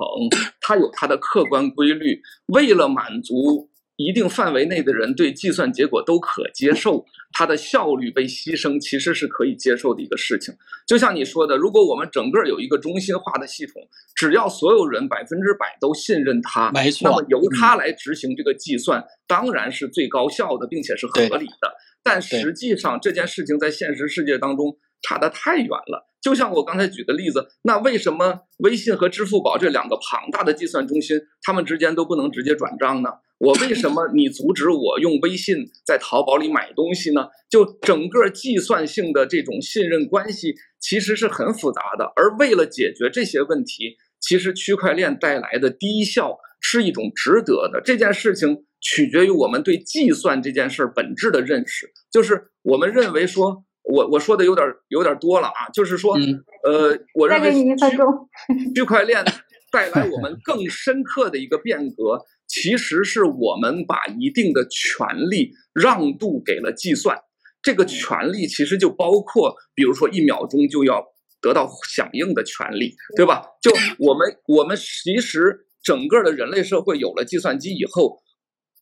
[0.62, 3.70] 它有它的客观规律，为了满足
[4.06, 10.54] 一定范围内的人对计算结果都可接受，它的效率被牺牲，其实是可以接受的一个事情。
[10.88, 13.82] 就像你说的，如果我们整个有一个中心化的系统，
[14.16, 21.74] 只要所有人百分之百都信任它，没错那么由它来执行这个计算，当然是最高效的，并且是合理的。
[22.04, 26.08] 但实际上这件事情在现实世界当中差得太远了。
[26.22, 33.10] 就像我刚才举的例子，那为什么微信和支付宝这两个庞大的计算中心，他们之间都不能直接转账呢？
[33.42, 37.28] 我为什么你阻止我用微信在淘宝里买东西呢？
[37.50, 47.82] 就整个计算性的这种信任关系其实是很复杂的，而为了解决这些问题，其实区块链带来的低效是一种值得的。
[47.84, 58.30] 这件事情取决于我们对计算这件事儿本质的认识，就是我们认为说，我我说的有点有点多了啊，就是说，嗯呃，我认为再给你一分钟。
[58.76, 59.26] 区块链
[59.72, 67.18] 带来我们更深刻的一个变革，其实是我们把一定的权利让渡给了计算。
[67.62, 71.02] 这个权利其实就包括，比如说一秒钟就要
[71.42, 73.44] 得到响应的权利，对吧？
[73.62, 78.22] 就我们我们其实整个的人类社会有了计算机以后，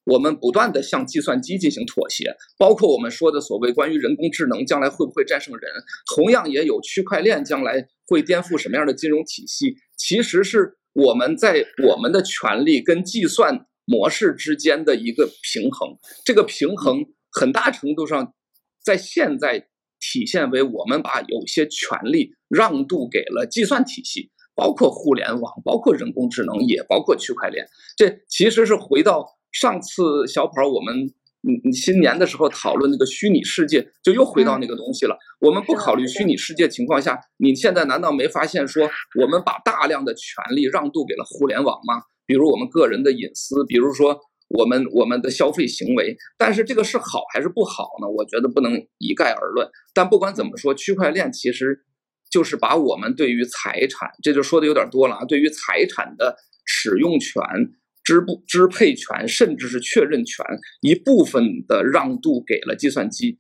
[0.05, 5.71] 我们不断的向计算机进行妥协，包括我们说的所谓关于人工智能将来会不会战胜人，
[6.15, 18.33] 同样也有区块链将来会颠覆什么样的金融体系，其实是我们在我们的权利跟计算模式之间的一个平衡，这个平衡很大程度上
[18.83, 19.67] 在现在
[19.99, 27.65] 体现为我们把有些权利让渡给了计算体系，包括互联网，包括人工智能，也包括区块链。
[27.95, 31.13] 这其实是回到上次小跑我们。
[31.41, 35.17] 你你新年的时候讨论那个虚拟世界，就又回到那个东西了。
[35.39, 38.89] 我们不考虑虚拟世界情况下，你现在难道没发现说
[39.21, 42.01] 我们把大量的权利让渡给了互联网吗？
[42.25, 46.17] 比如我们个人的隐私，比如说我们我们的消费行为。
[46.37, 48.09] 但是这个是好还是不好呢？
[48.09, 49.67] 我觉得不能一概而论。
[49.93, 51.85] 但不管怎么说，区块链其实
[52.29, 56.35] 就是把我们对于财产，这就说的有点多了啊，对于财产的
[56.65, 57.41] 使用权。
[58.09, 60.43] 支不支配权，甚至是确认权
[60.81, 63.37] 一部分的让渡给了计算机，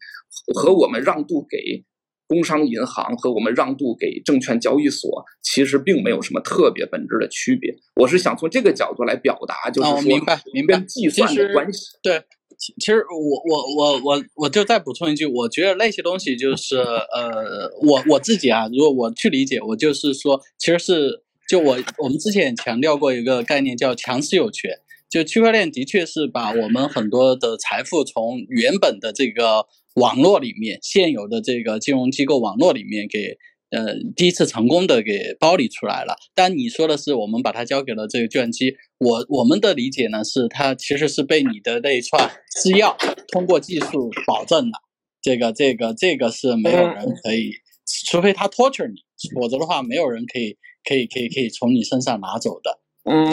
[0.53, 1.83] 和我们让渡给
[2.27, 7.73] 工商银行和我们让渡给证券交易所，其实并没有什么特别本质的区别。
[7.95, 11.97] 我是想从这个角度来表达，就是说，明白，明白计算的关系。
[12.03, 12.21] 对，
[12.59, 21.23] 其其实我我我我我就再补充一句，我觉得那些东西就是呃，我我自己啊，如果我去理解，我就是说，其实是。
[21.49, 24.69] 就我我们之前强调过一个概念叫强势有权，
[25.09, 29.65] 就区块链的确是把我们很多的财富从原本的这个
[29.95, 33.39] 网络里面现有的这个金融机构网络里面给
[33.71, 36.15] 呃第一次成功的给剥离出来了。
[36.35, 42.95] 但你说的是我们把它交给了这个计算机，我我们的理解呢是它其实是被你的那一串私钥
[43.29, 44.73] 通过技术保证了，
[45.19, 47.53] 这个这个这个是没有人可以，
[48.05, 48.97] 除非他 torture 你，
[49.33, 50.55] 否则的话没有人可以。
[50.89, 53.29] 可以可以可以从你身上拿走的，嗯，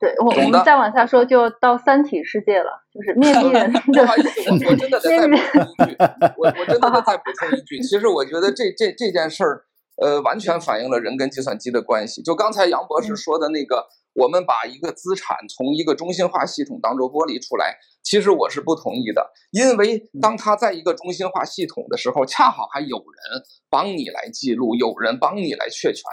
[0.00, 3.80] 对，我我们再往下说就到三体世界了，就是面壁 人的。
[3.80, 5.96] 不好意思，我真的得再补充一句，
[6.36, 9.62] 我我真的得 再补充一句，其实我觉得这这这件事儿，
[10.02, 12.20] 呃，完全反映了人跟计算机的关系。
[12.22, 17.76] 就刚才杨博士说的那个，我们把一个资产从一个中心化系统当中剥离出来。
[18.06, 26.04] 其实我是不同意的，因为当他在一个中心化系统的时候，恰好还有人帮你来记录，有人帮你来确权。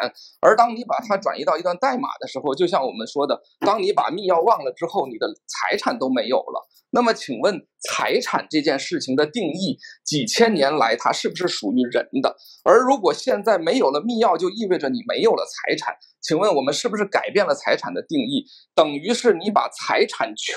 [0.41, 6.67] 而当你把它转移到一段代码的时候，就像我们说的，当你把密钥忘了之后，你的财产都没有了。
[6.95, 7.59] 那么，请问
[7.89, 12.35] 财产这件事情的定义，几千年来它是不是属于人的？
[12.63, 15.95] 而如果现在没有了密钥，就意味着你没有了财产。
[16.21, 18.45] 请问我们是不是改变了财产的定义？
[18.75, 20.55] 等于是你把财产权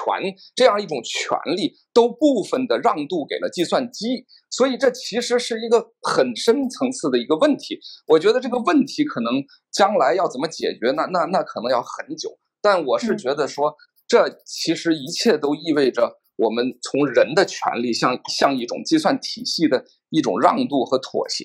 [0.55, 7.81] 这样一种权利都部分的让渡给了计算机，所以这其实是一个很深层次的一个问题。
[8.09, 9.33] 我觉得这个问题可能
[9.73, 12.39] 将来要怎么解决，那那那可能要很久。
[12.61, 13.75] 但我是觉得说，
[14.07, 16.21] 这其实一切都意味着。
[16.37, 21.45] 我们从人的权利向向一种计算体系的一种让渡和妥协，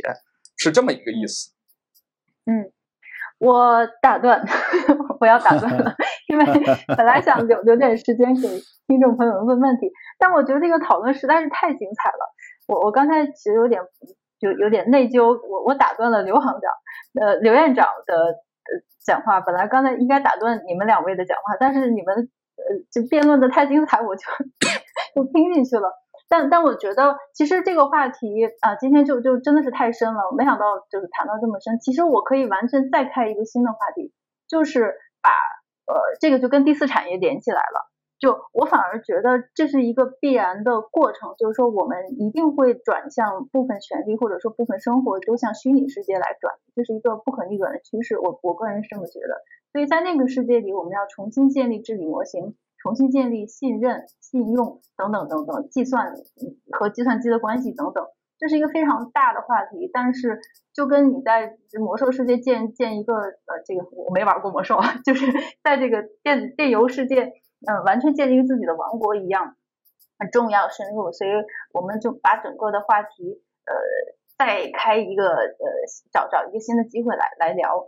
[0.58, 1.52] 是这么一个意思。
[2.46, 2.72] 嗯，
[3.40, 4.46] 我打断，
[5.22, 5.96] 我要打断了，
[6.28, 6.46] 因为
[6.98, 8.48] 本来想留留点时间给
[8.88, 9.90] 听众朋友们问问题，
[10.20, 12.34] 但我觉得这个讨论实在是太精彩了。
[12.68, 13.82] 我我刚才其实有点
[14.40, 22.30] 有有点内疚，我我打断了刘行长，呃，刘院长的呃讲话，本来刚才应该打断你们两位的讲话，但是你们。
[22.70, 24.24] 呃，就辩论的太精彩，我就
[25.16, 25.92] 就听进去了。
[26.30, 30.32] 但但我觉得，其实这个话题啊，今天就就真的是太深了。
[30.38, 31.78] 没想到就是谈到这么深。
[31.80, 34.14] 其实我可以完全再开一个新的话题，
[34.48, 35.30] 就是把
[35.94, 37.91] 呃这个就跟第四产业连起来了。
[38.22, 48.20] 就我反而觉得这是一个必然的过程，就是说我们一定会转向部分权利或者说部分生活都向虚拟世界来转，这是一个不可逆转的趋势。
[48.20, 49.42] 我我个人是这么觉得。
[49.72, 56.14] 所以在那个世界里，我们要重新建立治理模型，重新建立信任、信用等等等等，计算
[56.72, 58.06] 和计算机的关系等等，
[58.38, 59.90] 这是一个非常大的话题。
[59.92, 60.40] 但是，
[60.74, 65.26] 就跟你在魔兽世界建建一个呃，这个我没玩过魔兽啊， 就是
[65.64, 67.32] 在这个电电游世界，
[67.68, 69.56] 嗯，完全建立自己的王国一样，
[70.18, 71.12] 很重要深入。
[71.12, 71.32] 所以
[71.74, 73.74] 我们就把整个的话题呃，
[74.38, 75.66] 再开一个呃，
[76.12, 77.88] 找找一个新的机会来来聊，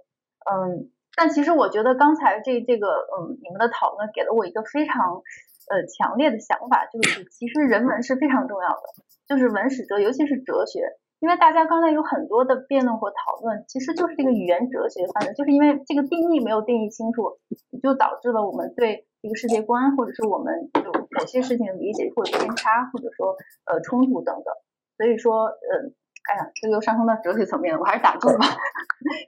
[0.50, 0.90] 嗯。
[1.16, 5.22] 但其实我觉得刚才这这个嗯，你们的讨论给了我一个非常
[5.70, 8.82] 呃强烈的想法，就是其实人文是非常重要的，
[9.28, 10.82] 就是文史哲，尤其是哲学，
[11.24, 17.40] 因为大家刚才有很多的辩论和讨论，其实就是这个语言哲学，反正就是因为这个定义没有定义清楚，
[17.82, 23.38] 就导致了我们对这个世界观或者是我们就某些事情的理解会有偏差，或者说
[23.72, 24.54] 呃冲突等等，
[24.98, 25.96] 所以说呃。
[26.24, 28.46] 哎呀，这又上升到哲学层面了，我还是打住吧。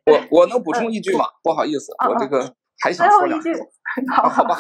[0.06, 1.26] 我我能补充一句吗？
[1.44, 3.54] 不好意思，我这个还想说两句。
[4.16, 4.56] 好，好吧。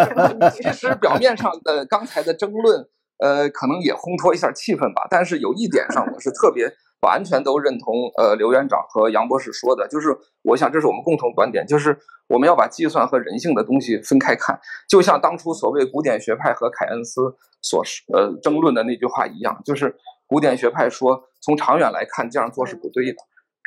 [0.50, 2.88] 其实表面上的刚才的争论，
[3.18, 5.06] 呃，可能也烘托一下气氛吧。
[5.10, 6.72] 但是有一点上，我是特别
[7.02, 14.58] 完全都认同，呃，刘院长和杨博士说的，就是我想这是我们共同观点，就是我们要把计算和人性的东西分开看。
[14.88, 17.20] 就像当初所谓古典学派和凯恩斯
[17.62, 17.82] 所
[18.12, 19.94] 呃争论的那句话一样，就是。
[20.26, 23.18] 古典学派说从长远来看这样做是不对的，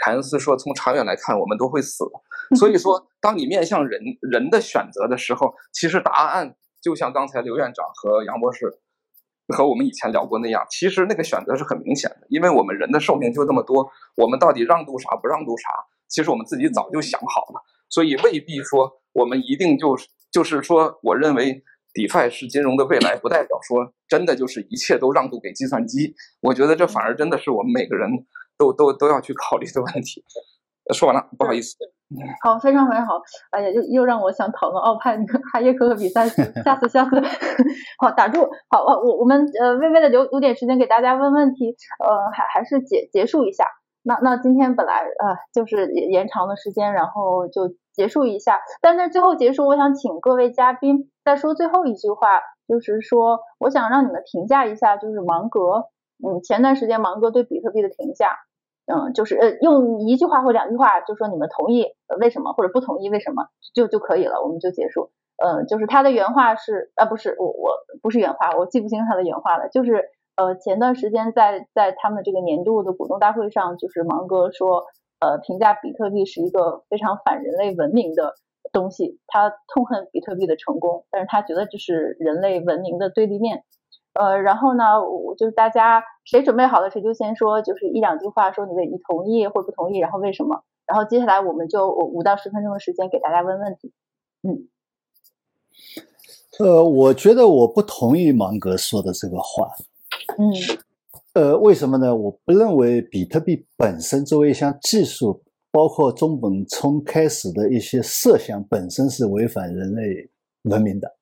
[0.03, 2.03] 凯恩斯说从长远来看我们都会死。
[2.57, 8.79] 所以说，当你面向人人的选择的时候，其实答案就像刚才刘院长和杨博士
[9.55, 15.69] 和我们以前聊过那样，其实那个选择是很明显的，因为我们人的寿命就这么多，我们到底让渡啥不让渡啥，
[16.07, 21.63] 其实我们自己早就想好了，所以未必说我们一定就是就是说，我认为
[21.93, 26.13] DeFi 是金融的未来，不代表说真的就是一切都让渡给计算机。
[26.41, 28.09] 我觉得这反而真的是我们每个人
[28.57, 30.23] 都都都要去考虑的问题。
[30.93, 31.75] 说完了，不好意思。
[32.41, 33.21] 好，非常非常好。
[33.51, 36.27] 哎呀，又又让我想讨论奥派那个 哈耶克的比赛，
[36.63, 37.21] 下次下次。
[37.99, 38.47] 好，打住。
[38.69, 43.65] 好，我我我们呃微微的留留点时间给大家问问题，呃，还还是结结束一下。
[44.03, 48.61] 那那今天本来呃就是延长的时间，然后就结束一下。
[48.81, 52.39] 但在最后结束，我想请各位嘉宾再说最后一句话，
[52.69, 55.89] 就是说我想让你们评价一下，就是芒格，
[56.25, 58.37] 嗯，前段时间芒格对比特币的评价。
[58.87, 61.85] 嗯，就是呃，用一句话或两句话就说你们同意
[62.19, 65.11] 为什么或者不同意为什么就就可以了，我们就结束。
[65.37, 69.67] 呃，就是他的原话是啊，不是我我不是原话，我记不清他的原话了。
[69.69, 74.85] 就是呃，前段时间在在他们这个年度的股东大会上，就是芒哥说，
[75.19, 78.35] 呃，评价比特币是一个非常反人类文明的
[78.71, 83.63] 东西，他痛恨比特币的成功，但是他觉得这是人类文明的对立面。
[84.17, 90.63] 呃，然后呢，我就是大家谁准备好了，谁就先说，就是一两句话，说你的你同意或不同意，然后为什么？
[90.87, 93.93] 然后接下来我们就五到十分钟的时间给大家问问题。
[94.41, 94.69] 嗯，
[96.59, 99.69] 呃，我觉得我不同意芒格说的这个话。
[100.37, 100.49] 嗯，
[101.33, 102.15] 呃，为什么呢？
[102.15, 110.29] 我不认为比特币本身作为一项技术，包括中本聪开始的一些设想本身是违反人类
[110.63, 111.16] 文明的。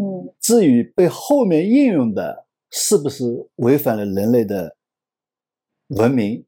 [0.00, 4.74] 嗯，至于被后面应用的是不是违反了人类的
[5.88, 6.46] 文明，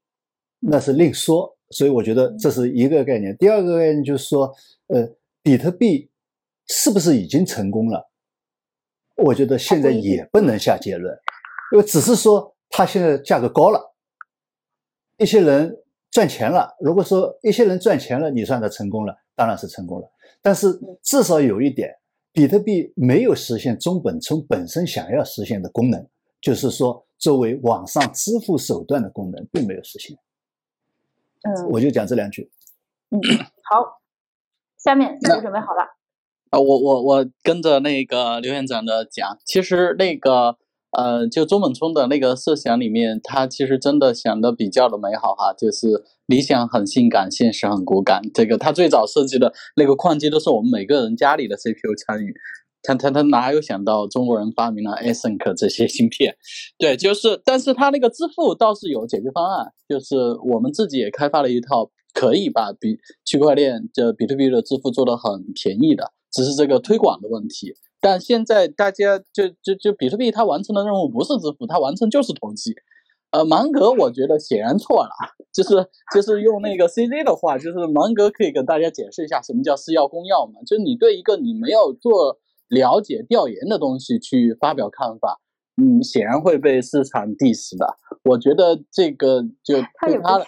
[0.60, 1.54] 那是另说。
[1.68, 3.36] 所以我觉得这是一个概念。
[3.36, 4.54] 第二个概念就是说，
[4.86, 5.06] 呃，
[5.42, 6.10] 比特币
[6.66, 8.10] 是不是已经成功了？
[9.16, 11.14] 我觉得现在也不能下结论，
[11.72, 13.94] 因为只是说它现在价格高了，
[15.18, 15.78] 一些人
[16.10, 16.74] 赚钱了。
[16.80, 20.10] 如果说一些人赚钱了，你算它成功了，当然是成功了。
[20.40, 20.68] 但是
[21.02, 21.98] 至少有一点。
[22.32, 26.08] 比特币没有实现中本聪本身想要实现的功能，
[26.40, 30.16] 就是说作为网上支付手段的功能，并没有实现。
[31.42, 32.50] 嗯，我就讲这两句。
[33.10, 33.20] 嗯，
[33.70, 34.00] 好，
[34.78, 35.82] 下面你准备好了？
[36.50, 40.58] 啊，我我我跟着那个刘院长的讲，其实那个。
[40.96, 48.20] 呃，就中本聪的那个设想里面，他其实真的想的比较的美好哈，就是理想很性感，现实很骨感。
[48.34, 52.34] 这个他最早设计的那个矿机都是我们每个人家里的 CPU 参与，
[52.82, 56.36] 他他他哪有想到中国人发明了 ASIC 这些芯片？
[56.78, 60.14] 对，就是，但是他那个支付倒是有解决方案，就是
[60.44, 67.72] 我们自己也开发了一套可以把比区块链就比特币的支付做得很便宜的，只是这个推广的问题。
[68.02, 72.74] 但现在大家就就就比特币，它完成的任务不是支付，它完成就是投机。
[73.30, 75.10] 呃，芒格我觉得显然错了，
[75.54, 80.60] 就是就是用那个 CZ 的话，就是芒格可以跟大家解释一下什么叫私钥公钥嘛？
[80.66, 82.38] 就是你对一个你没有做
[82.68, 85.40] 了解调研的东西去发表看法，
[85.80, 87.86] 嗯，显然会被市场 diss 的。
[88.24, 90.38] 我觉得这个就对他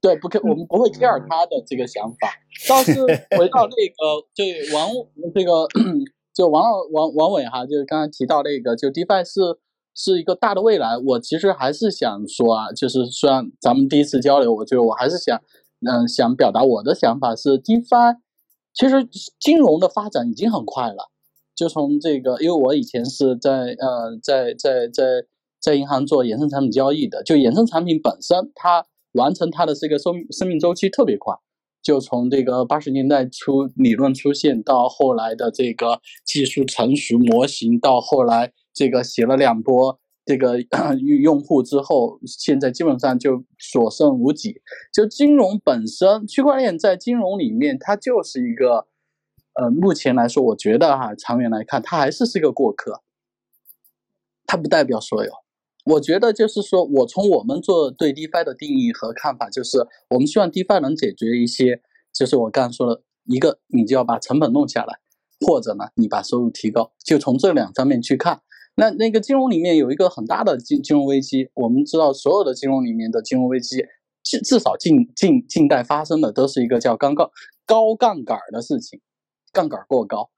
[0.00, 2.28] 对不 care，我们不会 care 他的这个想法。
[2.68, 2.92] 倒是
[3.38, 4.90] 回到那个对王
[5.32, 5.66] 这个。
[6.34, 9.40] 就王老王王伟哈，就是刚才提到那个，就 DeFi 是
[9.94, 10.96] 是一个大的未来。
[10.96, 15.40] 我其实还是想说啊，就是虽然咱们第一次交流，我就我还是想，
[15.86, 18.16] 嗯，想表达我的想法是，DeFi
[18.72, 19.06] 其实
[19.38, 21.10] 金融的发展已经很快了。
[21.54, 25.04] 就从这个，因为我以前是在呃在在在
[25.60, 31.34] 在银行做衍生产品交易的，就衍生产品本身它完成它的这个生生命周期特别快。
[31.82, 40.60] 就从这个八十年代初理论出现，到后来的这个技术成熟模型，到后来这个写了两波这个
[41.22, 44.62] 用户之后，现在基本上就所剩无几。
[44.92, 48.86] 就金融本身，区块链在金融里面，它就是一个，
[49.54, 53.02] 呃，目前来说，我觉得哈，长远来看，它还是是一个过客，
[54.46, 55.41] 它不代表所有。
[55.84, 59.78] 我觉得就是说，我从我们做对 DeFi 的定义和看法，就是
[60.10, 61.82] 我们希望 DeFi 能解决一些，
[62.12, 65.00] 就是我刚刚说的一个，你就要把成本弄下来，
[65.44, 68.42] 或者呢，你把收入提高，就从这两方面去看。
[68.76, 73.84] 那那个金融里面有一个很大的金金融危机，我们知道所有的金融里面的金融危机，
[74.22, 77.28] 至至少近近近代发生的都是一个叫杠杠
[77.66, 79.00] 高杠杆的事情，
[79.52, 80.30] 杠杆过高，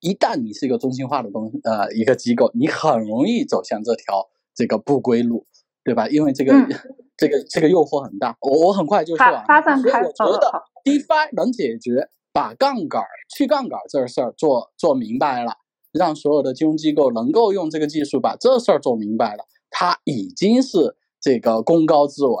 [0.00, 4.30] 一旦你是一个中心化的东呃一个机构，你很容易走向这条。
[4.58, 5.46] 这个不归路，
[5.84, 6.08] 对吧？
[6.08, 6.66] 因为这个、嗯
[7.16, 8.36] 这个这个诱惑很大。
[8.40, 15.52] 我我很快就说散开所以我觉得哦好 DeFi 能解决把杠杆儿去杠杆儿这事儿做做明白了，
[15.92, 22.36] 让所有的金融机构能够用这个技术把这事儿做明白了，它已经是这个功高自伟。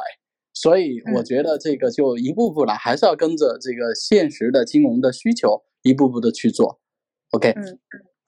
[0.54, 6.80] 所以我嗯觉得这个就一步步来，还是要跟着这个现实的金融的需求一步步的去做。
[7.30, 7.78] OK，嗯嗯，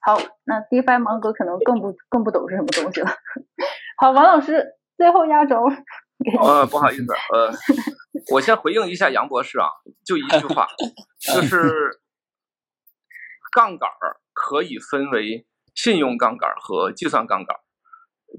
[0.00, 3.10] 好，那 DeFi 芒格可能更不更不懂是什么东西了。
[4.00, 4.64] 好，王老师
[4.96, 5.56] 最后压轴，
[6.42, 7.04] 呃，不好意思，
[7.34, 7.52] 呃，
[8.32, 9.66] 我先回应一下杨博士啊，
[10.06, 10.66] 就一句话，
[11.34, 12.00] 就 是
[13.52, 17.60] 杠杆儿可以分为信用杠杆儿和计算杠杆儿，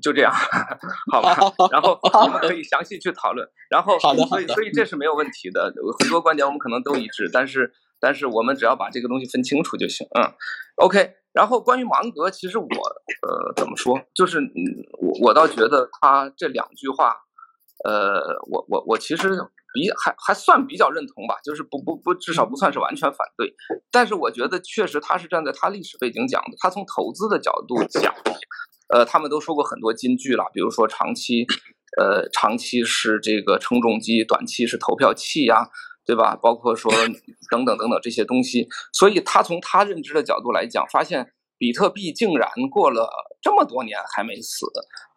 [0.02, 0.34] 就这样，
[1.14, 1.36] 好吧？
[1.72, 3.48] 然后我们可以详细去讨论。
[3.70, 10.08] 然后，好的所以所以这是没有问题的，很多观点我们可能都一致，但是但是我们只要把这个东西分清楚就行。
[10.20, 10.34] 嗯
[10.78, 11.21] ，OK。
[11.34, 14.52] 然后关于芒格，其实我呃怎么说，就是嗯，
[15.02, 17.16] 我我倒觉得他这两句话，
[17.86, 19.30] 呃，我我我其实
[19.74, 23.56] 比还还算比较认同吧，就是不不不，至少不算是完全反对。
[23.90, 28.14] 但是我觉得确实他是站在他历史背景讲的，他从投资的角度讲，
[28.90, 31.46] 呃，他们都说过很多金句了，比如说长期，
[31.98, 35.70] 呃，长期是这个称重机，短期是投票器呀、
[36.06, 36.36] 对吧？
[36.36, 36.92] 包括说
[37.50, 43.10] 等等等等这些东西，所以他从他认知的角度来讲，发现比特币竟然过了
[43.42, 44.66] 这么多年还没死，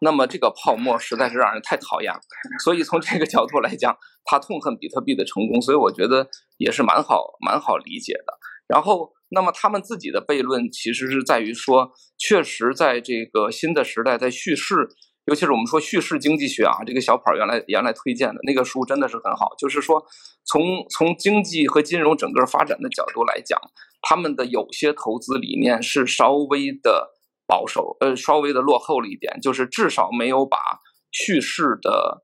[0.00, 2.20] 那么这个泡沫实在是让人太讨厌了。
[2.62, 6.28] 所以从这个角度来讲，他痛恨比特币的成功，所以我觉得
[6.58, 8.38] 也是蛮好蛮好理解的。
[8.66, 14.88] 然后，那么他们自己的悖论其实是在于说，确实在这个新的时代，在叙事，
[15.26, 20.04] 尤其是我们说叙事经济学啊，这个小跑原来原来推荐的那个书真的是很好，就是说
[20.44, 23.58] 从从经济和金融整个发展的角度来讲，
[24.02, 27.12] 他们的有些投资理念是稍微的
[27.46, 30.58] 保守，呃，稍微的落后了一点，就是至少没有把
[31.10, 32.20] 叙事的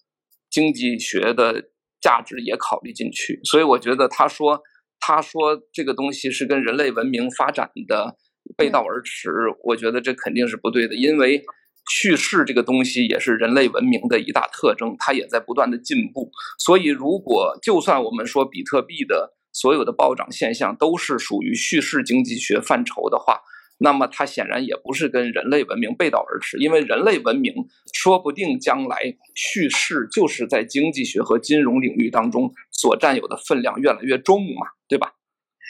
[0.51, 1.71] 经济学的
[2.03, 3.41] 价值也考虑进去。
[3.45, 4.61] 所以我觉得他说
[4.99, 8.17] 他说这个东西是跟人类文明发展的
[8.59, 9.31] 背道而驰，
[9.65, 11.43] 我觉得这肯定是不对的，因为。
[11.91, 16.31] 叙事这个东西也是人类文明的一大特征，它也在不断的进步。
[16.59, 23.41] 所以，如果就算我们说比特币的所有的暴涨现象都是属于叙事经济学范畴的话，
[23.79, 27.53] 那么它显然也不是跟人类文明背道而驰，因为人类文明
[27.93, 35.13] 说不定将来叙事就是在经济学和金融领域当中所占有的分量越来越重嘛，对吧？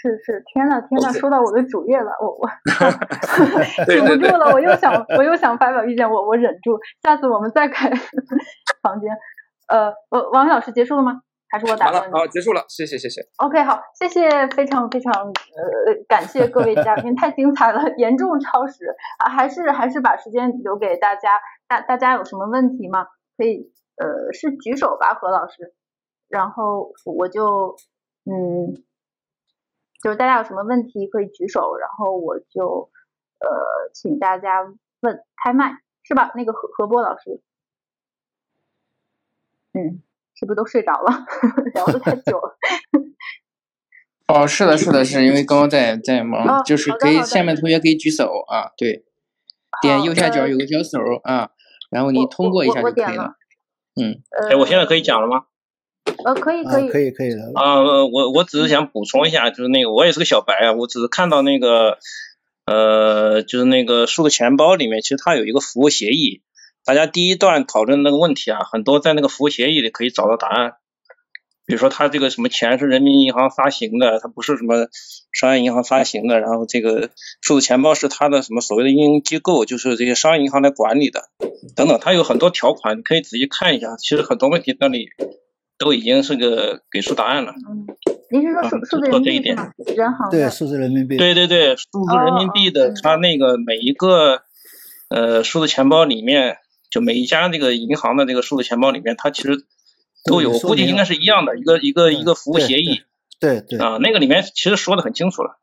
[0.00, 2.48] 是是，天呐天呐说到我的主页了，我我
[3.84, 7.90] 对对对忍不住了，我又想我又想发表意见，我我忍住，下次我们再开
[8.82, 9.10] 房间。
[9.68, 11.20] 呃，呃，王宇老师结束了吗？
[11.50, 13.20] 还是我打断，你好，结束了，谢谢谢谢。
[13.36, 18.86] ？OK，好，谢谢，非常非常呃，感谢各位嘉宾，太精彩了，严重超时
[19.18, 21.28] 啊，还是还是把时间留给大家，
[21.68, 23.06] 大大家有什么问题吗？
[23.36, 25.74] 可以呃是举手吧，何老师，
[26.28, 27.76] 然后我就
[28.24, 28.82] 嗯。
[30.02, 32.90] 就是大家有什么问题可以举手，然后我就
[33.38, 33.48] 呃
[33.92, 34.62] 请大家
[35.00, 35.72] 问开麦，
[36.02, 36.32] 是吧？
[36.34, 37.40] 那个何何波老师，
[39.72, 40.02] 嗯，
[40.34, 41.26] 是不是都睡着了？
[41.74, 42.56] 聊得太久了。
[44.28, 49.04] 哦，是的，是的，是因为刚刚在在忙，哦就是可以下面同学可以举手啊，对，
[49.82, 51.50] 点右下角有个小手啊，
[51.90, 53.34] 然后你通过一下就可以了我点了。
[54.00, 55.46] 嗯，呃，哎，我现在可以讲了吗？
[56.24, 57.52] 呃，可以啊，可以，可以可以的。
[57.54, 61.98] 啊、呃我我只是想补充一下，就是那个我也是个小白啊，我只是看到那个
[62.66, 66.42] 呃，就是那个数字钱包里面，其实它有一个服务协议，
[66.84, 70.72] 大家第一段讨论那个问题啊，很多在那个服务协议里可以找到答案。
[71.66, 74.88] 比如说，它这个什么钱是人民银行发行的，它不是什么
[75.32, 77.10] 商业银行发行的，然后这个
[77.40, 81.28] 数字钱包是它的什么所谓的运营机构，就是这些商业银行来管理的，
[81.76, 83.94] 等等，它有很多条款，你可以仔细看一下。
[83.96, 85.10] 其实很多问题那里
[85.80, 87.52] 都已经是个给出答案了。
[87.52, 87.86] 嗯，
[88.30, 89.96] 您是说啊数数字人就做这一点民币吗？
[89.96, 91.16] 人行对，的，数字人民币。
[91.16, 94.42] 对对对，数字人民币的它那个每一个
[95.08, 96.58] 呃数字钱包里面，
[96.90, 99.64] 就每一家那个银行的这个数字钱包里面，它其实
[100.26, 103.00] 都有，都有说明估计应该是一样的，一个一个一个服务协议
[103.40, 105.58] 对对，啊，那个里面其实说的很清楚了。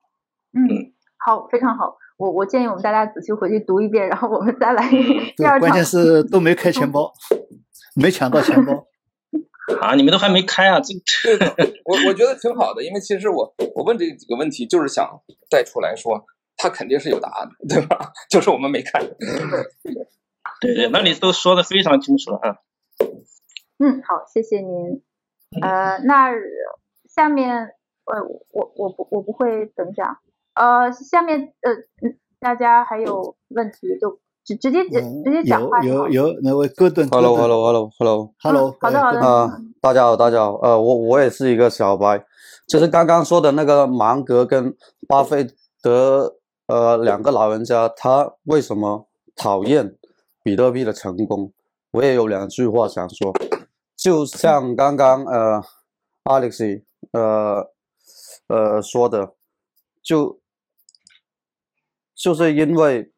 [0.54, 0.92] 嗯，
[1.24, 1.98] 好，非常好。
[2.18, 4.98] 我我建议我们大家仔细回去读一遍，然后我们再来第
[5.38, 5.86] 对， 二场关键。
[5.86, 7.14] 是都没开钱包，
[7.96, 8.88] 没抢到钱包。
[9.82, 16.26] 啊，你们都还没开啊，这对的，我我觉得挺好的，因为其实我我问这几个问题，就是想带出来说，
[16.56, 18.14] 他肯定是有答案的，对吧？
[18.30, 19.02] 就是我们没看。
[20.62, 22.58] 对对，那你都说的非常清楚了啊。
[23.80, 25.04] 嗯，好，谢谢您。
[25.62, 26.32] 呃，那
[27.10, 27.76] 下面
[28.06, 30.20] 呃，我我不我不会等一下，
[30.56, 39.20] 呃，下面呃，嗯大家还有问题就直直接直直接讲话好有有有那位戈顿 Hello Hello Hello Hello，Hello，好的好的。
[39.20, 42.24] 啊、大家好，大家好，呃，我我也是一个小白，
[42.66, 44.74] 就是刚刚说的那个芒格跟
[45.06, 45.46] 巴菲
[45.84, 46.38] 特，
[46.68, 49.98] 呃，两个老人家，他为什么讨厌
[50.42, 51.52] 比特币的成功？
[51.92, 53.34] 我也有两句话想说，
[53.98, 55.62] 就像刚刚呃
[56.24, 57.70] ，Alex 呃
[58.48, 59.34] 呃说的，
[60.02, 60.40] 就
[62.16, 63.12] 就是因为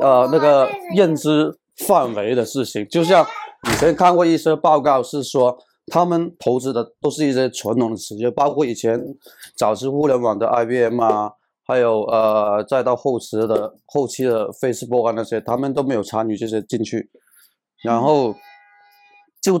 [0.00, 3.26] 呃那个认知范围的事情，就像
[3.70, 5.56] 以前看过一些报告是说，
[5.86, 9.00] 他们投资的都是一些传统的企业，包括以前
[9.56, 11.32] 早期互联网的 IBM 啊，
[11.66, 17.10] 还有呃再到后期的后期的 Facebook 啊那些，他们都没有参与这些进去，
[17.82, 18.34] 然后
[19.40, 19.60] 就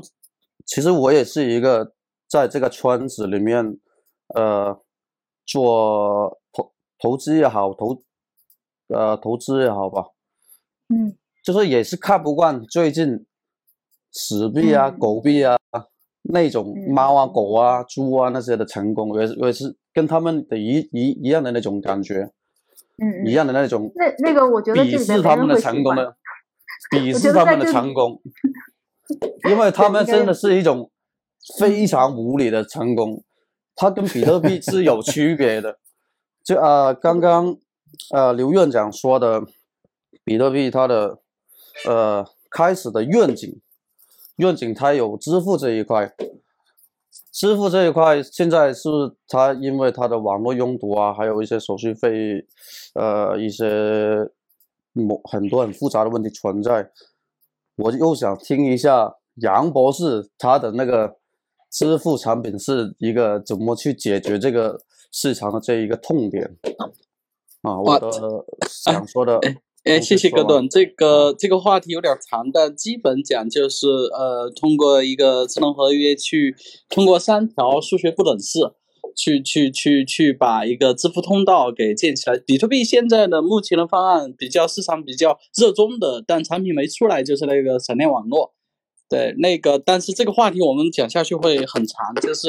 [0.66, 1.92] 其实我也是一个
[2.28, 3.78] 在这个圈子里面
[4.34, 4.78] 呃
[5.46, 8.02] 做投投资也好，投
[8.94, 10.04] 呃投资也好吧，
[10.88, 11.16] 嗯。
[11.44, 13.26] 就是也是看不惯最近
[14.10, 14.98] 死币啊、嗯。
[14.98, 15.58] 狗币啊
[16.22, 22.30] 那种嗯猫啊、狗啊、猪啊那些的成功，也是也是跟他们的一一一样的那种感觉，
[22.96, 23.92] 嗯嗯，一样的那种。
[23.94, 26.14] 那那个我觉得鄙视他们的 成功呢，
[26.90, 28.22] 鄙视他们的成功，
[29.50, 30.90] 因为他们真的是一种
[31.58, 33.22] 非常无理的成功，
[33.76, 35.78] 它跟比特币是有区别的。
[36.42, 37.58] 就啊、呃刚刚
[38.12, 39.42] 呃刘院长说的，
[40.24, 41.18] 比特币它的
[41.86, 43.60] 呃开始的愿景，
[44.36, 46.14] 愿景它有支付这一块，
[47.32, 48.88] 支付这一块现在是
[49.28, 52.46] 它因为它的网络拥堵啊，还有一些手续费，
[52.94, 54.30] 呃一些
[54.92, 56.90] 某很多很复杂的问题存在。
[57.76, 61.16] 我又想听一下杨博士他的那个
[61.70, 64.80] 支付产品是一个怎么去解决这个
[65.10, 66.56] 市场的这一个痛点
[67.64, 67.80] 啊？
[67.80, 68.10] 我的
[68.68, 69.40] 想说的，
[69.84, 76.54] 哎，都谢谢戈顿，这个这个话题有点长，但基本讲就是呃，通过一个智能合约去
[76.88, 78.60] 通过三条数学不等式，
[79.16, 82.38] 去去去去把一个支付通道给建起来。
[82.46, 88.54] 比特币现在的目前的方案比较市场比较热衷的，但产品没出来，就是那个闪电网络。
[89.08, 92.48] 对，那个，但是这个话题我们讲下去会很长，就是，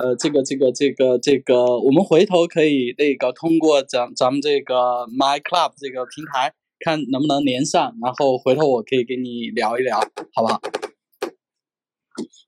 [0.00, 6.54] 呃，这个这个这个这个，我们回头可以那个通过咱咱们这个 My Club 这个平台，
[6.84, 10.00] 看能不能连上，然后回头我可以跟你聊一聊，
[10.34, 10.60] 好不好？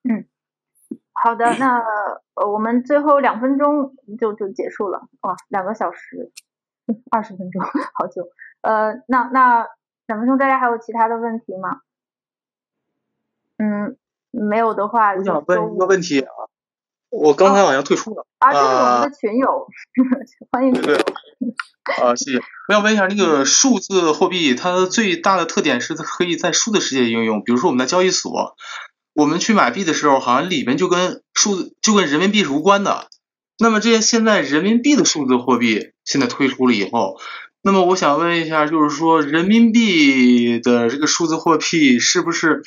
[0.08, 0.24] 嗯
[1.12, 1.80] 好的，那，
[2.50, 6.32] 我们最后两分钟就就结束了，哇，两个小时，
[7.12, 7.62] 二十分钟，
[7.94, 8.26] 好久。
[8.62, 9.68] 呃，那那
[10.06, 11.82] 两分钟，大家还有其他的问题吗？
[13.62, 13.96] 嗯，
[14.32, 16.26] 没有的话我想问一个问题啊，
[17.10, 19.68] 我刚才好像退出了啊，这是我们啊的群友，
[20.50, 20.72] 欢迎。
[22.02, 22.38] 啊，谢谢。
[22.68, 28.56] 我想问一下，那个数字货币它最大的特点是它可以在数字世界应用，比如说我们在交易所，
[29.14, 33.08] 我们去买币的时候，好像里面就跟数字就跟人民币是无关的。
[33.58, 37.20] 那么这些现在人民币的数字货币现在推出了以后，
[37.62, 42.62] 那么我想问一下，就是说人民币的这个数字货币是不是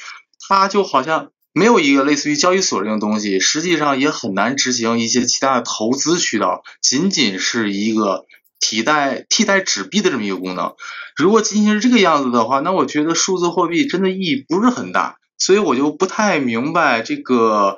[0.48, 8.26] 它就好像没有一个类似于交易所这种东西，实际上也很难执行一些其他的投资渠道，仅仅是一个
[8.60, 10.76] 替代替代纸币的这么一个功能。
[11.16, 17.78] 如果仅仅是这个样子的话，那我觉得数字货币真的意义不是很大，所以我就不太明白这个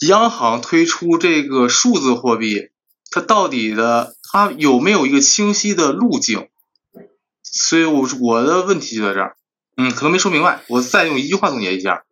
[0.00, 2.70] 央行推出这个数字货币，
[3.10, 6.48] 它到底的它有没有一个清晰的路径？
[7.44, 9.36] 所以我我的问题就在这儿，
[9.76, 12.04] 嗯，可能没说明白，我再用一句话总结一下：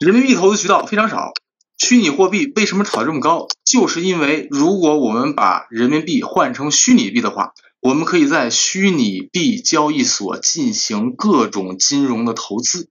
[0.00, 1.32] 人民币投资渠道非常少，
[1.78, 3.46] 虚拟货币为什么炒这么高？
[3.64, 12.88] 就是因为如果我们把人民币换成虚拟币的话，我们可以在虚拟币交易所进行各种金融的投资，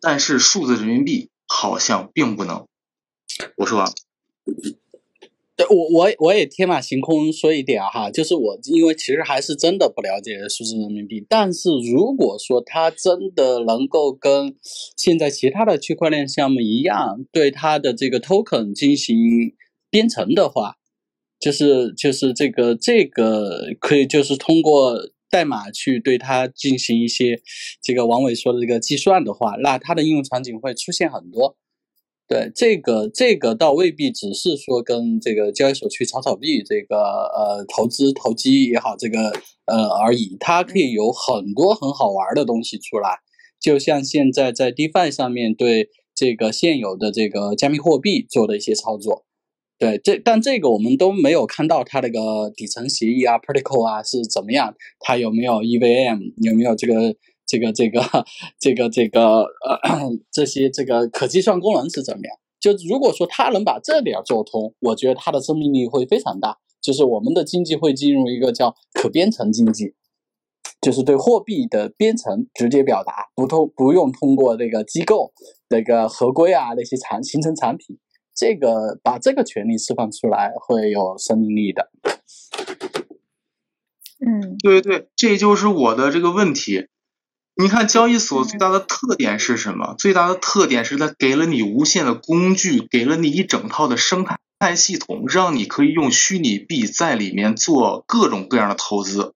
[0.00, 2.66] 但是数字人民币好像并不能。
[3.56, 3.92] 我说完了。
[5.68, 14.54] 我我我也天马行空说一点哈，就是我因为其实还是真的不了解数字人民币，但是如果说它真的能够跟
[14.96, 19.16] 现在其他的区块链项目一样，对它的这个 token 进行
[19.90, 20.76] 编程的话，
[21.40, 24.96] 就是就是这个这个可以就是通过
[25.30, 27.40] 代码去对它进行一些
[27.82, 31.56] 这个王伟说的这个计算的话，那它的应用场景会出现很多。
[32.32, 39.30] 对这个这个倒未必只是说跟这个交易所去炒炒币这个呃投资投机也好，这个
[39.66, 43.18] 呃而已，它可以有很多很好玩的东西出来。
[43.60, 49.26] 就像现在在 DeFi 上面对这个现有的这个加密货币做的一些操作，
[49.78, 57.14] 对，这但这个我们都没有看到它那个底层协议啊，protocol 啊是怎么样，它有没有 EVM，有没有这个
[57.46, 58.00] 这个这个
[58.58, 62.36] 这个这个呃这些这个可计算功能是怎么样？
[62.60, 69.94] 就如果说它能把这点做通，我觉得它的生命力会非常大，就是我们的经济会进入一个叫可编程经济。
[70.80, 75.32] 就是对货币的编程直接表达，不通不用通过这个机构
[75.70, 77.98] 那个合规啊那些产形成产品，
[78.34, 81.90] 这个把这个权利释放出来会有生命力的。
[84.24, 86.88] 嗯，对对，这就是我的这个问题。
[87.54, 89.94] 你看交易所最大的特点是什么？
[89.98, 99.34] 最大的特点是它给了你无限的工具，给了你一整套的生态系统，让你可以用虚拟币在里面做各种各样的投资。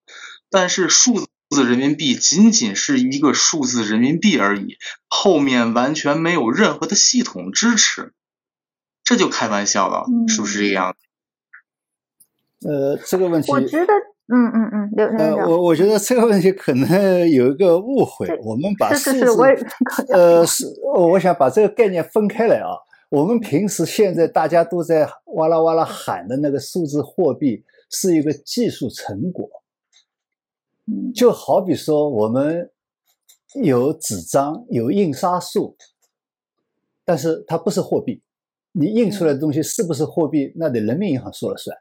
[0.49, 1.27] 但是数字。
[1.49, 4.75] 人民币仅仅是一个数字人民币而已，
[5.07, 8.11] 后面完全没有任何的系统支持，
[9.05, 10.93] 这就开玩笑了，是不是这个样
[12.59, 12.67] 子？
[12.67, 13.93] 呃，这个问题，我觉得，
[14.29, 16.87] 嗯嗯嗯，刘呃，我我觉得这个问题可能
[17.31, 19.25] 有一个误会，我们把数字，
[20.13, 22.75] 呃，是，我想把这个概念分开来啊。
[23.09, 29.49] 我们平时现在大家都在哇啦哇啦喊的那个数字货币，是一个技术成果。
[31.15, 32.69] 就好比说，我们
[33.63, 35.77] 有纸张，有印刷术，
[37.05, 38.21] 但是它不是货币。
[38.73, 41.77] 你印出来的东西是不是货币，那得人民银行说了算。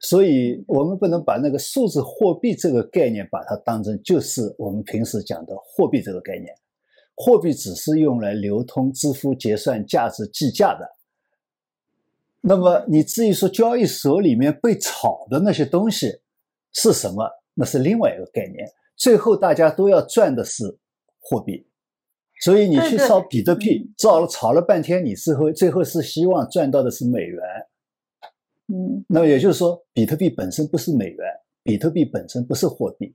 [0.00, 6.52] 所以，我们不能把那个数字货币这个概念，把它当成就是我们平时讲的货币这个概念。
[7.14, 10.96] 货币只是用来流通、支付、结算、价值、计价的。
[12.40, 16.20] 那么，你至于说交易所里面被炒的那些东西
[16.72, 17.28] 是什么？
[17.52, 18.66] 那是另外一个概念，
[18.96, 20.78] 最后大家都要赚的是
[21.20, 21.66] 货币，
[22.40, 27.42] 所以你去烧比特币，炒了炒了半天，你最后最后是希望赚到的是美元。
[28.72, 31.26] 嗯，那么也就是说，比特币本身不是美元，
[31.62, 33.14] 比特币本身不是货币，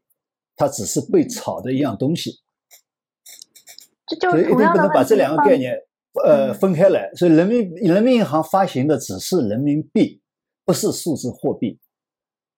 [0.55, 2.31] 它只是被炒的一样东西。
[4.19, 5.75] 所以一定不能把这两个概念
[6.23, 7.11] 呃分开来。
[7.15, 10.21] 所以人民人民银行发行的只是人民币，
[10.65, 11.79] 不是数字货币。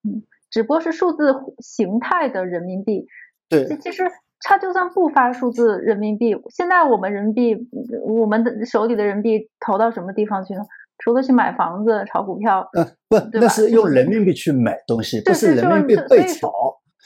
[0.03, 0.23] 嗯。
[0.49, 3.05] 只不过是数字形态的人民币，
[3.49, 4.03] 对，其实
[4.39, 7.67] 它就算不发数字人民币，现在我们人民币，
[8.05, 10.61] 我们的手里的人民币投到什么地方去呢？
[10.99, 16.51] 除了去买房子、炒股票，嗯，不，那是用人民币去买东西，不是人民币被炒。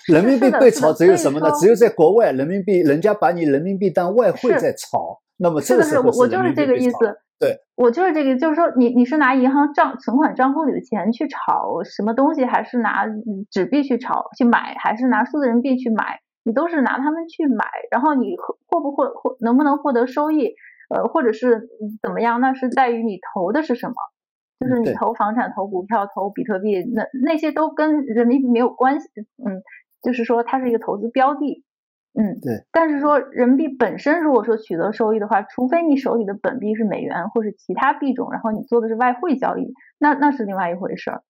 [0.08, 1.52] 人民币被炒只有什么呢？
[1.60, 6.98] 只有在国外，人民币人家把你人民币当外汇在炒，那么这个是我我就是这个意思。
[7.40, 13.06] 对，我就是这个，就是说，你你是拿银行账存款账户里的钱去炒什么东西，还是拿
[13.52, 16.20] 纸币去炒去买，还是拿数字人民币去买？
[16.44, 20.54] 你都是拿他们去买，然后你获不获获能不能获得收益，
[20.94, 21.70] 呃，或者是
[22.02, 22.42] 怎么样？
[22.42, 23.96] 那是在于你投的是什么，
[24.60, 29.08] 就是你投房产、投股票、投比特币，那那些都跟人民币没有关系。
[29.44, 29.62] 嗯，
[30.02, 31.64] 就是说它是一个投资标的。
[32.14, 32.66] 嗯，对。
[32.74, 41.24] 但是说人民币本身，如果说取得收益的话，除非你手里的本币是美元或是其他币种，然后你做的是外汇交易，那那是另外一回事儿。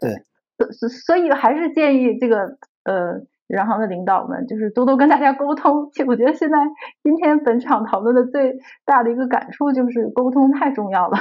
[0.00, 0.24] 对。
[0.72, 5.90] 所所以还是建议这个呃，央行的领导们就是多多跟大家沟通。
[5.92, 6.56] 其实我觉得现在
[7.02, 11.18] 今天本场讨论的最大的一个感触就是沟通太重要了。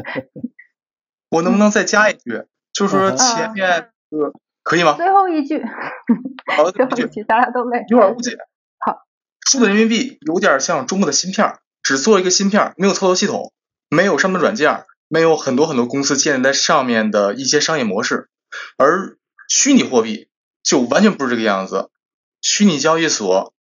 [1.30, 2.44] 我能不能再加一句？
[2.72, 4.32] 就是说前面呃。
[4.64, 4.92] 可以吗？
[4.98, 5.64] 最后一句，
[6.54, 8.36] 好， 最后一句，大家都累，有点误解。
[8.84, 9.06] 好，
[9.50, 13.50] 数字人民币有点像中国的芯片，只做一个芯片，没有操作系统，
[13.88, 18.28] 没有上面的软件，没有很多很多公司建立在上面的一些商业模式。
[18.76, 19.16] 而
[19.48, 20.27] 虚拟货币
[20.68, 21.88] 就完全不是这个样子，
[22.42, 23.54] 虚拟交易所、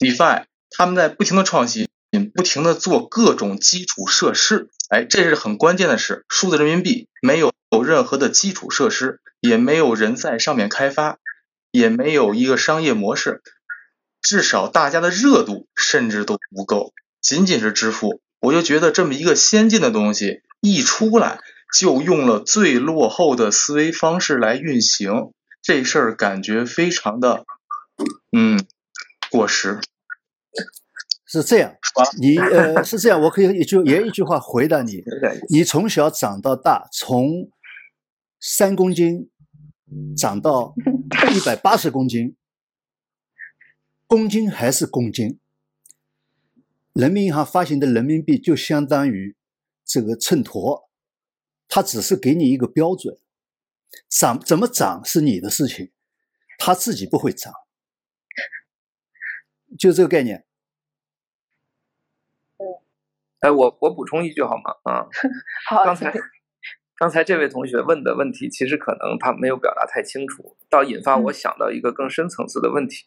[0.00, 1.88] DeFi，他们在不停的创新，
[2.34, 4.70] 不停的做各种基础设施。
[4.88, 6.24] 哎，这是很关键的事。
[6.28, 7.52] 数字人民币没有
[7.84, 9.20] 任何的基础设施。
[9.44, 11.18] 也没有人在上面开发，
[11.72, 13.42] 也没有一个商业模式，
[14.20, 21.40] 至少大家的热度甚至都不够，仅仅是支付，我就觉得这么一个先进的东西一出来，
[21.76, 25.32] 就用了最落后的思维方式来运行，
[25.62, 27.46] 这事儿感觉非常的，
[28.36, 28.62] 嗯，
[29.30, 29.80] 过时。
[31.24, 31.74] 是这样，
[32.20, 35.02] 你呃是这样，我可以一句也一句话回答你，
[35.48, 37.50] 你从小长到大，从
[38.40, 39.28] 三公斤。
[40.16, 40.74] 长到
[41.36, 42.34] 一百八十公斤，
[44.06, 45.38] 公斤还是公斤？
[46.94, 49.36] 人民银行发行的人民币就相当于
[49.84, 50.84] 这个秤砣，
[51.68, 53.18] 它只是给你一个标准，
[54.08, 55.90] 涨怎么涨是你的事情，
[56.58, 57.52] 它自己不会涨，
[59.78, 60.46] 就这个概念。
[63.40, 64.70] 哎，我我补充一句好吗？
[64.84, 65.08] 啊，
[65.68, 66.12] 好，刚才
[66.96, 73.06] 刚才这位同学问的问题，其实可能他没有表达太清楚，倒引发我想到一个更深层次的问题，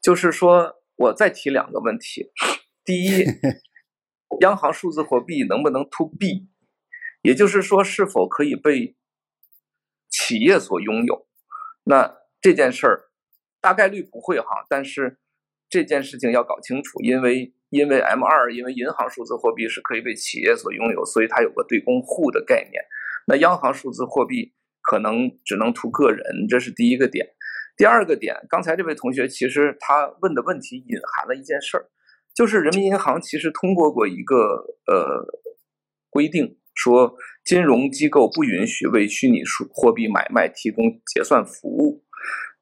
[0.00, 2.30] 就是说我再提两个问题。
[2.82, 3.24] 第一，
[4.40, 6.48] 央行数字货币能不能 to B，
[7.20, 8.96] 也就是说是否可以被
[10.10, 11.26] 企业所拥有？
[11.84, 13.10] 那这件事儿
[13.60, 15.18] 大概率不会哈，但是
[15.68, 22.82] 这件事情要搞清楚，因为因为 M 二，因为银行数字货币是可以被企业所拥有，所以它有个对公户的概念。
[23.26, 27.28] 那央行数字货币可能只能图个人，这是第一个点。
[27.76, 31.88] 第二个点，刚才这位同学其实他问的问题隐含了一件事儿，
[32.34, 34.36] 就是人民银行其实通过过一个
[34.86, 35.24] 呃
[36.10, 42.04] 规定，说金融机构不允许为虚拟数货币买卖提供结算服务。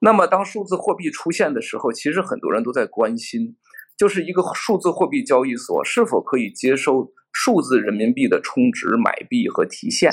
[0.00, 3.56] 那么当数字货币出现的时候，其实很多人都在关心，
[3.96, 10.12] 就是一个数字货币交易所是否可以接收数字人民币的充值、买币和提现。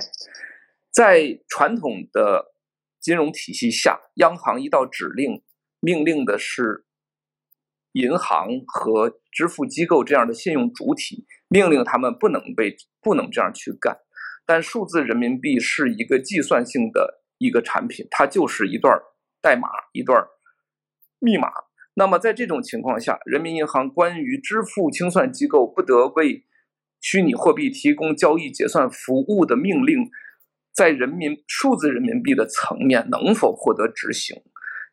[0.92, 2.54] 在传统的
[3.02, 5.42] 金融体系下，央行一道指令，
[5.80, 6.85] 命令的是
[7.96, 13.98] 银行和支付机构这样的信用主体，命令他们不能被不能这样去干。
[14.46, 19.00] 但数字人民币是一个计算性的一个产品，它就是一段
[19.42, 20.26] 代码，一段
[21.20, 21.48] 密码。
[21.94, 26.44] 那么在这种情况下，人民银行关于支付清算机构不得为
[27.00, 30.10] 虚拟货币提供交易结算服务的命令。
[30.74, 34.36] 在人民数字人民币的层面能否获得执行？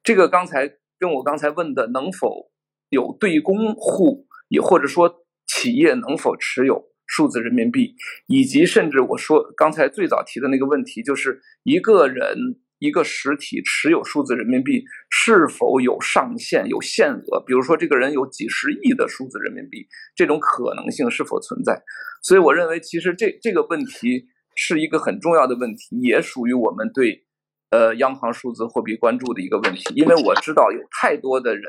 [0.05, 2.52] 这个刚才跟我刚才问的能否
[2.93, 7.97] 有对公户，也或者说企业能否持有数字人民币，
[8.29, 12.37] 以及甚至我说刚才最早提的那个问题，就是一个人
[12.79, 17.43] 一个实体持有数字人民币是否有上限、有限额？
[17.45, 21.83] 比如说这个人有几十亿的数字人民币，这种可能性是否存在？
[22.23, 24.29] 所以我认为，其实这这个问题。
[24.55, 27.25] 是一个很重要的问题，也属于我们对
[27.71, 29.83] 呃央行数字货币关注的一个问题。
[29.95, 31.65] 因为我知道有太多的人，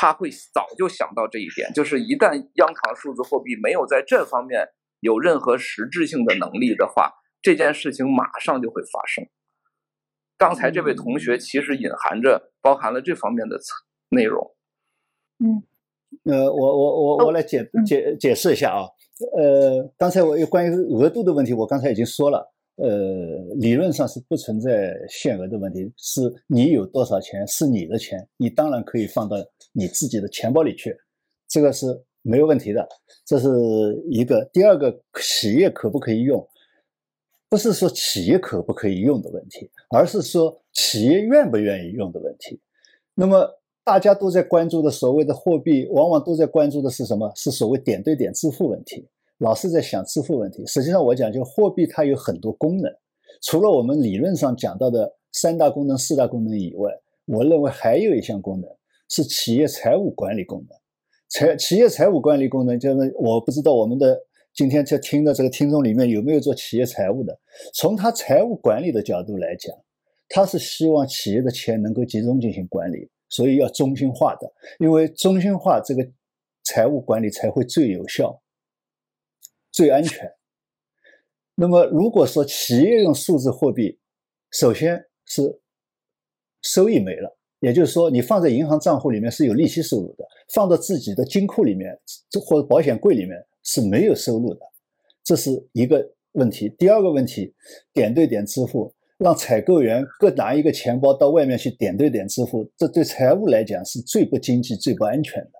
[0.00, 4.64] 他会早就想到这一点，就是一旦央行数字货币没有在这方面
[5.00, 7.10] 有任何实质性的能力的话，
[7.42, 9.26] 这件事情马上就会发生。
[10.36, 13.58] 刚才这位同学其实隐含着包含了这方面的
[14.10, 14.54] 内容。
[15.40, 15.64] 嗯，
[16.32, 18.86] 呃，我我我我来解解解释一下啊。
[19.36, 22.54] 呃，刚才我有关于额度的问题，我刚才已经说了。
[22.80, 29.36] 呃，理论上是不存在限额的问题，是你有多少钱是你的钱，你当然可以放到
[29.72, 30.96] 你自己的钱包里去，
[31.48, 31.86] 这个是
[32.22, 32.88] 没有问题的。
[33.26, 33.48] 这是
[34.08, 34.44] 一个。
[34.52, 36.48] 第二个，企业可不可以用？
[37.48, 42.60] 不是说企业可不可以用的问题，而是说企业愿不愿意用的问题。
[43.14, 47.32] 那么大家都在关注的所谓的货币，往往都在关注的是什么？
[47.34, 49.08] 是所谓点对点支付问题。
[49.38, 52.92] 老是在想支付问题，实际上我讲就货币它有很多功能，
[53.42, 56.92] 除了我们理论上讲到的三大功能、四大功能以外，
[57.26, 58.68] 我认为还有一项功能
[59.08, 60.76] 是企业财务管理功能。
[61.28, 64.18] 财企业财务管理功能就是我不知道我们的
[64.54, 67.38] 今天在听的这个听众里面有没有做企业财务的。
[67.74, 69.76] 从他财务管理的角度来讲，
[70.28, 74.50] 他是希望企业的钱能够集中进行管理，所以要中心化的，
[74.80, 76.04] 因为中心化这个
[76.64, 78.40] 财务管理才会最有效。
[79.78, 80.28] 最安全。
[81.54, 83.96] 那么，如果说企业用数字货币，
[84.50, 85.60] 首先是
[86.62, 91.96] 收益没了，也就是说，你放在银行账户里面是有利息收入的，放到自己的金库里面
[92.44, 94.60] 或者保险柜里面是没有收入的，
[95.22, 96.68] 这是一个问题。
[96.76, 97.54] 第二个问题，
[97.92, 105.52] 点对点支付，让采购员各拿一个钱包到外面去点对点支付，这对财务来讲是最不经济、最不安全的。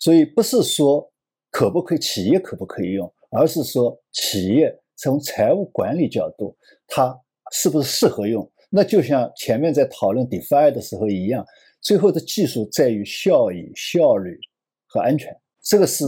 [0.00, 1.12] 所以，不是说
[1.48, 3.14] 可不可以，企业可不可以用？
[3.32, 6.54] 而是说，企业从财务管理角度，
[6.86, 7.18] 它
[7.50, 8.48] 是不是适合用？
[8.70, 11.44] 那就像前面在讨论 DeFi 的时候一样，
[11.80, 14.38] 最后的技术在于效益、效率
[14.86, 15.34] 和安全。
[15.62, 16.04] 这个是，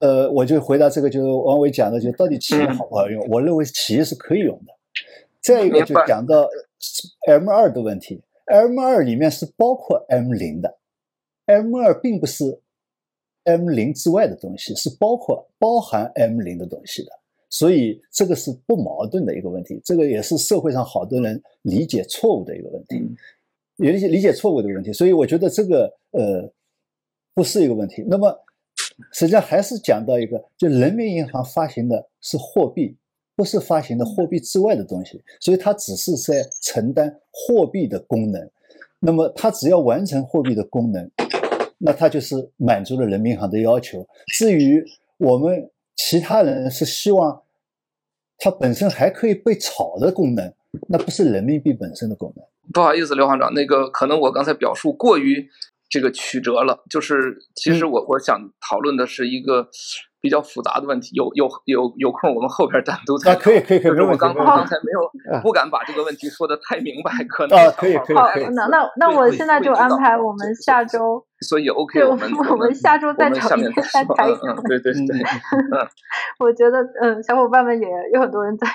[0.00, 3.22] 呃，我就回答这个，就是王伟讲的，就到底企业好不好用？
[3.28, 4.72] 我认为企业是可以用的。
[5.42, 6.48] 再一个就讲到
[7.28, 10.78] M 二的问题，M 二里面是包括 M 零的
[11.44, 12.61] ，M 二并不是。
[13.44, 17.10] M 零之外的东西是包括包含 M 零的东西的，
[17.50, 19.80] 所以这个是不矛盾的一个问题。
[19.84, 23.02] 这个也是社会上好多人理解错误的一个问题，
[23.76, 24.92] 理解理解错误的问题。
[24.92, 26.48] 所以我觉得这个呃
[27.34, 28.04] 不是一个问题。
[28.06, 28.32] 那么
[29.12, 32.96] 实际上还是讲到一个，就人民银行发行的是货币，
[33.34, 38.48] 不是发行的货币之外的东西，所以它只是在承担货币的功能。
[39.00, 41.10] 那么它只要完成货币的功能。
[41.84, 44.06] 那它就是满足了人民银行的要求。
[44.28, 44.84] 至于
[45.18, 47.42] 我们其他人是希望
[48.38, 50.52] 它本身还可以被炒的功能，
[50.88, 52.44] 那不是人民币本身的功能。
[52.72, 55.48] 不好意思，刘行长，那个可能我刚才表述过于
[55.88, 56.82] 这个曲折了。
[56.88, 59.68] 就是其实我我想讨论的是一个
[60.20, 61.10] 比较复杂的问题。
[61.14, 64.16] 有有有有空，我们后边单独再啊，可以可以可以，就是我。
[64.16, 75.24] 刚刚才没有不敢把这个问题说的太明白，可能啊想可以可以好，那那那我现在就安排我们下周，所以 OK，对，我我们我们下周再找一天再谈一说嗯嗯，对对对，
[76.38, 78.66] 我觉得，嗯，小伙伴们也有很多人在，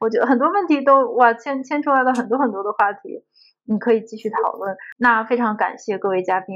[0.00, 3.24] 我觉得很多问题都哇牵牵出来了很多很多的话题，
[3.66, 4.76] 你可以继续讨论。
[4.98, 6.48] 那非常感谢各位嘉宾。